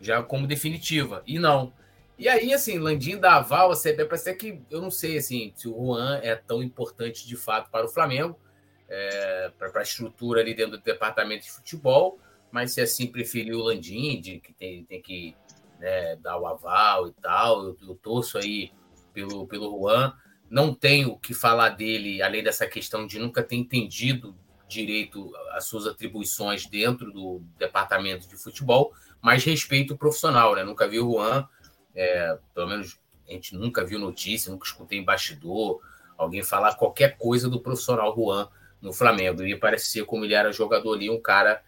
já 0.00 0.22
como 0.22 0.46
definitiva. 0.46 1.22
E 1.26 1.38
não. 1.38 1.72
E 2.18 2.28
aí, 2.28 2.52
assim, 2.52 2.78
Landim 2.78 3.18
da 3.18 3.36
aval, 3.36 3.72
a 3.72 3.76
CBF, 3.76 4.04
parece 4.06 4.34
que 4.34 4.60
eu 4.70 4.80
não 4.80 4.90
sei 4.90 5.16
assim, 5.16 5.52
se 5.56 5.66
o 5.68 5.74
Juan 5.74 6.20
é 6.22 6.34
tão 6.34 6.62
importante 6.62 7.26
de 7.26 7.36
fato 7.36 7.70
para 7.70 7.86
o 7.86 7.88
Flamengo, 7.88 8.38
é, 8.88 9.50
para 9.58 9.80
a 9.80 9.82
estrutura 9.82 10.40
ali 10.40 10.54
dentro 10.54 10.76
do 10.76 10.82
departamento 10.82 11.44
de 11.44 11.50
futebol, 11.50 12.18
mas 12.52 12.72
se 12.72 12.80
assim 12.80 13.06
preferiu 13.06 13.58
o 13.58 13.62
Landim, 13.62 14.20
de 14.20 14.38
que 14.38 14.52
tem, 14.52 14.84
tem 14.84 15.00
que 15.00 15.34
né, 15.80 16.16
dar 16.16 16.38
o 16.38 16.46
aval 16.46 17.08
e 17.08 17.12
tal, 17.12 17.64
eu, 17.64 17.78
eu 17.88 17.94
torço 17.96 18.38
aí 18.38 18.70
pelo, 19.12 19.46
pelo 19.46 19.78
Juan. 19.78 20.14
Não 20.48 20.74
tenho 20.74 21.12
o 21.12 21.18
que 21.18 21.32
falar 21.32 21.70
dele, 21.70 22.22
além 22.22 22.42
dessa 22.44 22.66
questão 22.66 23.06
de 23.06 23.18
nunca 23.18 23.42
ter 23.42 23.56
entendido 23.56 24.36
direito 24.68 25.32
às 25.52 25.66
suas 25.66 25.86
atribuições 25.86 26.66
dentro 26.66 27.10
do 27.10 27.42
departamento 27.58 28.28
de 28.28 28.36
futebol, 28.36 28.92
mas 29.20 29.44
respeito 29.44 29.96
profissional, 29.96 30.54
né? 30.54 30.62
Nunca 30.62 30.88
vi 30.88 31.00
o 31.00 31.12
Juan, 31.12 31.48
é, 31.94 32.38
pelo 32.54 32.68
menos 32.68 32.98
a 33.28 33.32
gente 33.32 33.54
nunca 33.56 33.84
viu 33.84 33.98
notícia, 33.98 34.50
nunca 34.50 34.66
escutei 34.66 34.98
em 34.98 35.04
bastidor 35.04 35.80
alguém 36.16 36.42
falar 36.42 36.74
qualquer 36.76 37.16
coisa 37.16 37.48
do 37.48 37.60
profissional 37.60 38.14
Juan 38.14 38.48
no 38.80 38.92
Flamengo. 38.92 39.42
E 39.42 39.56
parece 39.56 39.86
ser 39.86 40.04
como 40.04 40.24
ele 40.24 40.34
era 40.34 40.52
jogador 40.52 40.94
ali, 40.94 41.10
um 41.10 41.20
cara 41.20 41.62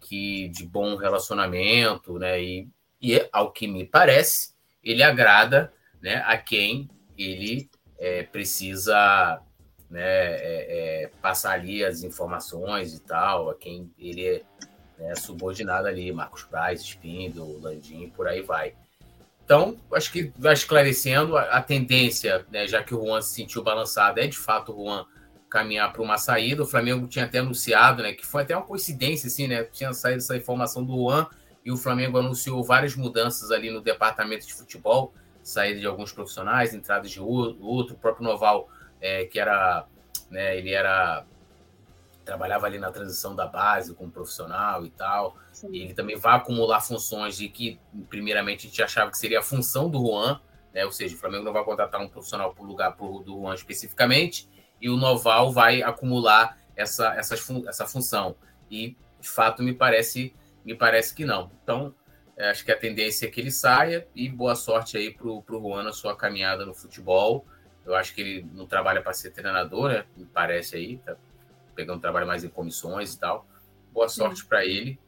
que 0.00 0.48
de 0.48 0.66
bom 0.66 0.96
relacionamento, 0.96 2.18
né? 2.18 2.42
E, 2.42 2.68
e 3.00 3.28
ao 3.32 3.52
que 3.52 3.66
me 3.66 3.84
parece, 3.84 4.54
ele 4.82 5.02
agrada, 5.02 5.72
né? 6.00 6.22
A 6.26 6.36
quem 6.36 6.88
ele 7.16 7.70
é, 7.98 8.22
precisa 8.22 9.40
né, 9.90 10.00
é, 10.00 11.02
é, 11.04 11.10
passar 11.20 11.52
ali 11.52 11.84
as 11.84 12.02
informações 12.02 12.94
e 12.94 13.00
tal, 13.00 13.50
a 13.50 13.54
quem 13.54 13.92
ele 13.98 14.26
é 14.26 14.42
né, 14.98 15.14
subordinado 15.16 15.88
ali, 15.88 16.12
Marcos 16.12 16.44
Braz, 16.44 16.80
Spindle, 16.82 17.58
Landim, 17.60 18.08
por 18.10 18.28
aí 18.28 18.40
vai. 18.40 18.74
Então, 19.44 19.76
acho 19.92 20.12
que 20.12 20.32
vai 20.38 20.52
esclarecendo 20.52 21.36
a, 21.36 21.42
a 21.42 21.62
tendência, 21.62 22.46
né, 22.50 22.68
já 22.68 22.84
que 22.84 22.94
o 22.94 23.04
Juan 23.04 23.20
se 23.20 23.34
sentiu 23.34 23.64
balançado, 23.64 24.20
é 24.20 24.26
de 24.26 24.38
fato 24.38 24.72
o 24.72 24.84
Juan 24.84 25.04
caminhar 25.50 25.92
para 25.92 26.00
uma 26.00 26.16
saída. 26.16 26.62
O 26.62 26.66
Flamengo 26.66 27.06
tinha 27.08 27.24
até 27.24 27.38
anunciado, 27.38 28.02
né, 28.02 28.12
que 28.12 28.24
foi 28.24 28.42
até 28.42 28.56
uma 28.56 28.64
coincidência, 28.64 29.26
assim, 29.26 29.48
né, 29.48 29.64
tinha 29.64 29.92
saído 29.92 30.18
essa 30.18 30.36
informação 30.36 30.84
do 30.84 30.94
Juan 30.94 31.26
e 31.64 31.72
o 31.72 31.76
Flamengo 31.76 32.18
anunciou 32.18 32.62
várias 32.62 32.94
mudanças 32.94 33.50
ali 33.50 33.70
no 33.70 33.80
departamento 33.80 34.46
de 34.46 34.54
futebol, 34.54 35.12
saída 35.42 35.80
de 35.80 35.86
alguns 35.86 36.12
profissionais, 36.12 36.72
entrada 36.72 37.08
de 37.08 37.20
outro, 37.20 37.94
o 37.94 37.98
próprio 37.98 38.24
Noval 38.24 38.68
é, 39.00 39.24
que 39.24 39.38
era, 39.38 39.86
né, 40.30 40.56
ele 40.56 40.72
era 40.72 41.26
trabalhava 42.24 42.66
ali 42.66 42.78
na 42.78 42.92
transição 42.92 43.34
da 43.34 43.46
base 43.46 43.94
como 43.94 44.10
profissional 44.10 44.84
e 44.86 44.90
tal. 44.90 45.36
E 45.72 45.82
ele 45.82 45.94
também 45.94 46.16
vai 46.16 46.36
acumular 46.36 46.80
funções 46.80 47.36
de 47.36 47.48
que, 47.48 47.80
primeiramente, 48.08 48.66
a 48.66 48.70
gente 48.70 48.82
achava 48.82 49.10
que 49.10 49.18
seria 49.18 49.40
a 49.40 49.42
função 49.42 49.88
do 49.90 49.98
Juan, 49.98 50.40
né? 50.72 50.84
Ou 50.84 50.92
seja, 50.92 51.16
o 51.16 51.18
Flamengo 51.18 51.44
não 51.44 51.52
vai 51.52 51.64
contratar 51.64 52.00
um 52.00 52.08
profissional 52.08 52.54
por 52.54 52.64
lugar 52.64 52.92
pro, 52.96 53.20
do 53.20 53.40
Juan 53.40 53.54
especificamente, 53.54 54.48
e 54.80 54.88
o 54.88 54.96
Noval 54.96 55.52
vai 55.52 55.82
acumular 55.82 56.58
essa, 56.74 57.14
essa, 57.14 57.34
essa 57.68 57.86
função. 57.86 58.36
E, 58.70 58.96
de 59.20 59.28
fato, 59.28 59.62
me 59.62 59.74
parece, 59.74 60.34
me 60.64 60.74
parece 60.74 61.14
que 61.14 61.24
não. 61.24 61.50
Então, 61.62 61.94
é, 62.36 62.50
acho 62.50 62.64
que 62.64 62.72
a 62.72 62.76
tendência 62.76 63.26
é 63.26 63.30
que 63.30 63.40
ele 63.40 63.50
saia 63.50 64.08
e 64.14 64.28
boa 64.28 64.54
sorte 64.54 64.96
aí 64.96 65.12
pro, 65.12 65.42
pro 65.42 65.60
Juan 65.60 65.82
na 65.82 65.92
sua 65.92 66.16
caminhada 66.16 66.64
no 66.64 66.74
futebol. 66.74 67.44
Eu 67.84 67.94
acho 67.94 68.14
que 68.14 68.20
ele 68.20 68.46
não 68.54 68.66
trabalha 68.66 69.02
para 69.02 69.12
ser 69.12 69.30
treinador, 69.30 69.90
né? 69.90 70.04
Me 70.16 70.24
parece 70.24 70.76
aí, 70.76 70.96
tá 70.98 71.16
pegando 71.74 72.00
trabalho 72.00 72.26
mais 72.26 72.44
em 72.44 72.48
comissões 72.48 73.14
e 73.14 73.18
tal. 73.18 73.46
Boa 73.92 74.08
sorte 74.08 74.44
para 74.44 74.64
ele. 74.64 74.98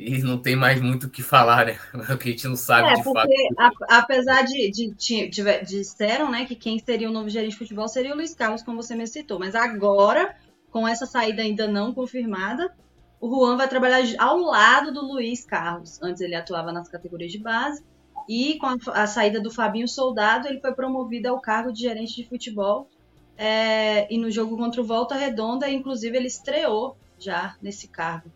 E 0.00 0.22
não 0.22 0.38
tem 0.38 0.56
mais 0.56 0.80
muito 0.80 1.06
o 1.06 1.10
que 1.10 1.22
falar, 1.22 1.66
né? 1.66 1.78
O 2.14 2.16
que 2.16 2.30
a 2.30 2.32
gente 2.32 2.48
não 2.48 2.56
sabe 2.56 2.88
é, 2.88 2.94
de 2.94 3.04
porque, 3.04 3.52
fato. 3.58 3.84
A, 3.86 3.98
apesar 3.98 4.42
de, 4.44 4.70
de, 4.70 4.94
de, 4.94 5.28
de, 5.28 5.64
disseram, 5.66 6.30
né, 6.30 6.46
que 6.46 6.56
quem 6.56 6.78
seria 6.78 7.06
o 7.06 7.12
novo 7.12 7.28
gerente 7.28 7.52
de 7.52 7.58
futebol 7.58 7.86
seria 7.86 8.14
o 8.14 8.16
Luiz 8.16 8.34
Carlos, 8.34 8.62
como 8.62 8.82
você 8.82 8.96
me 8.96 9.06
citou. 9.06 9.38
Mas 9.38 9.54
agora, 9.54 10.34
com 10.70 10.88
essa 10.88 11.04
saída 11.04 11.42
ainda 11.42 11.68
não 11.68 11.92
confirmada, 11.92 12.74
o 13.20 13.28
Juan 13.28 13.58
vai 13.58 13.68
trabalhar 13.68 14.02
ao 14.18 14.38
lado 14.38 14.90
do 14.90 15.02
Luiz 15.02 15.44
Carlos. 15.44 16.00
Antes 16.02 16.22
ele 16.22 16.34
atuava 16.34 16.72
nas 16.72 16.88
categorias 16.88 17.30
de 17.30 17.38
base. 17.38 17.84
E 18.26 18.56
com 18.56 18.68
a, 18.68 18.76
a, 18.94 19.06
saída 19.06 19.38
do 19.38 19.50
Fabinho 19.50 19.86
Soldado, 19.86 20.48
ele 20.48 20.60
foi 20.60 20.72
promovido 20.72 21.28
ao 21.28 21.40
cargo 21.42 21.70
de 21.70 21.80
gerente 21.80 22.16
de 22.16 22.26
futebol. 22.26 22.88
É, 23.36 24.10
e 24.10 24.16
no 24.16 24.30
jogo 24.30 24.56
contra 24.56 24.80
o 24.80 24.84
Volta 24.84 25.14
Redonda, 25.14 25.68
inclusive, 25.68 26.16
ele 26.16 26.26
estreou 26.26 26.96
já 27.18 27.54
nesse 27.60 27.86
cargo. 27.86 28.32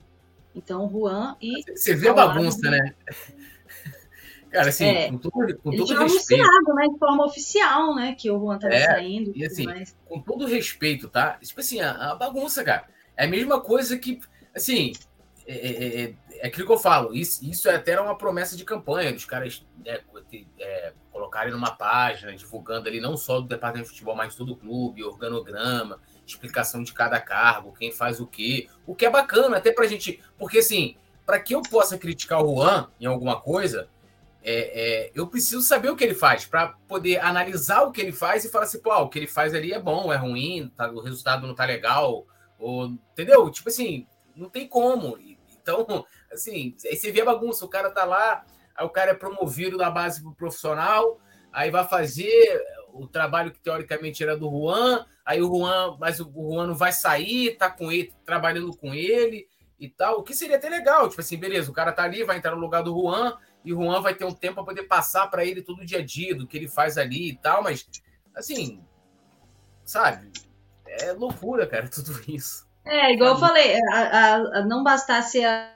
Então, 0.54 0.86
o 0.86 0.90
Juan 0.90 1.36
e. 1.40 1.62
Você 1.74 1.94
vê 1.94 2.08
a 2.08 2.14
bagunça, 2.14 2.70
né? 2.70 2.94
Cara, 4.54 4.68
assim, 4.68 4.84
é, 4.84 5.10
com 5.10 5.18
todo, 5.18 5.32
com 5.58 5.70
todo 5.76 5.94
respeito. 5.94 6.44
anunciado, 6.44 6.74
né, 6.74 6.86
de 6.86 6.96
forma 6.96 7.26
oficial, 7.26 7.94
né, 7.96 8.14
que 8.14 8.30
o 8.30 8.38
Juan 8.38 8.54
estava 8.54 8.72
é, 8.72 8.84
saindo. 8.84 9.32
E 9.34 9.44
assim, 9.44 9.66
com 10.04 10.20
todo 10.20 10.46
respeito, 10.46 11.08
tá? 11.08 11.38
Tipo 11.42 11.58
assim, 11.58 11.80
a, 11.80 12.12
a, 12.12 12.14
bagunça, 12.14 12.62
cara. 12.62 12.86
É 13.16 13.24
a 13.24 13.28
mesma 13.28 13.60
coisa 13.60 13.98
que, 13.98 14.20
assim, 14.54 14.92
é, 15.44 15.54
é, 15.54 16.02
é, 16.04 16.14
é, 16.34 16.46
aquilo 16.46 16.66
que 16.66 16.72
eu 16.72 16.78
falo, 16.78 17.12
isso, 17.12 17.44
isso 17.44 17.68
até 17.68 17.92
era 17.92 18.02
uma 18.02 18.16
promessa 18.16 18.56
de 18.56 18.64
campanha, 18.64 19.12
dos 19.12 19.24
caras 19.24 19.66
né, 19.84 19.98
é, 20.60 20.92
colocarem 21.10 21.52
numa 21.52 21.72
página, 21.72 22.32
divulgando 22.32 22.88
ali 22.88 23.00
não 23.00 23.16
só 23.16 23.40
do 23.40 23.48
departamento 23.48 23.88
de 23.88 23.94
futebol, 23.94 24.14
mas 24.14 24.36
todo 24.36 24.52
o 24.52 24.56
clube, 24.56 25.02
organograma, 25.02 25.98
explicação 26.26 26.82
de 26.82 26.92
cada 26.92 27.20
cargo, 27.20 27.74
quem 27.78 27.92
faz 27.92 28.20
o 28.20 28.26
quê, 28.26 28.68
o 28.86 28.94
que 28.94 29.06
é 29.06 29.10
bacana 29.10 29.56
até 29.56 29.72
pra 29.72 29.86
gente, 29.86 30.22
porque 30.38 30.58
assim, 30.58 30.96
para 31.26 31.40
que 31.40 31.54
eu 31.54 31.62
possa 31.62 31.98
criticar 31.98 32.42
o 32.42 32.54
Juan 32.54 32.88
em 33.00 33.06
alguma 33.06 33.40
coisa, 33.40 33.88
é, 34.42 35.06
é, 35.06 35.10
eu 35.14 35.26
preciso 35.26 35.62
saber 35.62 35.88
o 35.88 35.96
que 35.96 36.04
ele 36.04 36.14
faz, 36.14 36.44
para 36.44 36.74
poder 36.86 37.18
analisar 37.20 37.82
o 37.82 37.90
que 37.90 38.00
ele 38.00 38.12
faz 38.12 38.44
e 38.44 38.50
falar 38.50 38.64
assim, 38.64 38.78
pô, 38.78 38.94
o 38.94 39.08
que 39.08 39.18
ele 39.18 39.26
faz 39.26 39.54
ali 39.54 39.72
é 39.72 39.80
bom, 39.80 40.12
é 40.12 40.16
ruim, 40.16 40.70
tá, 40.76 40.90
o 40.90 41.00
resultado 41.00 41.46
não 41.46 41.54
tá 41.54 41.64
legal, 41.64 42.26
ou, 42.58 42.86
entendeu? 43.12 43.50
Tipo 43.50 43.70
assim, 43.70 44.06
não 44.36 44.50
tem 44.50 44.68
como. 44.68 45.18
Então, 45.48 46.04
assim, 46.30 46.76
aí 46.84 46.94
você 46.94 47.10
vê 47.10 47.22
a 47.22 47.24
bagunça, 47.24 47.64
o 47.64 47.68
cara 47.68 47.90
tá 47.90 48.04
lá, 48.04 48.44
aí 48.76 48.84
o 48.84 48.90
cara 48.90 49.12
é 49.12 49.14
promovido 49.14 49.78
da 49.78 49.90
base 49.90 50.20
pro 50.20 50.34
profissional, 50.34 51.18
aí 51.50 51.70
vai 51.70 51.88
fazer 51.88 52.62
o 52.92 53.06
trabalho 53.06 53.50
que 53.50 53.60
teoricamente 53.60 54.22
era 54.22 54.36
do 54.36 54.50
Juan, 54.50 55.06
aí 55.24 55.40
o 55.40 55.48
Juan, 55.48 55.96
mas 55.98 56.20
o 56.20 56.30
Juan 56.30 56.66
não 56.66 56.74
vai 56.74 56.92
sair, 56.92 57.56
tá 57.56 57.70
com 57.70 57.90
ele, 57.90 58.12
trabalhando 58.24 58.76
com 58.76 58.92
ele 58.92 59.48
e 59.78 59.88
tal, 59.88 60.18
o 60.18 60.22
que 60.22 60.34
seria 60.34 60.56
até 60.56 60.68
legal, 60.68 61.08
tipo 61.08 61.20
assim, 61.20 61.36
beleza, 61.36 61.70
o 61.70 61.74
cara 61.74 61.92
tá 61.92 62.02
ali, 62.02 62.22
vai 62.24 62.36
entrar 62.36 62.54
no 62.54 62.60
lugar 62.60 62.82
do 62.82 62.94
Juan, 62.94 63.36
e 63.64 63.72
o 63.72 63.82
Juan 63.82 64.00
vai 64.00 64.14
ter 64.14 64.24
um 64.24 64.34
tempo 64.34 64.56
para 64.56 64.64
poder 64.64 64.84
passar 64.84 65.26
para 65.28 65.44
ele 65.44 65.62
todo 65.62 65.80
o 65.80 65.86
dia 65.86 65.98
a 65.98 66.04
dia, 66.04 66.34
do 66.34 66.46
que 66.46 66.56
ele 66.56 66.68
faz 66.68 66.98
ali 66.98 67.30
e 67.30 67.36
tal, 67.36 67.62
mas, 67.62 67.86
assim, 68.34 68.82
sabe, 69.84 70.30
é 70.86 71.12
loucura, 71.12 71.66
cara, 71.66 71.88
tudo 71.90 72.12
isso. 72.28 72.66
É, 72.84 73.12
igual 73.12 73.34
eu 73.34 73.40
falei, 73.40 73.74
a, 73.92 73.98
a, 73.98 74.34
a 74.58 74.66
não 74.66 74.84
bastasse 74.84 75.42
a, 75.42 75.74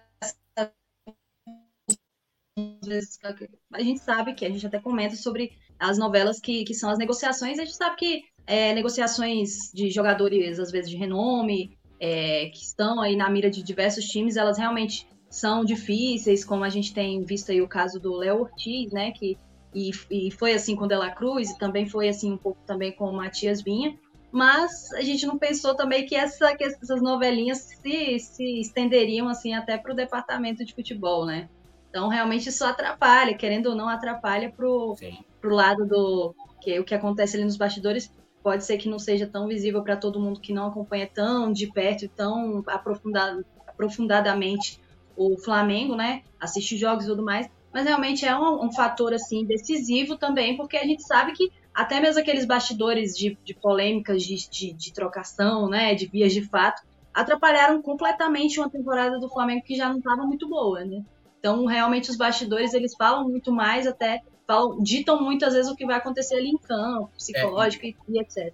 a 3.73 3.81
gente 3.81 4.01
sabe 4.01 4.35
que 4.35 4.45
a 4.45 4.51
gente 4.51 4.67
até 4.67 4.81
comenta 4.81 5.17
sobre 5.17 5.57
as 5.79 5.97
novelas 5.97 6.41
que, 6.41 6.65
que 6.65 6.75
são 6.75 6.91
as 6.91 6.99
negociações, 6.99 7.59
a 7.59 7.65
gente 7.65 7.77
sabe 7.77 7.97
que 7.97 8.23
é, 8.49 8.73
negociações 8.73 9.71
de 9.75 9.91
jogadores, 9.91 10.59
às 10.59 10.71
vezes, 10.71 10.91
de 10.91 10.97
renome, 10.97 11.77
é, 12.01 12.47
que 12.47 12.63
estão 12.63 12.99
aí 12.99 13.15
na 13.15 13.29
mira 13.29 13.51
de 13.51 13.63
diversos 13.63 14.07
times, 14.07 14.37
elas 14.37 14.57
realmente 14.57 15.07
são 15.29 15.63
difíceis, 15.63 16.47
como 16.47 16.65
a 16.65 16.71
gente 16.71 16.95
tem 16.95 17.23
visto 17.23 17.53
aí 17.53 17.61
o 17.61 17.69
caso 17.69 18.01
do 18.01 18.15
Léo 18.15 18.41
Ortiz, 18.41 18.91
né, 18.91 19.11
que 19.13 19.37
e, 19.75 19.91
e 20.11 20.31
foi 20.31 20.55
assim 20.55 20.75
com 20.75 20.87
o 20.87 20.89
Dela 20.89 21.11
Cruz, 21.11 21.51
e 21.51 21.59
também 21.59 21.87
foi 21.87 22.09
assim 22.09 22.33
um 22.33 22.39
pouco 22.39 22.59
também 22.67 22.91
com 22.91 23.05
o 23.05 23.13
Matias 23.13 23.61
Vinha, 23.61 23.99
mas 24.33 24.91
a 24.95 25.03
gente 25.03 25.27
não 25.27 25.39
pensou 25.39 25.75
também 25.75 26.07
que, 26.07 26.15
essa, 26.15 26.57
que 26.57 26.65
essas 26.65 27.03
novelinhas 27.03 27.59
se, 27.59 28.19
se 28.19 28.61
estenderiam 28.61 29.29
assim 29.29 29.53
até 29.53 29.77
para 29.77 29.93
o 29.93 29.97
departamento 29.97 30.65
de 30.65 30.75
futebol, 30.75 31.27
né? 31.27 31.51
Então 31.91 32.09
realmente 32.09 32.49
isso 32.49 32.65
atrapalha, 32.65 33.37
querendo 33.37 33.67
ou 33.67 33.75
não 33.75 33.91
atrapalha 33.91 34.51
pro, 34.51 34.97
pro 35.39 35.55
lado 35.55 35.87
do 35.87 36.35
que 36.63 36.79
o 36.81 36.85
que 36.85 36.95
acontece 36.95 37.37
ali 37.37 37.45
nos 37.45 37.57
bastidores 37.57 38.11
pode 38.49 38.65
ser 38.65 38.79
que 38.79 38.89
não 38.89 38.99
seja 38.99 39.27
tão 39.27 39.47
visível 39.47 39.83
para 39.83 39.95
todo 39.95 40.19
mundo 40.19 40.41
que 40.41 40.55
não 40.55 40.69
acompanha 40.69 41.07
tão 41.07 41.53
de 41.53 41.67
perto 41.71 42.09
tão 42.09 42.65
aprofundado, 42.67 43.45
aprofundadamente 43.67 44.81
o 45.15 45.37
Flamengo, 45.37 45.95
né? 45.95 46.23
Assiste 46.41 46.75
jogos 46.79 47.05
e 47.05 47.09
tudo 47.09 47.23
mais, 47.23 47.47
mas 47.71 47.85
realmente 47.85 48.25
é 48.25 48.35
um, 48.35 48.65
um 48.65 48.73
fator 48.73 49.13
assim 49.13 49.45
decisivo 49.45 50.17
também, 50.17 50.57
porque 50.57 50.79
a 50.79 50.85
gente 50.85 51.03
sabe 51.03 51.33
que 51.33 51.53
até 51.75 52.01
mesmo 52.01 52.23
aqueles 52.23 52.47
bastidores 52.47 53.15
de, 53.15 53.37
de 53.45 53.53
polêmicas 53.53 54.23
de, 54.23 54.49
de, 54.49 54.73
de, 54.73 54.93
trocação, 54.95 55.69
né, 55.69 55.95
de 55.95 56.07
vias 56.07 56.33
de 56.33 56.41
fato, 56.41 56.83
atrapalharam 57.13 57.83
completamente 57.83 58.59
uma 58.59 58.71
temporada 58.71 59.19
do 59.19 59.29
Flamengo 59.29 59.63
que 59.63 59.77
já 59.77 59.91
não 59.91 59.99
estava 59.99 60.23
muito 60.23 60.49
boa, 60.49 60.87
né? 60.87 61.05
Então, 61.39 61.67
realmente, 61.67 62.11
os 62.11 62.17
bastidores, 62.17 62.73
eles 62.73 62.95
falam 62.97 63.29
muito 63.29 63.53
mais, 63.53 63.87
até 63.87 64.23
falam, 64.49 64.83
ditam 64.83 65.23
muitas 65.23 65.53
vezes 65.53 65.71
o 65.71 65.77
que 65.77 65.85
vai 65.85 65.97
acontecer 65.97 66.37
ali 66.37 66.49
em 66.49 66.57
campo, 66.57 67.11
psicológico 67.17 67.85
é, 67.85 67.91
e, 67.91 67.97
e, 68.09 68.19
etc. 68.19 68.53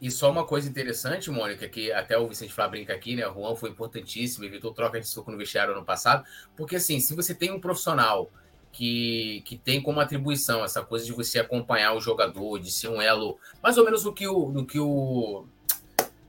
E 0.00 0.10
só 0.10 0.30
uma 0.30 0.46
coisa 0.46 0.68
interessante, 0.68 1.30
Mônica, 1.30 1.68
que 1.68 1.92
até 1.92 2.16
o 2.16 2.28
Vicente 2.28 2.52
Flá 2.52 2.68
brinca 2.68 2.94
aqui, 2.94 3.16
né? 3.16 3.26
O 3.26 3.34
Juan 3.34 3.56
foi 3.56 3.70
importantíssimo, 3.70 4.44
evitou 4.44 4.72
troca 4.72 5.00
de 5.00 5.08
soco 5.08 5.32
no 5.32 5.36
vestiário 5.36 5.74
ano 5.74 5.84
passado, 5.84 6.24
porque 6.56 6.76
assim, 6.76 7.00
se 7.00 7.14
você 7.14 7.34
tem 7.34 7.50
um 7.50 7.60
profissional 7.60 8.30
que, 8.70 9.42
que 9.44 9.58
tem 9.58 9.82
como 9.82 10.00
atribuição 10.00 10.64
essa 10.64 10.82
coisa 10.82 11.04
de 11.04 11.12
você 11.12 11.40
acompanhar 11.40 11.92
o 11.94 12.00
jogador, 12.00 12.58
de 12.58 12.70
ser 12.70 12.88
um 12.88 13.02
elo, 13.02 13.38
mais 13.62 13.76
ou 13.76 13.84
menos 13.84 14.06
o 14.06 14.12
que 14.12 14.26
o, 14.26 14.46
do 14.46 14.64
que 14.64 14.78
o 14.78 15.44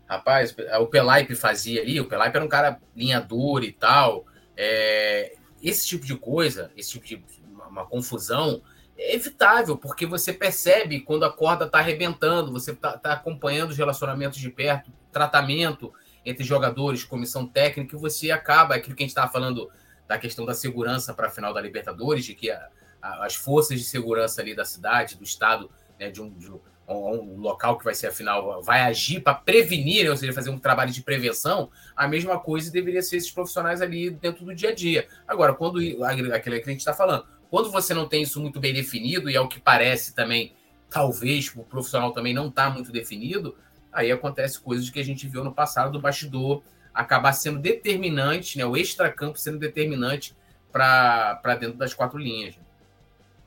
rapaz, 0.08 0.56
o 0.80 0.88
Pelaipe 0.88 1.36
fazia 1.36 1.82
ali. 1.82 2.00
O 2.02 2.08
Pelaipe 2.08 2.36
era 2.36 2.46
um 2.46 2.50
cara 2.50 2.80
linha 2.96 3.22
dura 3.22 3.64
e 3.64 3.72
tal. 3.72 4.26
É, 4.58 5.36
esse 5.62 5.88
tipo 5.88 6.06
de 6.06 6.16
coisa, 6.16 6.72
esse 6.76 7.00
tipo 7.00 7.06
de 7.06 7.24
uma, 7.48 7.68
uma, 7.68 7.86
confusão 7.86 8.56
é 8.58 8.64
evitável, 8.98 9.78
porque 9.78 10.06
você 10.06 10.32
percebe 10.32 11.02
quando 11.02 11.26
a 11.26 11.32
corda 11.32 11.66
está 11.66 11.80
arrebentando, 11.80 12.52
você 12.52 12.72
está 12.72 12.98
tá 12.98 13.14
acompanhando 13.14 13.72
os 13.72 13.78
relacionamentos 13.78 14.40
de 14.40 14.50
perto, 14.50 14.92
tratamento 15.12 15.94
entre 16.26 16.44
jogadores, 16.44 17.04
comissão 17.04 17.46
técnica, 17.46 17.96
e 17.96 18.00
você 18.00 18.32
acaba, 18.32 18.76
aquilo 18.76 18.96
que 18.96 19.04
a 19.04 19.06
gente 19.06 19.12
estava 19.12 19.32
falando 19.32 19.70
da 20.08 20.18
questão 20.18 20.46
da 20.46 20.54
segurança 20.54 21.14
para 21.14 21.28
a 21.28 21.30
final 21.30 21.54
da 21.54 21.62
Libertadores, 21.62 22.26
de 22.26 22.34
que 22.34 22.50
a, 22.50 22.70
a, 23.02 23.26
as 23.26 23.36
forças 23.36 23.80
de 23.80 23.86
segurança 23.86 24.42
ali 24.42 24.56
da 24.56 24.66
cidade, 24.66 25.18
do 25.18 25.24
estado, 25.24 25.70
né, 26.00 26.10
de, 26.10 26.22
um, 26.22 26.30
de 26.30 26.52
um, 26.52 26.60
um, 26.88 27.38
local 27.40 27.78
que 27.78 27.84
vai 27.84 27.96
ser 27.96 28.08
a 28.08 28.12
final, 28.12 28.62
vai 28.62 28.82
agir 28.82 29.22
para 29.22 29.34
prevenir, 29.34 30.06
né, 30.06 30.12
ou 30.12 30.18
seja, 30.18 30.34
fazer 30.34 30.50
um 30.50 30.60
trabalho 30.60 30.92
de 30.92 31.02
prevenção, 31.02 31.70
a 31.96 32.08
mesma 32.08 32.40
coisa 32.40 32.72
deveria 32.72 33.02
ser 33.02 33.18
esses 33.18 33.32
profissionais 33.32 33.82
ali 33.82 34.10
dentro 34.10 34.46
do 34.46 34.56
dia 34.56 34.70
a 34.70 34.76
dia. 34.76 35.08
Agora, 35.28 35.54
quando 35.54 35.80
aquilo 36.06 36.32
que 36.32 36.70
a 36.70 36.72
gente 36.72 36.80
está 36.80 36.94
falando, 36.94 37.26
quando 37.54 37.70
você 37.70 37.94
não 37.94 38.08
tem 38.08 38.24
isso 38.24 38.42
muito 38.42 38.60
bem 38.60 38.74
definido, 38.74 39.30
e 39.30 39.36
é 39.36 39.40
o 39.40 39.48
que 39.48 39.60
parece 39.60 40.16
também, 40.16 40.54
talvez 40.90 41.54
o 41.56 41.62
profissional 41.62 42.12
também 42.12 42.34
não 42.34 42.48
está 42.48 42.68
muito 42.68 42.92
definido, 42.92 43.56
aí 43.92 44.12
acontece 44.12 44.60
coisas 44.60 44.90
que 44.90 45.00
a 45.00 45.04
gente 45.04 45.28
viu 45.28 45.44
no 45.44 45.54
passado 45.54 45.92
do 45.92 46.02
bastidor 46.02 46.64
acabar 46.92 47.32
sendo 47.32 47.60
determinante, 47.60 48.58
né, 48.58 48.66
o 48.66 48.76
extracampo 48.76 49.38
sendo 49.38 49.60
determinante 49.60 50.36
para 50.72 51.56
dentro 51.60 51.78
das 51.78 51.94
quatro 51.94 52.18
linhas. 52.18 52.56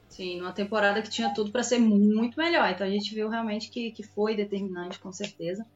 Sim, 0.09 0.39
numa 0.39 0.53
temporada 0.53 1.03
que 1.03 1.11
tinha 1.11 1.35
tudo 1.35 1.51
para 1.51 1.65
ser 1.65 1.81
muito 1.81 2.39
melhor. 2.39 2.71
Então 2.71 2.87
a 2.87 2.91
gente 2.91 3.13
viu 3.13 3.29
realmente 3.29 3.69
que, 3.69 3.91
que 3.91 4.05
foi 4.05 4.37
determinante, 4.37 5.01
com 5.01 5.11
certeza. 5.11 5.67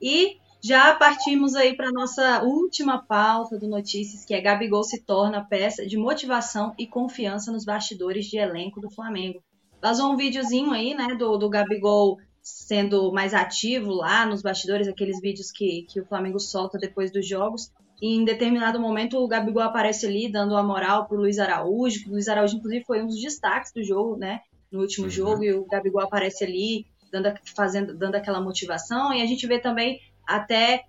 E 0.00 0.38
já 0.62 0.94
partimos 0.94 1.54
aí 1.54 1.74
para 1.74 1.90
nossa 1.90 2.42
última 2.42 2.98
pauta 2.98 3.58
do 3.58 3.66
Notícias, 3.66 4.24
que 4.24 4.34
é 4.34 4.40
Gabigol 4.40 4.84
se 4.84 5.00
torna 5.00 5.44
peça 5.44 5.86
de 5.86 5.96
motivação 5.96 6.74
e 6.78 6.86
confiança 6.86 7.50
nos 7.50 7.64
bastidores 7.64 8.26
de 8.26 8.36
elenco 8.36 8.80
do 8.80 8.90
Flamengo. 8.90 9.42
Vazou 9.80 10.12
um 10.12 10.16
videozinho 10.16 10.72
aí, 10.72 10.94
né, 10.94 11.14
do, 11.14 11.38
do 11.38 11.48
Gabigol 11.48 12.18
sendo 12.42 13.12
mais 13.12 13.32
ativo 13.32 13.92
lá 13.92 14.26
nos 14.26 14.42
bastidores, 14.42 14.88
aqueles 14.88 15.20
vídeos 15.20 15.50
que, 15.50 15.86
que 15.88 16.00
o 16.00 16.04
Flamengo 16.04 16.38
solta 16.38 16.78
depois 16.78 17.10
dos 17.10 17.26
jogos. 17.26 17.70
E 18.00 18.14
em 18.14 18.24
determinado 18.24 18.78
momento 18.78 19.18
o 19.18 19.28
Gabigol 19.28 19.62
aparece 19.62 20.06
ali 20.06 20.30
dando 20.30 20.56
a 20.56 20.62
moral 20.62 21.06
pro 21.06 21.16
Luiz 21.16 21.38
Araújo, 21.38 22.06
o 22.06 22.12
Luiz 22.12 22.28
Araújo 22.28 22.56
inclusive 22.56 22.84
foi 22.84 23.02
um 23.02 23.06
dos 23.06 23.20
destaques 23.20 23.72
do 23.72 23.82
jogo, 23.82 24.16
né, 24.16 24.40
no 24.70 24.80
último 24.80 25.08
jogo, 25.08 25.42
e 25.42 25.52
o 25.52 25.64
Gabigol 25.64 26.02
aparece 26.02 26.44
ali 26.44 26.86
dando, 27.10 27.34
fazendo, 27.54 27.94
dando 27.94 28.14
aquela 28.14 28.40
motivação, 28.40 29.12
e 29.12 29.20
a 29.20 29.26
gente 29.26 29.46
vê 29.46 29.58
também 29.58 30.00
até 30.36 30.84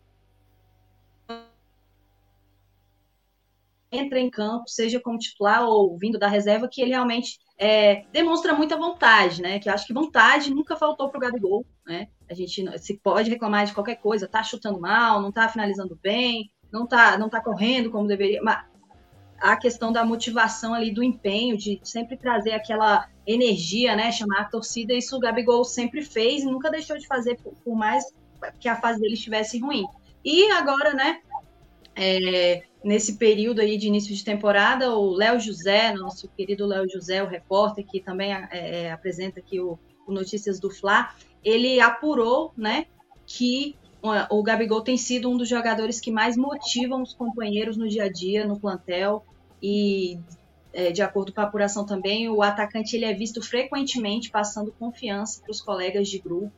entra 3.92 4.20
em 4.20 4.30
campo, 4.30 4.70
seja 4.70 5.00
como 5.00 5.18
titular 5.18 5.68
ou 5.68 5.98
vindo 5.98 6.18
da 6.18 6.28
reserva, 6.28 6.68
que 6.68 6.82
ele 6.82 6.92
realmente 6.92 7.40
é, 7.58 8.06
demonstra 8.12 8.54
muita 8.54 8.78
vontade, 8.78 9.42
né? 9.42 9.60
Que 9.60 9.68
eu 9.68 9.74
acho 9.74 9.86
que 9.86 9.94
vontade 9.94 10.54
nunca 10.54 10.78
faltou 10.78 11.10
para 11.10 11.18
o 11.18 11.22
Gabigol, 11.22 11.66
né? 11.86 12.08
A 12.30 12.34
gente 12.34 12.66
se 12.80 12.98
pode 12.98 13.30
reclamar 13.30 13.66
de 13.66 13.74
qualquer 13.74 13.96
coisa, 13.96 14.28
tá 14.28 14.42
chutando 14.42 14.80
mal, 14.80 15.22
não 15.22 15.32
tá 15.32 15.50
finalizando 15.50 16.00
bem, 16.02 16.50
não 16.72 16.88
tá, 16.88 17.18
não 17.18 17.30
tá 17.30 17.42
correndo 17.42 17.92
como 17.92 18.08
deveria, 18.08 18.42
mas 18.42 18.64
a 19.42 19.58
questão 19.58 19.92
da 19.92 20.06
motivação 20.06 20.74
ali, 20.74 20.94
do 20.94 21.04
empenho, 21.04 21.58
de 21.58 21.82
sempre 21.84 22.16
trazer 22.16 22.52
aquela 22.52 23.10
energia, 23.28 23.96
né? 23.96 24.12
Chamar 24.12 24.42
a 24.42 24.46
torcida, 24.46 24.94
isso 24.94 25.18
o 25.18 25.20
Gabigol 25.20 25.66
sempre 25.66 26.02
fez 26.02 26.44
e 26.44 26.46
nunca 26.46 26.70
deixou 26.70 26.98
de 26.98 27.08
fazer, 27.08 27.36
por, 27.42 27.54
por 27.56 27.76
mais 27.76 28.06
que 28.60 28.68
a 28.68 28.80
fase 28.80 29.00
dele 29.00 29.14
estivesse 29.14 29.60
ruim. 29.60 29.86
E 30.24 30.52
agora, 30.52 30.94
né? 30.94 31.22
É, 31.96 32.64
nesse 32.84 33.18
período 33.18 33.60
aí 33.60 33.78
de 33.78 33.88
início 33.88 34.16
de 34.16 34.24
temporada, 34.24 34.96
o 34.96 35.12
Léo 35.12 35.40
José, 35.40 35.94
nosso 35.94 36.28
querido 36.30 36.66
Léo 36.66 36.90
José, 36.90 37.22
o 37.22 37.28
repórter 37.28 37.86
que 37.86 38.00
também 38.00 38.34
é, 38.34 38.48
é, 38.52 38.92
apresenta 38.92 39.40
aqui 39.40 39.60
o, 39.60 39.78
o, 40.08 40.12
Notícias 40.12 40.60
do 40.60 40.70
Fla, 40.70 41.14
ele 41.44 41.80
apurou, 41.80 42.54
né, 42.58 42.86
que 43.26 43.76
o 44.32 44.42
Gabigol 44.42 44.82
tem 44.82 44.98
sido 44.98 45.30
um 45.30 45.38
dos 45.38 45.48
jogadores 45.48 46.00
que 46.00 46.12
mais 46.12 46.36
motivam 46.36 47.04
os 47.04 47.14
companheiros 47.14 47.78
no 47.78 47.88
dia 47.88 48.06
a 48.06 48.12
dia, 48.12 48.48
no 48.48 48.60
plantel, 48.60 49.24
e 49.62 50.18
é, 50.74 50.92
de 50.92 51.02
acordo 51.04 51.32
com 51.32 51.42
a 51.42 51.44
apuração 51.44 51.86
também, 51.86 52.28
o 52.30 52.42
atacante 52.42 52.96
ele 52.96 53.06
é 53.06 53.14
visto 53.14 53.42
frequentemente 53.42 54.32
passando 54.32 54.72
confiança 54.72 55.42
para 55.42 55.52
os 55.52 55.62
colegas 55.62 56.08
de 56.08 56.18
grupo. 56.18 56.52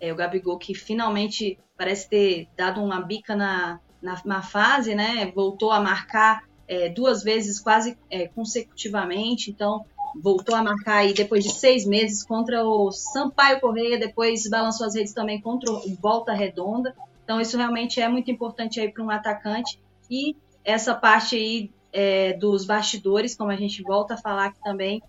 É, 0.00 0.12
o 0.12 0.16
Gabigol 0.16 0.58
que 0.58 0.74
finalmente 0.74 1.58
parece 1.76 2.08
ter 2.08 2.48
dado 2.56 2.82
uma 2.82 3.00
bica 3.00 3.34
na, 3.34 3.80
na, 4.00 4.20
na 4.24 4.42
fase, 4.42 4.94
né? 4.94 5.30
Voltou 5.34 5.70
a 5.70 5.80
marcar 5.80 6.44
é, 6.68 6.88
duas 6.88 7.22
vezes 7.22 7.60
quase 7.60 7.96
é, 8.10 8.28
consecutivamente, 8.28 9.50
então 9.50 9.84
voltou 10.22 10.54
a 10.54 10.62
marcar 10.62 10.98
aí 10.98 11.12
depois 11.12 11.44
de 11.44 11.52
seis 11.52 11.84
meses 11.84 12.24
contra 12.24 12.64
o 12.64 12.90
Sampaio 12.90 13.60
Correia, 13.60 13.98
depois 13.98 14.48
balançou 14.48 14.86
as 14.86 14.94
redes 14.94 15.12
também 15.12 15.40
contra 15.40 15.70
o 15.70 15.94
Volta 16.00 16.32
Redonda. 16.32 16.94
Então 17.22 17.40
isso 17.40 17.56
realmente 17.56 18.00
é 18.00 18.08
muito 18.08 18.30
importante 18.30 18.80
aí 18.80 18.90
para 18.90 19.02
um 19.02 19.10
atacante 19.10 19.80
e 20.10 20.36
essa 20.64 20.94
parte 20.94 21.36
aí 21.36 21.70
é, 21.92 22.32
dos 22.34 22.64
bastidores, 22.64 23.34
como 23.36 23.50
a 23.50 23.56
gente 23.56 23.82
volta 23.82 24.14
a 24.14 24.16
falar 24.16 24.46
aqui 24.46 24.60
também, 24.62 25.02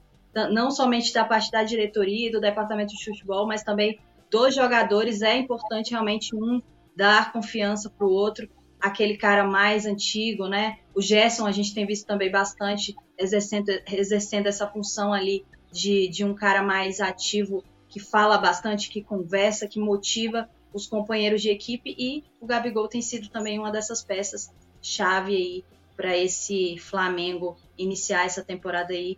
não 0.52 0.70
somente 0.70 1.12
da 1.14 1.26
parte 1.26 1.50
da 1.50 1.64
diretoria 1.64 2.28
e 2.28 2.32
do 2.32 2.40
departamento 2.40 2.94
de 2.96 3.04
futebol, 3.04 3.48
mas 3.48 3.64
também 3.64 4.00
dos 4.32 4.56
jogadores, 4.56 5.22
é 5.22 5.38
importante 5.38 5.92
realmente 5.92 6.36
um 6.36 6.62
dar 6.96 7.32
confiança 7.32 7.90
para 7.90 8.06
o 8.08 8.12
outro, 8.12 8.50
aquele 8.80 9.18
cara 9.18 9.44
mais 9.44 9.86
antigo, 9.86 10.48
né? 10.48 10.80
O 10.96 11.02
Gerson 11.02 11.46
a 11.46 11.52
gente 11.52 11.74
tem 11.74 11.86
visto 11.86 12.06
também 12.06 12.32
bastante 12.32 12.96
exercendo, 13.18 13.70
exercendo 13.92 14.48
essa 14.48 14.68
função 14.68 15.14
ali 15.14 15.46
de, 15.72 16.08
de 16.08 16.24
um 16.24 16.34
cara 16.34 16.64
mais 16.64 17.00
ativo, 17.00 17.64
que 17.88 18.00
fala 18.00 18.38
bastante, 18.38 18.90
que 18.90 19.02
conversa, 19.02 19.68
que 19.68 19.80
motiva 19.80 20.50
os 20.74 20.88
companheiros 20.88 21.42
de 21.42 21.50
equipe 21.50 21.96
e 21.98 22.24
o 22.40 22.46
Gabigol 22.46 22.88
tem 22.88 23.02
sido 23.02 23.30
também 23.30 23.58
uma 23.58 23.72
dessas 23.72 24.04
peças 24.04 24.52
chave 24.82 25.36
aí 25.36 25.66
para 25.96 26.16
esse 26.16 26.78
Flamengo 26.78 27.58
iniciar 27.78 28.26
essa 28.26 28.44
temporada 28.44 28.94
aí 28.94 29.18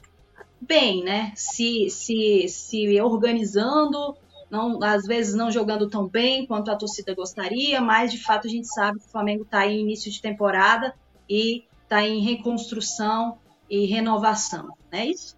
bem, 0.61 1.03
né? 1.03 1.33
Se, 1.35 1.89
se, 1.89 2.47
se 2.47 3.01
organizando, 3.01 4.15
não, 4.49 4.81
às 4.83 5.05
vezes 5.05 5.35
não 5.35 5.51
jogando 5.51 5.89
tão 5.89 6.07
bem 6.07 6.45
quanto 6.45 6.71
a 6.71 6.75
torcida 6.75 7.13
gostaria, 7.13 7.79
mas 7.79 8.11
de 8.11 8.21
fato 8.21 8.47
a 8.47 8.49
gente 8.49 8.67
sabe 8.67 8.99
que 8.99 9.05
o 9.05 9.09
Flamengo 9.09 9.43
está 9.43 9.67
em 9.67 9.81
início 9.81 10.11
de 10.11 10.21
temporada 10.21 10.93
e 11.29 11.65
está 11.83 12.01
em 12.01 12.21
reconstrução 12.21 13.37
e 13.69 13.85
renovação, 13.85 14.75
não 14.91 14.99
é 14.99 15.05
isso? 15.05 15.37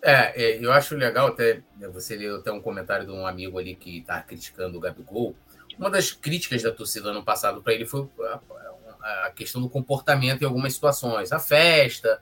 É, 0.00 0.42
é, 0.42 0.64
eu 0.64 0.72
acho 0.72 0.96
legal 0.96 1.28
até 1.28 1.62
né, 1.76 1.86
você 1.88 2.16
leu 2.16 2.36
até 2.36 2.50
um 2.50 2.60
comentário 2.60 3.06
de 3.06 3.12
um 3.12 3.26
amigo 3.26 3.58
ali 3.58 3.76
que 3.76 3.98
está 3.98 4.20
criticando 4.20 4.76
o 4.76 4.80
Gabigol. 4.80 5.36
Uma 5.78 5.90
das 5.90 6.10
críticas 6.10 6.62
da 6.62 6.72
torcida 6.72 7.10
ano 7.10 7.22
passado 7.22 7.62
para 7.62 7.72
ele 7.72 7.86
foi 7.86 8.08
a, 8.20 8.40
a, 9.26 9.30
questão 9.30 9.60
do 9.60 9.68
comportamento 9.68 10.42
em 10.42 10.44
algumas 10.44 10.74
situações, 10.74 11.30
a 11.30 11.38
festa, 11.38 12.20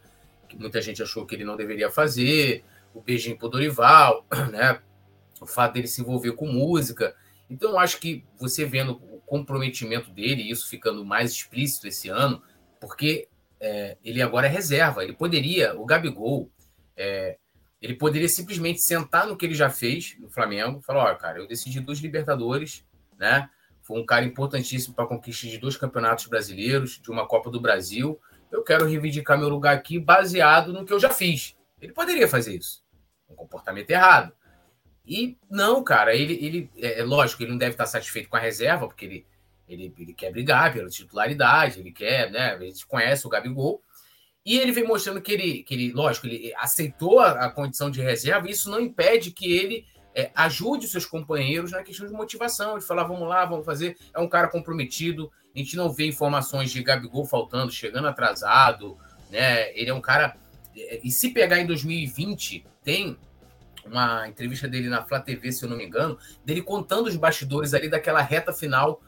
que 0.48 0.56
muita 0.58 0.80
gente 0.82 1.02
achou 1.02 1.24
que 1.24 1.34
ele 1.34 1.44
não 1.44 1.56
deveria 1.56 1.90
fazer, 1.90 2.64
o 2.92 3.00
beijinho 3.00 3.38
pro 3.38 3.48
Dorival, 3.48 4.26
né? 4.52 4.80
O 5.40 5.46
fato 5.46 5.74
dele 5.74 5.86
se 5.86 6.00
envolver 6.00 6.32
com 6.32 6.46
música. 6.46 7.14
Então, 7.48 7.70
eu 7.70 7.78
acho 7.78 7.98
que 7.98 8.24
você 8.38 8.64
vendo 8.64 8.92
o 8.92 9.20
comprometimento 9.20 10.10
dele, 10.10 10.50
isso 10.50 10.68
ficando 10.68 11.04
mais 11.04 11.32
explícito 11.32 11.88
esse 11.88 12.08
ano, 12.08 12.42
porque 12.80 13.28
é, 13.58 13.96
ele 14.04 14.20
agora 14.20 14.46
é 14.46 14.50
reserva. 14.50 15.02
Ele 15.02 15.14
poderia, 15.14 15.78
o 15.78 15.84
Gabigol, 15.84 16.50
é, 16.96 17.38
ele 17.80 17.94
poderia 17.94 18.28
simplesmente 18.28 18.80
sentar 18.80 19.26
no 19.26 19.36
que 19.36 19.46
ele 19.46 19.54
já 19.54 19.70
fez 19.70 20.16
no 20.18 20.28
Flamengo, 20.28 20.80
falar: 20.82 21.04
olha, 21.04 21.16
cara, 21.16 21.38
eu 21.38 21.48
decidi 21.48 21.80
dois 21.80 21.98
Libertadores, 21.98 22.84
né? 23.18 23.48
Foi 23.82 24.00
um 24.00 24.06
cara 24.06 24.24
importantíssimo 24.24 24.94
para 24.94 25.04
a 25.04 25.08
conquista 25.08 25.48
de 25.48 25.58
dois 25.58 25.76
campeonatos 25.76 26.26
brasileiros, 26.26 27.00
de 27.02 27.10
uma 27.10 27.26
Copa 27.26 27.50
do 27.50 27.60
Brasil 27.60 28.20
eu 28.50 28.64
quero 28.64 28.86
reivindicar 28.86 29.38
meu 29.38 29.48
lugar 29.48 29.76
aqui 29.76 29.98
baseado 29.98 30.72
no 30.72 30.84
que 30.84 30.92
eu 30.92 30.98
já 30.98 31.10
fiz. 31.10 31.56
Ele 31.80 31.92
poderia 31.92 32.28
fazer 32.28 32.56
isso. 32.56 32.82
Um 33.28 33.34
comportamento 33.34 33.90
errado. 33.90 34.32
E 35.06 35.36
não, 35.50 35.82
cara, 35.82 36.14
ele, 36.14 36.34
ele 36.34 36.70
é, 36.76 37.00
é 37.00 37.04
lógico, 37.04 37.42
ele 37.42 37.50
não 37.50 37.58
deve 37.58 37.72
estar 37.72 37.86
satisfeito 37.86 38.28
com 38.28 38.36
a 38.36 38.40
reserva, 38.40 38.86
porque 38.86 39.04
ele, 39.04 39.26
ele, 39.68 39.94
ele 39.98 40.14
quer 40.14 40.30
brigar 40.30 40.72
pela 40.72 40.88
titularidade, 40.88 41.80
ele 41.80 41.92
quer, 41.92 42.30
né? 42.30 42.52
A 42.52 42.58
gente 42.58 42.86
conhece 42.86 43.26
o 43.26 43.30
Gabigol. 43.30 43.82
E 44.44 44.58
ele 44.58 44.72
vem 44.72 44.86
mostrando 44.86 45.20
que 45.20 45.32
ele, 45.32 45.62
que 45.62 45.74
ele 45.74 45.92
lógico, 45.92 46.26
ele 46.26 46.52
aceitou 46.56 47.20
a, 47.20 47.46
a 47.46 47.50
condição 47.50 47.90
de 47.90 48.00
reserva, 48.00 48.48
e 48.48 48.52
isso 48.52 48.70
não 48.70 48.80
impede 48.80 49.30
que 49.30 49.52
ele 49.52 49.86
é, 50.14 50.30
ajude 50.34 50.86
os 50.86 50.92
seus 50.92 51.06
companheiros 51.06 51.72
na 51.72 51.82
questão 51.82 52.06
de 52.06 52.12
motivação, 52.12 52.78
de 52.78 52.84
falar, 52.84 53.04
vamos 53.04 53.28
lá, 53.28 53.44
vamos 53.44 53.64
fazer. 53.64 53.96
É 54.14 54.20
um 54.20 54.28
cara 54.28 54.48
comprometido, 54.48 55.30
a 55.54 55.58
gente 55.58 55.76
não 55.76 55.90
vê 55.90 56.06
informações 56.06 56.70
de 56.70 56.82
Gabigol 56.82 57.24
faltando, 57.24 57.72
chegando 57.72 58.08
atrasado, 58.08 58.96
né? 59.30 59.76
Ele 59.78 59.90
é 59.90 59.94
um 59.94 60.00
cara. 60.00 60.36
E 60.74 61.10
se 61.10 61.30
pegar 61.30 61.58
em 61.58 61.66
2020, 61.66 62.64
tem 62.82 63.18
uma 63.84 64.28
entrevista 64.28 64.68
dele 64.68 64.88
na 64.88 65.02
Flá 65.02 65.20
TV, 65.20 65.52
se 65.52 65.64
eu 65.64 65.68
não 65.68 65.76
me 65.76 65.84
engano, 65.84 66.18
dele 66.44 66.62
contando 66.62 67.06
os 67.06 67.16
bastidores 67.16 67.74
ali 67.74 67.88
daquela 67.88 68.20
reta 68.20 68.52
final 68.52 69.02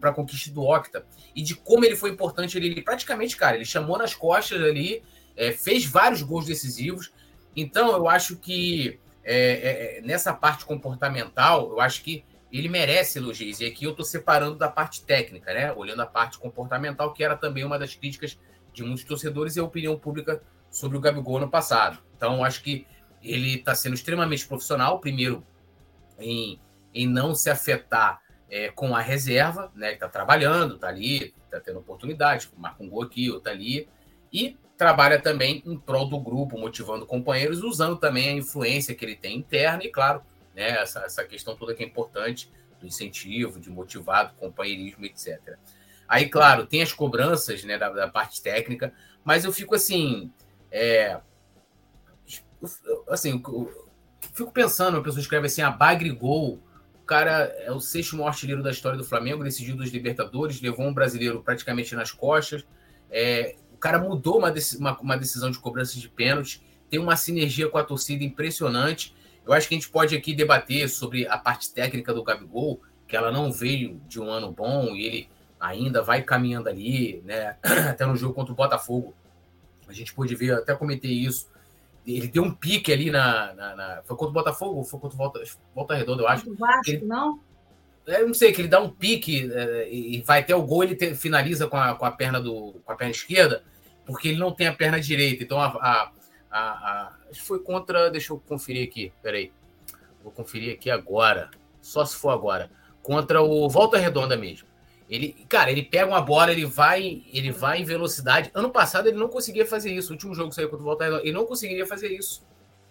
para 0.00 0.10
a 0.10 0.12
conquista 0.12 0.50
do 0.50 0.62
Octa 0.62 1.06
e 1.34 1.42
de 1.42 1.54
como 1.54 1.84
ele 1.84 1.96
foi 1.96 2.10
importante. 2.10 2.56
Ele, 2.56 2.68
ele 2.68 2.82
praticamente, 2.82 3.36
cara, 3.36 3.56
ele 3.56 3.64
chamou 3.64 3.98
nas 3.98 4.14
costas 4.14 4.60
ali, 4.62 5.02
é, 5.36 5.52
fez 5.52 5.84
vários 5.84 6.22
gols 6.22 6.46
decisivos. 6.46 7.12
Então, 7.54 7.92
eu 7.92 8.08
acho 8.08 8.36
que 8.36 8.98
é, 9.22 9.98
é, 9.98 10.00
nessa 10.02 10.32
parte 10.32 10.64
comportamental, 10.64 11.70
eu 11.70 11.80
acho 11.80 12.02
que 12.02 12.24
ele 12.52 12.68
merece 12.68 13.18
elogios. 13.18 13.60
E 13.60 13.66
aqui 13.66 13.84
eu 13.84 13.90
estou 13.90 14.04
separando 14.04 14.56
da 14.56 14.68
parte 14.68 15.02
técnica, 15.02 15.52
né? 15.52 15.72
Olhando 15.72 16.00
a 16.00 16.06
parte 16.06 16.38
comportamental, 16.38 17.12
que 17.12 17.22
era 17.22 17.36
também 17.36 17.64
uma 17.64 17.78
das 17.78 17.94
críticas 17.94 18.38
de 18.72 18.82
muitos 18.82 19.04
torcedores 19.04 19.56
e 19.56 19.60
a 19.60 19.64
opinião 19.64 19.98
pública 19.98 20.42
sobre 20.70 20.96
o 20.96 21.00
Gabigol 21.00 21.40
no 21.40 21.50
passado. 21.50 21.98
Então, 22.16 22.44
acho 22.44 22.62
que 22.62 22.86
ele 23.30 23.54
está 23.54 23.74
sendo 23.74 23.94
extremamente 23.94 24.46
profissional, 24.46 25.00
primeiro, 25.00 25.44
em, 26.18 26.60
em 26.94 27.06
não 27.06 27.34
se 27.34 27.50
afetar 27.50 28.20
é, 28.50 28.68
com 28.68 28.94
a 28.94 29.00
reserva, 29.00 29.70
né? 29.74 29.92
Está 29.92 30.08
trabalhando, 30.08 30.76
está 30.76 30.88
ali, 30.88 31.34
está 31.44 31.60
tendo 31.60 31.78
oportunidade, 31.78 32.48
marca 32.56 32.82
um 32.82 32.88
gol 32.88 33.02
aqui, 33.02 33.30
outro 33.30 33.50
ali, 33.50 33.88
e 34.32 34.56
trabalha 34.76 35.20
também 35.20 35.62
em 35.64 35.76
prol 35.76 36.08
do 36.08 36.20
grupo, 36.20 36.58
motivando 36.58 37.06
companheiros, 37.06 37.62
usando 37.62 37.96
também 37.96 38.28
a 38.28 38.32
influência 38.32 38.94
que 38.94 39.04
ele 39.04 39.16
tem 39.16 39.38
interna 39.38 39.82
e, 39.84 39.90
claro, 39.90 40.22
né? 40.54 40.80
Essa, 40.80 41.00
essa 41.00 41.24
questão 41.24 41.56
toda 41.56 41.74
que 41.74 41.82
é 41.82 41.86
importante 41.86 42.50
do 42.80 42.86
incentivo, 42.86 43.58
de 43.58 43.70
motivado, 43.70 44.34
companheirismo, 44.34 45.04
etc. 45.04 45.56
Aí, 46.08 46.28
claro, 46.28 46.66
tem 46.66 46.82
as 46.82 46.92
cobranças 46.92 47.64
né, 47.64 47.76
da, 47.76 47.88
da 47.90 48.08
parte 48.08 48.40
técnica, 48.40 48.92
mas 49.24 49.44
eu 49.44 49.52
fico 49.52 49.74
assim. 49.74 50.30
É, 50.70 51.18
assim, 53.08 53.42
fico 54.32 54.52
pensando, 54.52 54.96
a 54.96 55.02
pessoa 55.02 55.20
escreve 55.20 55.46
assim, 55.46 55.62
a 55.62 55.70
Bagre 55.70 56.10
Gol, 56.10 56.60
o 56.94 57.06
cara 57.06 57.54
é 57.60 57.70
o 57.70 57.80
sexto 57.80 58.16
maior 58.16 58.28
artilheiro 58.28 58.62
da 58.62 58.70
história 58.70 58.98
do 58.98 59.04
Flamengo, 59.04 59.44
decidiu 59.44 59.76
dos 59.76 59.90
Libertadores, 59.90 60.60
levou 60.60 60.86
um 60.86 60.92
brasileiro 60.92 61.42
praticamente 61.42 61.94
nas 61.94 62.10
costas. 62.10 62.66
É, 63.10 63.56
o 63.72 63.76
cara 63.76 63.98
mudou 63.98 64.38
uma, 64.38 64.52
uma, 64.78 64.98
uma 65.00 65.16
decisão 65.16 65.50
de 65.50 65.58
cobrança 65.58 65.98
de 66.00 66.08
pênalti, 66.08 66.62
tem 66.90 66.98
uma 66.98 67.16
sinergia 67.16 67.68
com 67.68 67.78
a 67.78 67.84
torcida 67.84 68.24
impressionante. 68.24 69.14
Eu 69.46 69.52
acho 69.52 69.68
que 69.68 69.74
a 69.74 69.78
gente 69.78 69.88
pode 69.88 70.16
aqui 70.16 70.34
debater 70.34 70.88
sobre 70.88 71.26
a 71.28 71.38
parte 71.38 71.72
técnica 71.72 72.12
do 72.12 72.24
Gabigol, 72.24 72.80
que 73.06 73.16
ela 73.16 73.30
não 73.30 73.52
veio 73.52 74.00
de 74.08 74.20
um 74.20 74.28
ano 74.28 74.50
bom 74.50 74.94
e 74.96 75.06
ele 75.06 75.28
ainda 75.60 76.02
vai 76.02 76.22
caminhando 76.22 76.68
ali, 76.68 77.22
né? 77.24 77.56
Até 77.88 78.04
no 78.04 78.16
jogo 78.16 78.34
contra 78.34 78.52
o 78.52 78.56
Botafogo. 78.56 79.14
A 79.88 79.92
gente 79.92 80.12
pôde 80.12 80.34
ver, 80.34 80.52
até 80.54 80.74
comentei 80.74 81.12
isso. 81.12 81.48
Ele 82.06 82.28
deu 82.28 82.44
um 82.44 82.54
pique 82.54 82.92
ali 82.92 83.10
na. 83.10 83.52
na, 83.54 83.76
na... 83.76 84.02
Foi 84.04 84.16
contra 84.16 84.30
o 84.30 84.34
Botafogo 84.34 84.84
foi 84.84 85.00
contra 85.00 85.16
o 85.16 85.18
Volta, 85.18 85.42
Volta 85.74 85.94
Redonda, 85.94 86.22
eu 86.22 86.28
acho. 86.28 86.54
Vasco, 86.54 86.90
ele... 86.90 87.04
não? 87.04 87.40
Eu 88.06 88.28
não 88.28 88.34
sei, 88.34 88.52
que 88.52 88.60
ele 88.60 88.68
dá 88.68 88.80
um 88.80 88.88
pique 88.88 89.50
é, 89.52 89.92
e 89.92 90.22
vai 90.22 90.38
até 90.38 90.54
o 90.54 90.62
gol, 90.62 90.84
ele 90.84 90.94
te, 90.94 91.12
finaliza 91.16 91.66
com 91.66 91.76
a, 91.76 91.96
com 91.96 92.04
a 92.04 92.12
perna 92.12 92.40
do 92.40 92.80
com 92.84 92.92
a 92.92 92.94
perna 92.94 93.10
esquerda, 93.10 93.64
porque 94.04 94.28
ele 94.28 94.38
não 94.38 94.52
tem 94.52 94.68
a 94.68 94.72
perna 94.72 95.00
direita. 95.00 95.42
Então 95.42 95.60
a, 95.60 95.66
a, 95.66 96.12
a, 96.48 96.60
a 96.60 97.12
foi 97.34 97.58
contra. 97.58 98.08
Deixa 98.08 98.32
eu 98.32 98.38
conferir 98.38 98.86
aqui. 98.86 99.12
Peraí. 99.20 99.52
Vou 100.22 100.30
conferir 100.30 100.74
aqui 100.74 100.88
agora. 100.88 101.50
Só 101.82 102.04
se 102.04 102.16
for 102.16 102.30
agora. 102.30 102.70
Contra 103.02 103.42
o 103.42 103.68
Volta 103.68 103.98
Redonda 103.98 104.36
mesmo. 104.36 104.68
Ele, 105.08 105.46
cara, 105.48 105.70
ele 105.70 105.82
pega 105.82 106.06
uma 106.06 106.20
bola, 106.20 106.50
ele 106.50 106.66
vai, 106.66 107.22
ele 107.32 107.52
vai 107.52 107.80
em 107.80 107.84
velocidade. 107.84 108.50
Ano 108.52 108.70
passado 108.70 109.08
ele 109.08 109.16
não 109.16 109.28
conseguia 109.28 109.64
fazer 109.64 109.92
isso. 109.92 110.10
O 110.10 110.12
último 110.12 110.34
jogo 110.34 110.52
saiu 110.52 110.68
contra 110.68 110.82
o 110.82 110.86
Volta 110.86 111.04
Redonda, 111.04 111.22
ele 111.22 111.32
não 111.32 111.46
conseguiria 111.46 111.86
fazer 111.86 112.08
isso. 112.08 112.44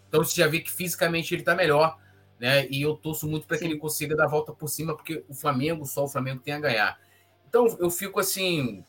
Então 0.07 0.23
você 0.23 0.35
já 0.35 0.47
vê 0.47 0.59
que 0.59 0.71
fisicamente 0.71 1.33
ele 1.33 1.43
tá 1.43 1.53
melhor, 1.53 1.97
né? 2.39 2.67
E 2.69 2.81
eu 2.81 2.95
torço 2.95 3.27
muito 3.27 3.45
para 3.45 3.57
que 3.57 3.65
ele 3.65 3.77
consiga 3.77 4.15
dar 4.15 4.25
a 4.25 4.29
volta 4.29 4.53
por 4.53 4.69
cima, 4.69 4.95
porque 4.95 5.23
o 5.27 5.33
Flamengo, 5.33 5.85
só 5.85 6.05
o 6.05 6.07
Flamengo 6.07 6.41
tem 6.41 6.53
a 6.53 6.59
ganhar. 6.59 6.99
Então 7.49 7.65
eu 7.79 7.89
fico 7.89 8.19
assim, 8.19 8.83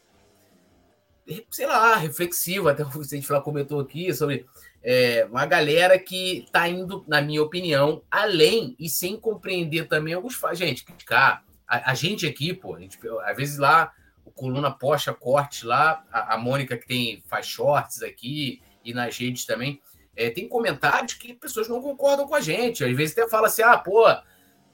sei 1.50 1.66
lá, 1.66 1.96
reflexivo, 1.96 2.68
até 2.68 2.82
o 2.84 2.90
que 2.90 2.98
a 2.98 3.02
gente 3.02 3.26
comentou 3.42 3.80
aqui 3.80 4.12
sobre 4.14 4.46
é, 4.82 5.26
uma 5.28 5.44
galera 5.46 5.98
que 5.98 6.44
está 6.44 6.68
indo, 6.68 7.04
na 7.08 7.20
minha 7.20 7.42
opinião, 7.42 8.02
além 8.08 8.76
e 8.78 8.88
sem 8.88 9.18
compreender 9.18 9.88
também 9.88 10.14
alguns 10.14 10.40
Gente, 10.52 10.84
criticar. 10.84 11.45
A, 11.66 11.90
a, 11.90 11.94
gente 11.94 12.26
aqui, 12.26 12.54
pô, 12.54 12.76
a 12.76 12.80
gente, 12.80 12.98
às 13.24 13.36
vezes 13.36 13.58
lá, 13.58 13.92
o 14.24 14.30
Coluna 14.30 14.70
posta 14.70 15.12
corte 15.12 15.66
lá, 15.66 16.04
a, 16.10 16.34
a 16.34 16.38
Mônica 16.38 16.76
que 16.76 16.86
tem, 16.86 17.22
faz 17.26 17.46
shorts 17.46 18.02
aqui 18.02 18.62
e 18.84 18.94
nas 18.94 19.16
redes 19.16 19.44
também, 19.44 19.80
é, 20.14 20.30
tem 20.30 20.48
comentários 20.48 21.14
que 21.14 21.34
pessoas 21.34 21.68
não 21.68 21.82
concordam 21.82 22.26
com 22.26 22.34
a 22.34 22.40
gente. 22.40 22.82
Às 22.82 22.96
vezes 22.96 23.16
até 23.16 23.28
fala 23.28 23.48
assim, 23.48 23.62
ah, 23.62 23.76
pô, 23.76 24.06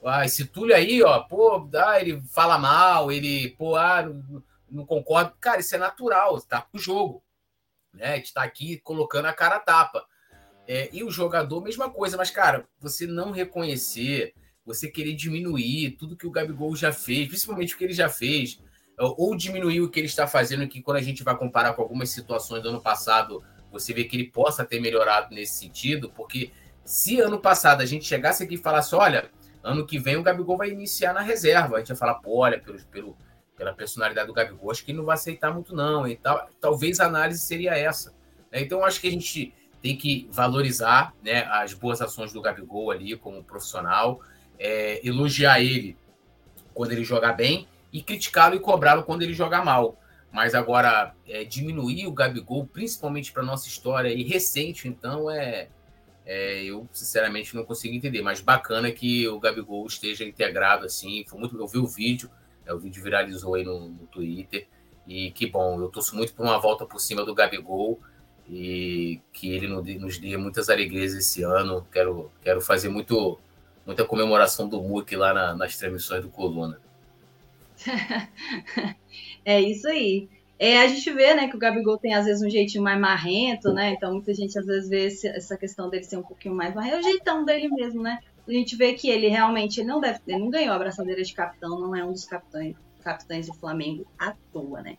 ah, 0.05 0.25
esse 0.25 0.45
Túlio 0.45 0.75
aí, 0.75 1.03
ó, 1.03 1.19
pô, 1.19 1.69
ah, 1.75 1.99
ele 1.99 2.21
fala 2.31 2.57
mal, 2.57 3.11
ele, 3.11 3.49
pô, 3.57 3.75
ah, 3.75 4.03
não, 4.03 4.43
não 4.69 4.85
concordo. 4.85 5.33
Cara, 5.39 5.59
isso 5.59 5.75
é 5.75 5.77
natural, 5.77 6.39
tá 6.41 6.61
pro 6.61 6.79
jogo. 6.79 7.23
né? 7.93 8.19
De 8.19 8.25
estar 8.25 8.41
tá 8.41 8.47
aqui 8.47 8.77
colocando 8.77 9.25
a 9.25 9.33
cara 9.33 9.57
a 9.57 9.59
tapa. 9.59 10.05
É, 10.67 10.89
e 10.93 11.03
o 11.03 11.11
jogador, 11.11 11.61
mesma 11.61 11.89
coisa, 11.89 12.15
mas, 12.15 12.31
cara, 12.31 12.67
você 12.79 13.05
não 13.05 13.31
reconhecer, 13.31 14.33
você 14.65 14.89
querer 14.89 15.13
diminuir 15.13 15.91
tudo 15.91 16.15
que 16.15 16.27
o 16.27 16.31
Gabigol 16.31 16.75
já 16.75 16.91
fez, 16.91 17.27
principalmente 17.27 17.75
o 17.75 17.77
que 17.77 17.83
ele 17.83 17.93
já 17.93 18.09
fez, 18.09 18.59
ou 18.97 19.35
diminuir 19.35 19.81
o 19.81 19.89
que 19.89 19.99
ele 19.99 20.07
está 20.07 20.27
fazendo, 20.27 20.67
que 20.67 20.81
quando 20.81 20.97
a 20.97 21.01
gente 21.01 21.23
vai 21.23 21.35
comparar 21.35 21.73
com 21.73 21.81
algumas 21.81 22.09
situações 22.09 22.61
do 22.61 22.69
ano 22.69 22.81
passado, 22.81 23.43
você 23.71 23.93
vê 23.93 24.03
que 24.03 24.15
ele 24.15 24.29
possa 24.29 24.63
ter 24.63 24.79
melhorado 24.79 25.33
nesse 25.33 25.55
sentido, 25.55 26.09
porque 26.15 26.51
se 26.85 27.19
ano 27.19 27.39
passado 27.39 27.81
a 27.81 27.85
gente 27.85 28.05
chegasse 28.05 28.43
aqui 28.43 28.55
e 28.55 28.57
falasse, 28.57 28.93
olha, 28.95 29.29
ano 29.63 29.85
que 29.85 29.97
vem 29.97 30.15
o 30.15 30.23
Gabigol 30.23 30.57
vai 30.57 30.69
iniciar 30.69 31.13
na 31.13 31.21
reserva, 31.21 31.77
a 31.77 31.79
gente 31.79 31.89
ia 31.89 31.95
falar, 31.95 32.15
pô, 32.15 32.39
olha, 32.39 32.59
pelo, 32.59 32.79
pelo, 32.85 33.17
pela 33.57 33.73
personalidade 33.73 34.27
do 34.27 34.33
Gabigol, 34.33 34.71
acho 34.71 34.85
que 34.85 34.91
ele 34.91 34.99
não 34.99 35.05
vai 35.05 35.15
aceitar 35.15 35.51
muito 35.51 35.75
não, 35.75 36.07
e 36.07 36.15
tal. 36.15 36.47
talvez 36.61 36.99
a 36.99 37.05
análise 37.05 37.39
seria 37.39 37.77
essa. 37.77 38.13
Né? 38.51 38.61
Então, 38.61 38.83
acho 38.83 39.01
que 39.01 39.07
a 39.07 39.11
gente 39.11 39.53
tem 39.81 39.97
que 39.97 40.27
valorizar 40.31 41.13
né, 41.21 41.45
as 41.45 41.73
boas 41.73 42.01
ações 42.01 42.31
do 42.31 42.41
Gabigol 42.41 42.91
ali 42.91 43.17
como 43.17 43.43
profissional, 43.43 44.21
é, 44.59 45.05
elogiar 45.07 45.61
ele 45.61 45.97
quando 46.73 46.91
ele 46.91 47.03
jogar 47.03 47.33
bem 47.33 47.67
e 47.91 48.01
criticá-lo 48.01 48.55
e 48.55 48.59
cobrá-lo 48.59 49.03
quando 49.03 49.21
ele 49.21 49.33
jogar 49.33 49.63
mal. 49.63 49.97
Mas 50.31 50.55
agora, 50.55 51.13
é, 51.27 51.43
diminuir 51.43 52.07
o 52.07 52.11
Gabigol, 52.11 52.65
principalmente 52.65 53.31
para 53.31 53.43
nossa 53.43 53.67
história 53.67 54.09
e 54.09 54.23
recente, 54.23 54.87
então, 54.87 55.29
é, 55.29 55.67
é, 56.25 56.63
eu 56.63 56.87
sinceramente 56.91 57.55
não 57.55 57.63
consigo 57.63 57.93
entender. 57.93 58.21
Mas 58.23 58.41
bacana 58.41 58.91
que 58.91 59.27
o 59.27 59.39
Gabigol 59.39 59.85
esteja 59.85 60.23
integrado 60.23 60.85
assim. 60.85 61.23
Foi 61.27 61.39
muito, 61.39 61.55
eu 61.55 61.67
vi 61.67 61.77
o 61.77 61.85
vídeo, 61.85 62.31
é, 62.65 62.73
o 62.73 62.79
vídeo 62.79 63.03
viralizou 63.03 63.53
aí 63.53 63.63
no, 63.63 63.89
no 63.89 64.07
Twitter. 64.07 64.67
E 65.07 65.31
que 65.31 65.45
bom, 65.45 65.79
eu 65.79 65.89
torço 65.89 66.15
muito 66.15 66.33
por 66.33 66.43
uma 66.43 66.57
volta 66.57 66.85
por 66.85 66.99
cima 66.99 67.23
do 67.23 67.35
Gabigol 67.35 67.99
e 68.49 69.21
que 69.31 69.51
ele 69.51 69.67
nos 69.67 70.17
dê 70.17 70.35
muitas 70.37 70.69
alegrias 70.69 71.13
esse 71.13 71.43
ano. 71.43 71.85
Quero, 71.91 72.31
quero 72.41 72.61
fazer 72.61 72.89
muito, 72.89 73.39
muita 73.85 74.05
comemoração 74.05 74.67
do 74.67 74.81
MUC 74.81 75.15
lá 75.15 75.33
na, 75.33 75.55
nas 75.55 75.77
transmissões 75.77 76.23
do 76.23 76.29
Coluna. 76.29 76.79
é 79.45 79.61
isso 79.61 79.87
aí. 79.87 80.29
É, 80.57 80.81
a 80.81 80.87
gente 80.87 81.11
vê, 81.11 81.33
né, 81.33 81.47
que 81.49 81.55
o 81.55 81.59
Gabigol 81.59 81.97
tem 81.97 82.13
às 82.13 82.25
vezes 82.25 82.41
um 82.41 82.49
jeitinho 82.49 82.83
mais 82.83 82.99
marrento, 82.99 83.73
né? 83.73 83.91
Então 83.91 84.13
muita 84.13 84.33
gente 84.33 84.57
às 84.57 84.65
vezes 84.65 84.89
vê 84.89 85.07
esse, 85.07 85.27
essa 85.27 85.57
questão 85.57 85.89
dele 85.89 86.03
ser 86.03 86.17
um 86.17 86.23
pouquinho 86.23 86.55
mais 86.55 86.73
marrento, 86.73 86.95
é 86.95 86.99
o 86.99 87.03
jeitão 87.03 87.43
dele 87.43 87.67
mesmo, 87.67 88.01
né? 88.01 88.19
A 88.47 88.51
gente 88.51 88.75
vê 88.75 88.93
que 88.93 89.09
ele 89.09 89.27
realmente 89.27 89.79
ele 89.79 89.87
não 89.87 89.99
deve, 89.99 90.19
ele 90.27 90.39
não 90.39 90.49
ganhou 90.49 90.71
a 90.71 90.75
abraçadeira 90.75 91.23
de 91.23 91.33
capitão, 91.33 91.79
não 91.79 91.95
é 91.95 92.05
um 92.05 92.11
dos 92.11 92.25
capitães, 92.25 92.75
capitães 93.03 93.47
do 93.47 93.53
Flamengo 93.53 94.05
à 94.17 94.33
toa, 94.51 94.81
né? 94.81 94.97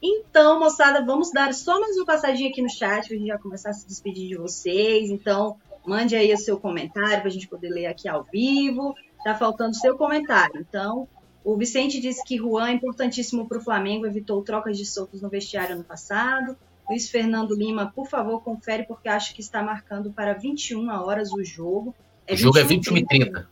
Então, 0.00 0.58
moçada, 0.58 1.04
vamos 1.04 1.30
dar 1.30 1.54
só 1.54 1.80
mais 1.80 1.96
uma 1.96 2.04
passadinha 2.04 2.50
aqui 2.50 2.60
no 2.60 2.68
chat 2.68 3.06
para 3.06 3.16
a 3.16 3.18
gente 3.18 3.28
já 3.28 3.38
começar 3.38 3.70
a 3.70 3.72
se 3.72 3.86
despedir 3.86 4.28
de 4.28 4.36
vocês. 4.36 5.10
Então, 5.10 5.56
mande 5.86 6.16
aí 6.16 6.32
o 6.32 6.38
seu 6.38 6.58
comentário 6.58 7.18
para 7.18 7.28
a 7.28 7.32
gente 7.32 7.48
poder 7.48 7.70
ler 7.70 7.86
aqui 7.86 8.08
ao 8.08 8.24
vivo. 8.24 8.94
Tá 9.24 9.34
faltando 9.34 9.70
o 9.70 9.74
seu 9.74 9.96
comentário. 9.96 10.60
Então, 10.60 11.08
o 11.44 11.56
Vicente 11.56 12.00
disse 12.00 12.24
que 12.24 12.36
Juan 12.36 12.68
é 12.68 12.72
importantíssimo 12.72 13.48
para 13.48 13.58
o 13.58 13.60
Flamengo, 13.60 14.06
evitou 14.06 14.42
trocas 14.42 14.76
de 14.76 14.86
socos 14.86 15.20
no 15.20 15.28
vestiário 15.28 15.76
no 15.76 15.84
passado. 15.84 16.56
Luiz 16.88 17.08
Fernando 17.10 17.54
Lima, 17.54 17.92
por 17.94 18.08
favor, 18.08 18.42
confere, 18.42 18.84
porque 18.84 19.08
acho 19.08 19.34
que 19.34 19.40
está 19.40 19.62
marcando 19.62 20.12
para 20.12 20.34
21 20.34 20.88
horas 20.88 21.32
o 21.32 21.42
jogo. 21.44 21.94
É 22.26 22.34
o 22.34 22.36
jogo 22.36 22.58
é 22.58 22.64
21 22.64 22.96
e 22.96 23.06
30. 23.06 23.48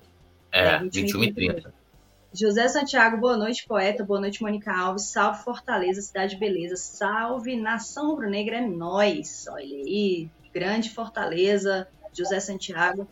É, 0.52 0.66
é 0.66 0.78
21 0.78 1.24
e 1.24 1.32
30. 1.32 1.74
José 2.32 2.68
Santiago, 2.68 3.16
boa 3.16 3.36
noite, 3.36 3.66
poeta. 3.66 4.04
Boa 4.04 4.20
noite, 4.20 4.40
Mônica 4.40 4.72
Alves. 4.72 5.04
Salve 5.04 5.42
Fortaleza, 5.42 6.00
Cidade 6.00 6.36
Beleza. 6.36 6.76
Salve 6.76 7.56
Nação 7.56 8.10
Rubro-Negra, 8.10 8.58
é 8.58 8.60
nós. 8.60 9.46
Olha 9.48 9.64
aí, 9.64 10.28
grande 10.52 10.90
Fortaleza, 10.90 11.88
José 12.12 12.40
Santiago. 12.40 13.06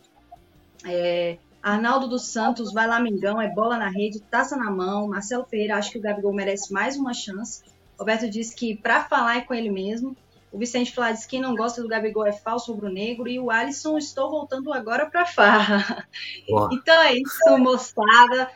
É, 0.85 1.37
Arnaldo 1.61 2.07
dos 2.07 2.27
Santos, 2.27 2.71
vai 2.71 2.87
lá, 2.87 2.99
Mingão, 2.99 3.41
é 3.41 3.49
bola 3.49 3.77
na 3.77 3.89
rede, 3.89 4.19
taça 4.21 4.55
na 4.55 4.71
mão. 4.71 5.07
Marcelo 5.07 5.45
Ferreira, 5.45 5.75
acho 5.75 5.91
que 5.91 5.97
o 5.97 6.01
Gabigol 6.01 6.33
merece 6.33 6.71
mais 6.71 6.95
uma 6.95 7.13
chance. 7.13 7.61
Roberto 7.97 8.29
disse 8.29 8.55
que 8.55 8.75
para 8.75 9.03
falar 9.03 9.37
é 9.37 9.41
com 9.41 9.53
ele 9.53 9.69
mesmo. 9.69 10.15
O 10.51 10.57
Vicente 10.57 10.93
Flá 10.93 11.11
diz 11.11 11.25
que 11.25 11.31
quem 11.31 11.41
não 11.41 11.55
gosta 11.55 11.81
do 11.81 11.87
Gabigol 11.87 12.25
é 12.25 12.31
falso 12.31 12.71
rubro-negro. 12.71 13.27
E 13.27 13.39
o 13.39 13.51
Alisson, 13.51 13.97
estou 13.97 14.31
voltando 14.31 14.73
agora 14.73 15.05
para 15.09 15.25
farra. 15.25 16.07
Então 16.71 17.01
é 17.03 17.13
isso, 17.13 17.57
moçada. 17.59 18.49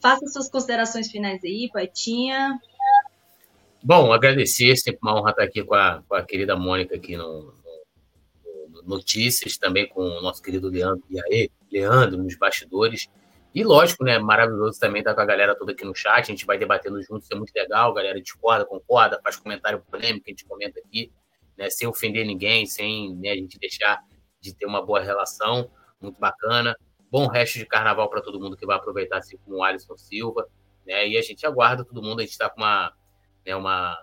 Faça 0.00 0.26
suas 0.28 0.48
considerações 0.48 1.10
finais 1.10 1.44
aí, 1.44 1.68
Poetinha. 1.70 2.58
Bom, 3.82 4.12
agradecer, 4.12 4.74
sempre 4.76 5.00
uma 5.02 5.20
honra 5.20 5.30
estar 5.30 5.42
aqui 5.44 5.62
com 5.62 5.74
a, 5.74 6.02
com 6.08 6.14
a 6.14 6.22
querida 6.22 6.56
Mônica 6.56 6.96
aqui 6.96 7.16
no, 7.16 7.52
notícias, 8.86 9.58
também 9.58 9.88
com 9.88 10.00
o 10.02 10.22
nosso 10.22 10.42
querido 10.42 10.68
Leandro 10.68 11.04
e 11.10 11.20
aí, 11.20 11.50
Leandro 11.70 12.22
nos 12.22 12.36
bastidores. 12.36 13.08
E 13.54 13.64
lógico, 13.64 14.04
né? 14.04 14.18
Maravilhoso 14.18 14.78
também 14.78 15.00
estar 15.00 15.14
com 15.14 15.20
a 15.22 15.24
galera 15.24 15.54
toda 15.54 15.72
aqui 15.72 15.82
no 15.82 15.94
chat. 15.94 16.18
A 16.18 16.22
gente 16.24 16.44
vai 16.44 16.58
debatendo 16.58 17.02
juntos, 17.02 17.24
isso 17.24 17.32
é 17.32 17.36
muito 17.36 17.52
legal. 17.54 17.90
A 17.90 17.94
galera 17.94 18.20
discorda, 18.20 18.66
concorda, 18.66 19.18
faz 19.22 19.36
comentário 19.36 19.82
polêmico, 19.90 20.24
a 20.26 20.30
gente 20.30 20.44
comenta 20.44 20.78
aqui, 20.78 21.10
né? 21.56 21.70
Sem 21.70 21.88
ofender 21.88 22.26
ninguém, 22.26 22.66
sem 22.66 23.16
né, 23.16 23.30
a 23.30 23.34
gente 23.34 23.58
deixar 23.58 23.98
de 24.40 24.54
ter 24.54 24.66
uma 24.66 24.84
boa 24.84 25.00
relação. 25.00 25.70
Muito 25.98 26.20
bacana. 26.20 26.76
Bom 27.10 27.28
resto 27.28 27.58
de 27.58 27.64
carnaval 27.64 28.10
para 28.10 28.20
todo 28.20 28.38
mundo 28.38 28.58
que 28.58 28.66
vai 28.66 28.76
aproveitar, 28.76 29.18
assim 29.18 29.38
como 29.38 29.56
o 29.56 29.62
Alisson 29.62 29.96
Silva. 29.96 30.46
Né? 30.86 31.08
E 31.08 31.16
a 31.16 31.22
gente 31.22 31.46
aguarda 31.46 31.82
todo 31.82 32.02
mundo. 32.02 32.20
A 32.20 32.24
gente 32.24 32.32
está 32.32 32.50
com 32.50 32.60
uma, 32.60 32.92
né, 33.46 33.56
uma, 33.56 33.98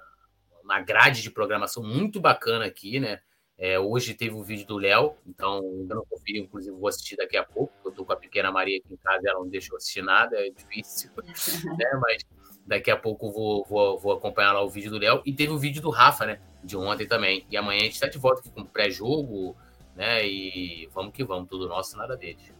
uma 0.63 0.79
grade 0.79 1.21
de 1.21 1.29
programação 1.29 1.83
muito 1.83 2.19
bacana 2.19 2.65
aqui, 2.65 2.99
né? 2.99 3.19
É, 3.65 3.79
hoje 3.79 4.13
teve 4.13 4.35
o 4.35 4.39
um 4.39 4.43
vídeo 4.43 4.67
do 4.67 4.77
Léo, 4.77 5.15
então 5.25 5.59
ainda 5.59 5.95
não 5.95 6.03
conferi, 6.03 6.37
inclusive 6.37 6.75
vou 6.75 6.89
assistir 6.89 7.15
daqui 7.15 7.37
a 7.37 7.45
pouco. 7.45 7.71
Eu 7.85 7.93
tô 7.93 8.03
com 8.03 8.11
a 8.11 8.15
pequena 8.17 8.51
Maria 8.51 8.77
aqui 8.77 8.93
em 8.93 8.97
casa, 8.97 9.21
ela 9.25 9.39
não 9.39 9.47
deixou 9.47 9.77
assistir 9.77 10.01
nada, 10.01 10.35
é 10.35 10.49
difícil, 10.49 11.09
né? 11.79 11.85
Mas 12.01 12.25
daqui 12.67 12.91
a 12.91 12.97
pouco 12.97 13.31
vou, 13.31 13.63
vou, 13.63 13.97
vou 13.97 14.11
acompanhar 14.11 14.51
lá 14.51 14.61
o 14.61 14.69
vídeo 14.69 14.91
do 14.91 14.97
Léo. 14.97 15.21
E 15.25 15.31
teve 15.31 15.53
o 15.53 15.57
vídeo 15.57 15.81
do 15.81 15.89
Rafa, 15.89 16.25
né? 16.25 16.41
De 16.61 16.75
ontem 16.75 17.07
também. 17.07 17.47
E 17.49 17.55
amanhã 17.55 17.79
a 17.79 17.83
gente 17.85 17.93
está 17.93 18.09
de 18.09 18.17
volta 18.17 18.41
aqui 18.41 18.51
com 18.51 18.65
pré-jogo, 18.65 19.55
né? 19.95 20.27
E 20.27 20.89
vamos 20.93 21.13
que 21.13 21.23
vamos, 21.23 21.47
tudo 21.47 21.69
nosso, 21.69 21.95
nada 21.95 22.17
deles. 22.17 22.51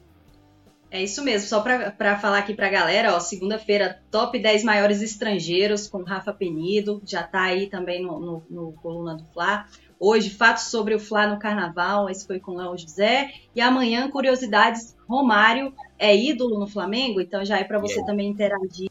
É 0.89 1.01
isso 1.01 1.23
mesmo, 1.23 1.49
só 1.49 1.59
para 1.59 2.19
falar 2.19 2.37
aqui 2.37 2.53
para 2.53 2.67
a 2.67 2.69
galera, 2.69 3.15
ó, 3.15 3.19
segunda-feira, 3.19 3.99
top 4.11 4.37
10 4.37 4.63
maiores 4.63 5.01
estrangeiros 5.01 5.87
com 5.87 6.03
Rafa 6.03 6.31
Penido, 6.31 7.01
já 7.03 7.23
tá 7.23 7.41
aí 7.41 7.67
também 7.67 8.03
no, 8.03 8.19
no, 8.19 8.45
no 8.47 8.73
Coluna 8.73 9.17
do 9.17 9.25
Fla. 9.33 9.65
Hoje, 10.05 10.29
fatos 10.29 10.65
sobre 10.65 10.93
o 10.93 10.99
Flá 10.99 11.25
no 11.25 11.39
Carnaval, 11.39 12.09
esse 12.09 12.27
foi 12.27 12.37
com 12.37 12.51
o 12.51 12.57
Léo 12.57 12.77
José. 12.77 13.31
E 13.55 13.61
amanhã, 13.61 14.11
curiosidades, 14.11 14.97
Romário 15.07 15.73
é 15.97 16.13
ídolo 16.13 16.59
no 16.59 16.67
Flamengo, 16.67 17.21
então 17.21 17.45
já 17.45 17.57
é 17.57 17.63
para 17.63 17.79
você 17.79 18.03
também 18.05 18.27
interagir. 18.27 18.89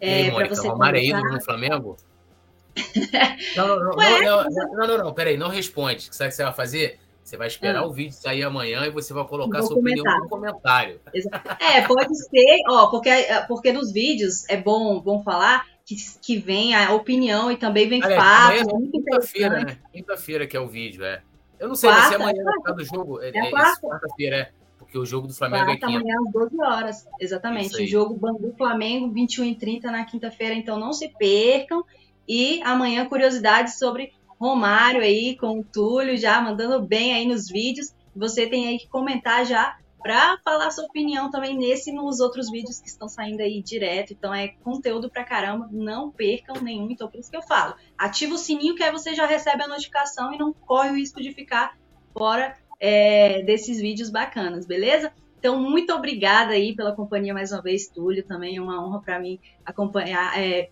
É, 0.00 0.30
para 0.30 0.48
você 0.48 0.68
Romário 0.68 1.00
é 1.00 1.04
ídolo 1.04 1.32
no 1.32 1.42
Flamengo? 1.42 1.96
não, 3.56 3.66
não, 3.66 3.84
não, 3.86 3.96
Ué, 3.96 4.22
não, 4.22 4.44
não, 4.44 4.72
não, 4.72 4.86
não, 4.86 4.98
não, 4.98 5.12
peraí, 5.12 5.36
não 5.36 5.48
responde. 5.48 6.08
Sabe 6.12 6.28
o 6.28 6.30
que 6.30 6.36
você 6.36 6.44
vai 6.44 6.52
fazer? 6.52 7.00
Você 7.24 7.36
vai 7.36 7.48
esperar 7.48 7.80
ah. 7.80 7.86
o 7.86 7.92
vídeo 7.92 8.12
sair 8.12 8.44
amanhã 8.44 8.86
e 8.86 8.90
você 8.90 9.12
vai 9.12 9.24
colocar 9.24 9.62
sua 9.62 9.78
opinião 9.78 10.04
no 10.04 10.28
comentário. 10.28 11.00
É, 11.58 11.80
pode 11.88 12.14
ser, 12.16 12.58
ó, 12.68 12.86
porque, 12.86 13.10
porque 13.48 13.72
nos 13.72 13.90
vídeos 13.92 14.48
é 14.48 14.56
bom, 14.56 15.00
bom 15.00 15.24
falar 15.24 15.73
que, 15.84 15.96
que 16.20 16.38
vem 16.38 16.74
a 16.74 16.92
opinião 16.92 17.52
e 17.52 17.56
também 17.56 17.88
vem 17.88 18.02
Olha, 18.02 18.16
fatos. 18.16 18.60
É 18.60 18.90
quinta-feira, 18.90 19.64
né? 19.64 19.78
Quinta-feira 19.92 20.46
que 20.46 20.56
é 20.56 20.60
o 20.60 20.66
vídeo, 20.66 21.04
é. 21.04 21.22
Eu 21.58 21.68
não 21.68 21.74
sei 21.74 21.90
quarta, 21.90 22.08
se 22.08 22.14
amanhã 22.14 22.42
é 22.66 22.72
do 22.72 22.84
jogo. 22.84 23.20
É, 23.20 23.30
é, 23.30 23.38
é 23.38 23.50
quarta-feira, 23.50 24.36
é. 24.36 24.50
Porque 24.78 24.98
o 24.98 25.04
jogo 25.04 25.26
do 25.26 25.34
Flamengo 25.34 25.66
quarta, 25.66 25.86
é 25.86 25.88
quinta. 25.88 26.00
amanhã 26.00 26.16
às 26.26 26.32
12 26.32 26.62
horas. 26.62 27.08
Exatamente. 27.20 27.82
O 27.82 27.86
jogo 27.86 28.14
Bangu 28.14 28.54
Flamengo, 28.56 29.12
21 29.12 29.50
h 29.50 29.60
30 29.60 29.90
na 29.90 30.04
quinta-feira. 30.04 30.54
Então 30.54 30.78
não 30.78 30.92
se 30.92 31.08
percam. 31.08 31.84
E 32.26 32.62
amanhã, 32.62 33.06
curiosidades 33.06 33.78
sobre 33.78 34.12
Romário 34.40 35.02
aí, 35.02 35.36
com 35.36 35.60
o 35.60 35.64
Túlio 35.64 36.16
já 36.16 36.40
mandando 36.40 36.84
bem 36.84 37.14
aí 37.14 37.26
nos 37.26 37.48
vídeos. 37.48 37.94
Você 38.16 38.46
tem 38.46 38.68
aí 38.68 38.78
que 38.78 38.88
comentar 38.88 39.44
já 39.44 39.76
para 40.04 40.36
falar 40.44 40.70
sua 40.70 40.84
opinião 40.84 41.30
também 41.30 41.56
nesse 41.56 41.90
e 41.90 41.94
nos 41.94 42.20
outros 42.20 42.50
vídeos 42.50 42.78
que 42.78 42.88
estão 42.88 43.08
saindo 43.08 43.40
aí 43.40 43.62
direto. 43.62 44.12
Então 44.12 44.34
é 44.34 44.48
conteúdo 44.62 45.08
pra 45.08 45.24
caramba, 45.24 45.66
não 45.72 46.10
percam 46.10 46.60
nenhum. 46.60 46.90
Então 46.90 47.08
por 47.08 47.18
isso 47.18 47.30
que 47.30 47.36
eu 47.38 47.42
falo, 47.42 47.74
ativa 47.96 48.34
o 48.34 48.38
sininho 48.38 48.74
que 48.74 48.82
aí 48.82 48.92
você 48.92 49.14
já 49.14 49.24
recebe 49.24 49.62
a 49.62 49.66
notificação 49.66 50.34
e 50.34 50.36
não 50.36 50.52
corre 50.52 50.90
o 50.90 50.96
risco 50.96 51.22
de 51.22 51.32
ficar 51.32 51.78
fora 52.12 52.54
é, 52.78 53.42
desses 53.44 53.80
vídeos 53.80 54.10
bacanas, 54.10 54.66
beleza? 54.66 55.10
Então, 55.38 55.60
muito 55.60 55.92
obrigada 55.92 56.54
aí 56.54 56.74
pela 56.74 56.96
companhia 56.96 57.34
mais 57.34 57.52
uma 57.52 57.60
vez, 57.60 57.86
Túlio. 57.86 58.24
Também 58.24 58.56
é 58.56 58.62
uma 58.62 58.82
honra 58.82 59.02
para 59.02 59.18
mim 59.18 59.38
acompanhar, 59.62 60.38
é, 60.40 60.70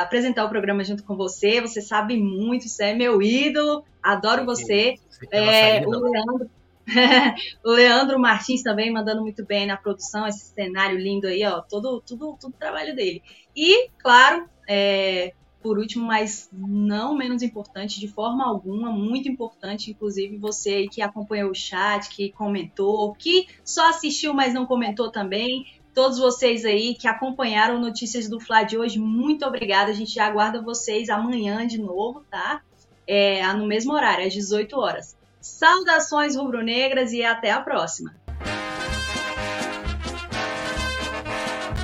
apresentar 0.00 0.44
o 0.44 0.48
programa 0.48 0.84
junto 0.84 1.02
com 1.02 1.16
você. 1.16 1.60
Você 1.60 1.80
sabe 1.80 2.16
muito, 2.16 2.68
você 2.68 2.84
é 2.84 2.94
meu 2.94 3.20
ídolo, 3.20 3.84
adoro 4.00 4.44
você. 4.44 4.94
É, 5.32 5.84
o 5.84 5.90
Leandro, 5.90 6.48
o 7.64 7.70
Leandro 7.70 8.18
Martins 8.18 8.62
também 8.62 8.92
mandando 8.92 9.22
muito 9.22 9.44
bem 9.44 9.66
na 9.66 9.76
produção, 9.76 10.26
esse 10.26 10.52
cenário 10.52 10.98
lindo 10.98 11.26
aí, 11.26 11.44
ó, 11.44 11.60
todo, 11.60 12.02
tudo, 12.06 12.36
tudo 12.40 12.54
trabalho 12.58 12.94
dele. 12.94 13.22
E, 13.56 13.88
claro, 13.98 14.48
é, 14.68 15.32
por 15.64 15.78
último, 15.78 16.06
mas 16.06 16.50
não 16.52 17.16
menos 17.16 17.42
importante 17.42 17.98
de 17.98 18.06
forma 18.06 18.44
alguma, 18.44 18.92
muito 18.92 19.30
importante, 19.30 19.90
inclusive 19.90 20.36
você 20.36 20.70
aí 20.70 20.88
que 20.90 21.00
acompanhou 21.00 21.50
o 21.50 21.54
chat, 21.54 22.10
que 22.10 22.30
comentou, 22.32 23.14
que 23.14 23.46
só 23.64 23.88
assistiu, 23.88 24.34
mas 24.34 24.52
não 24.52 24.66
comentou 24.66 25.10
também. 25.10 25.64
Todos 25.94 26.18
vocês 26.18 26.66
aí 26.66 26.94
que 26.94 27.08
acompanharam 27.08 27.80
notícias 27.80 28.28
do 28.28 28.38
Fla 28.38 28.62
de 28.62 28.76
hoje, 28.76 28.98
muito 28.98 29.46
obrigada. 29.46 29.90
A 29.90 29.94
gente 29.94 30.12
já 30.12 30.26
aguarda 30.26 30.60
vocês 30.60 31.08
amanhã 31.08 31.66
de 31.66 31.78
novo, 31.78 32.22
tá? 32.30 32.60
É, 33.06 33.50
no 33.54 33.66
mesmo 33.66 33.94
horário, 33.94 34.26
às 34.26 34.34
18 34.34 34.78
horas. 34.78 35.16
Saudações 35.44 36.34
rubro-negras 36.36 37.12
e 37.12 37.22
até 37.22 37.50
a 37.50 37.60
próxima! 37.60 38.14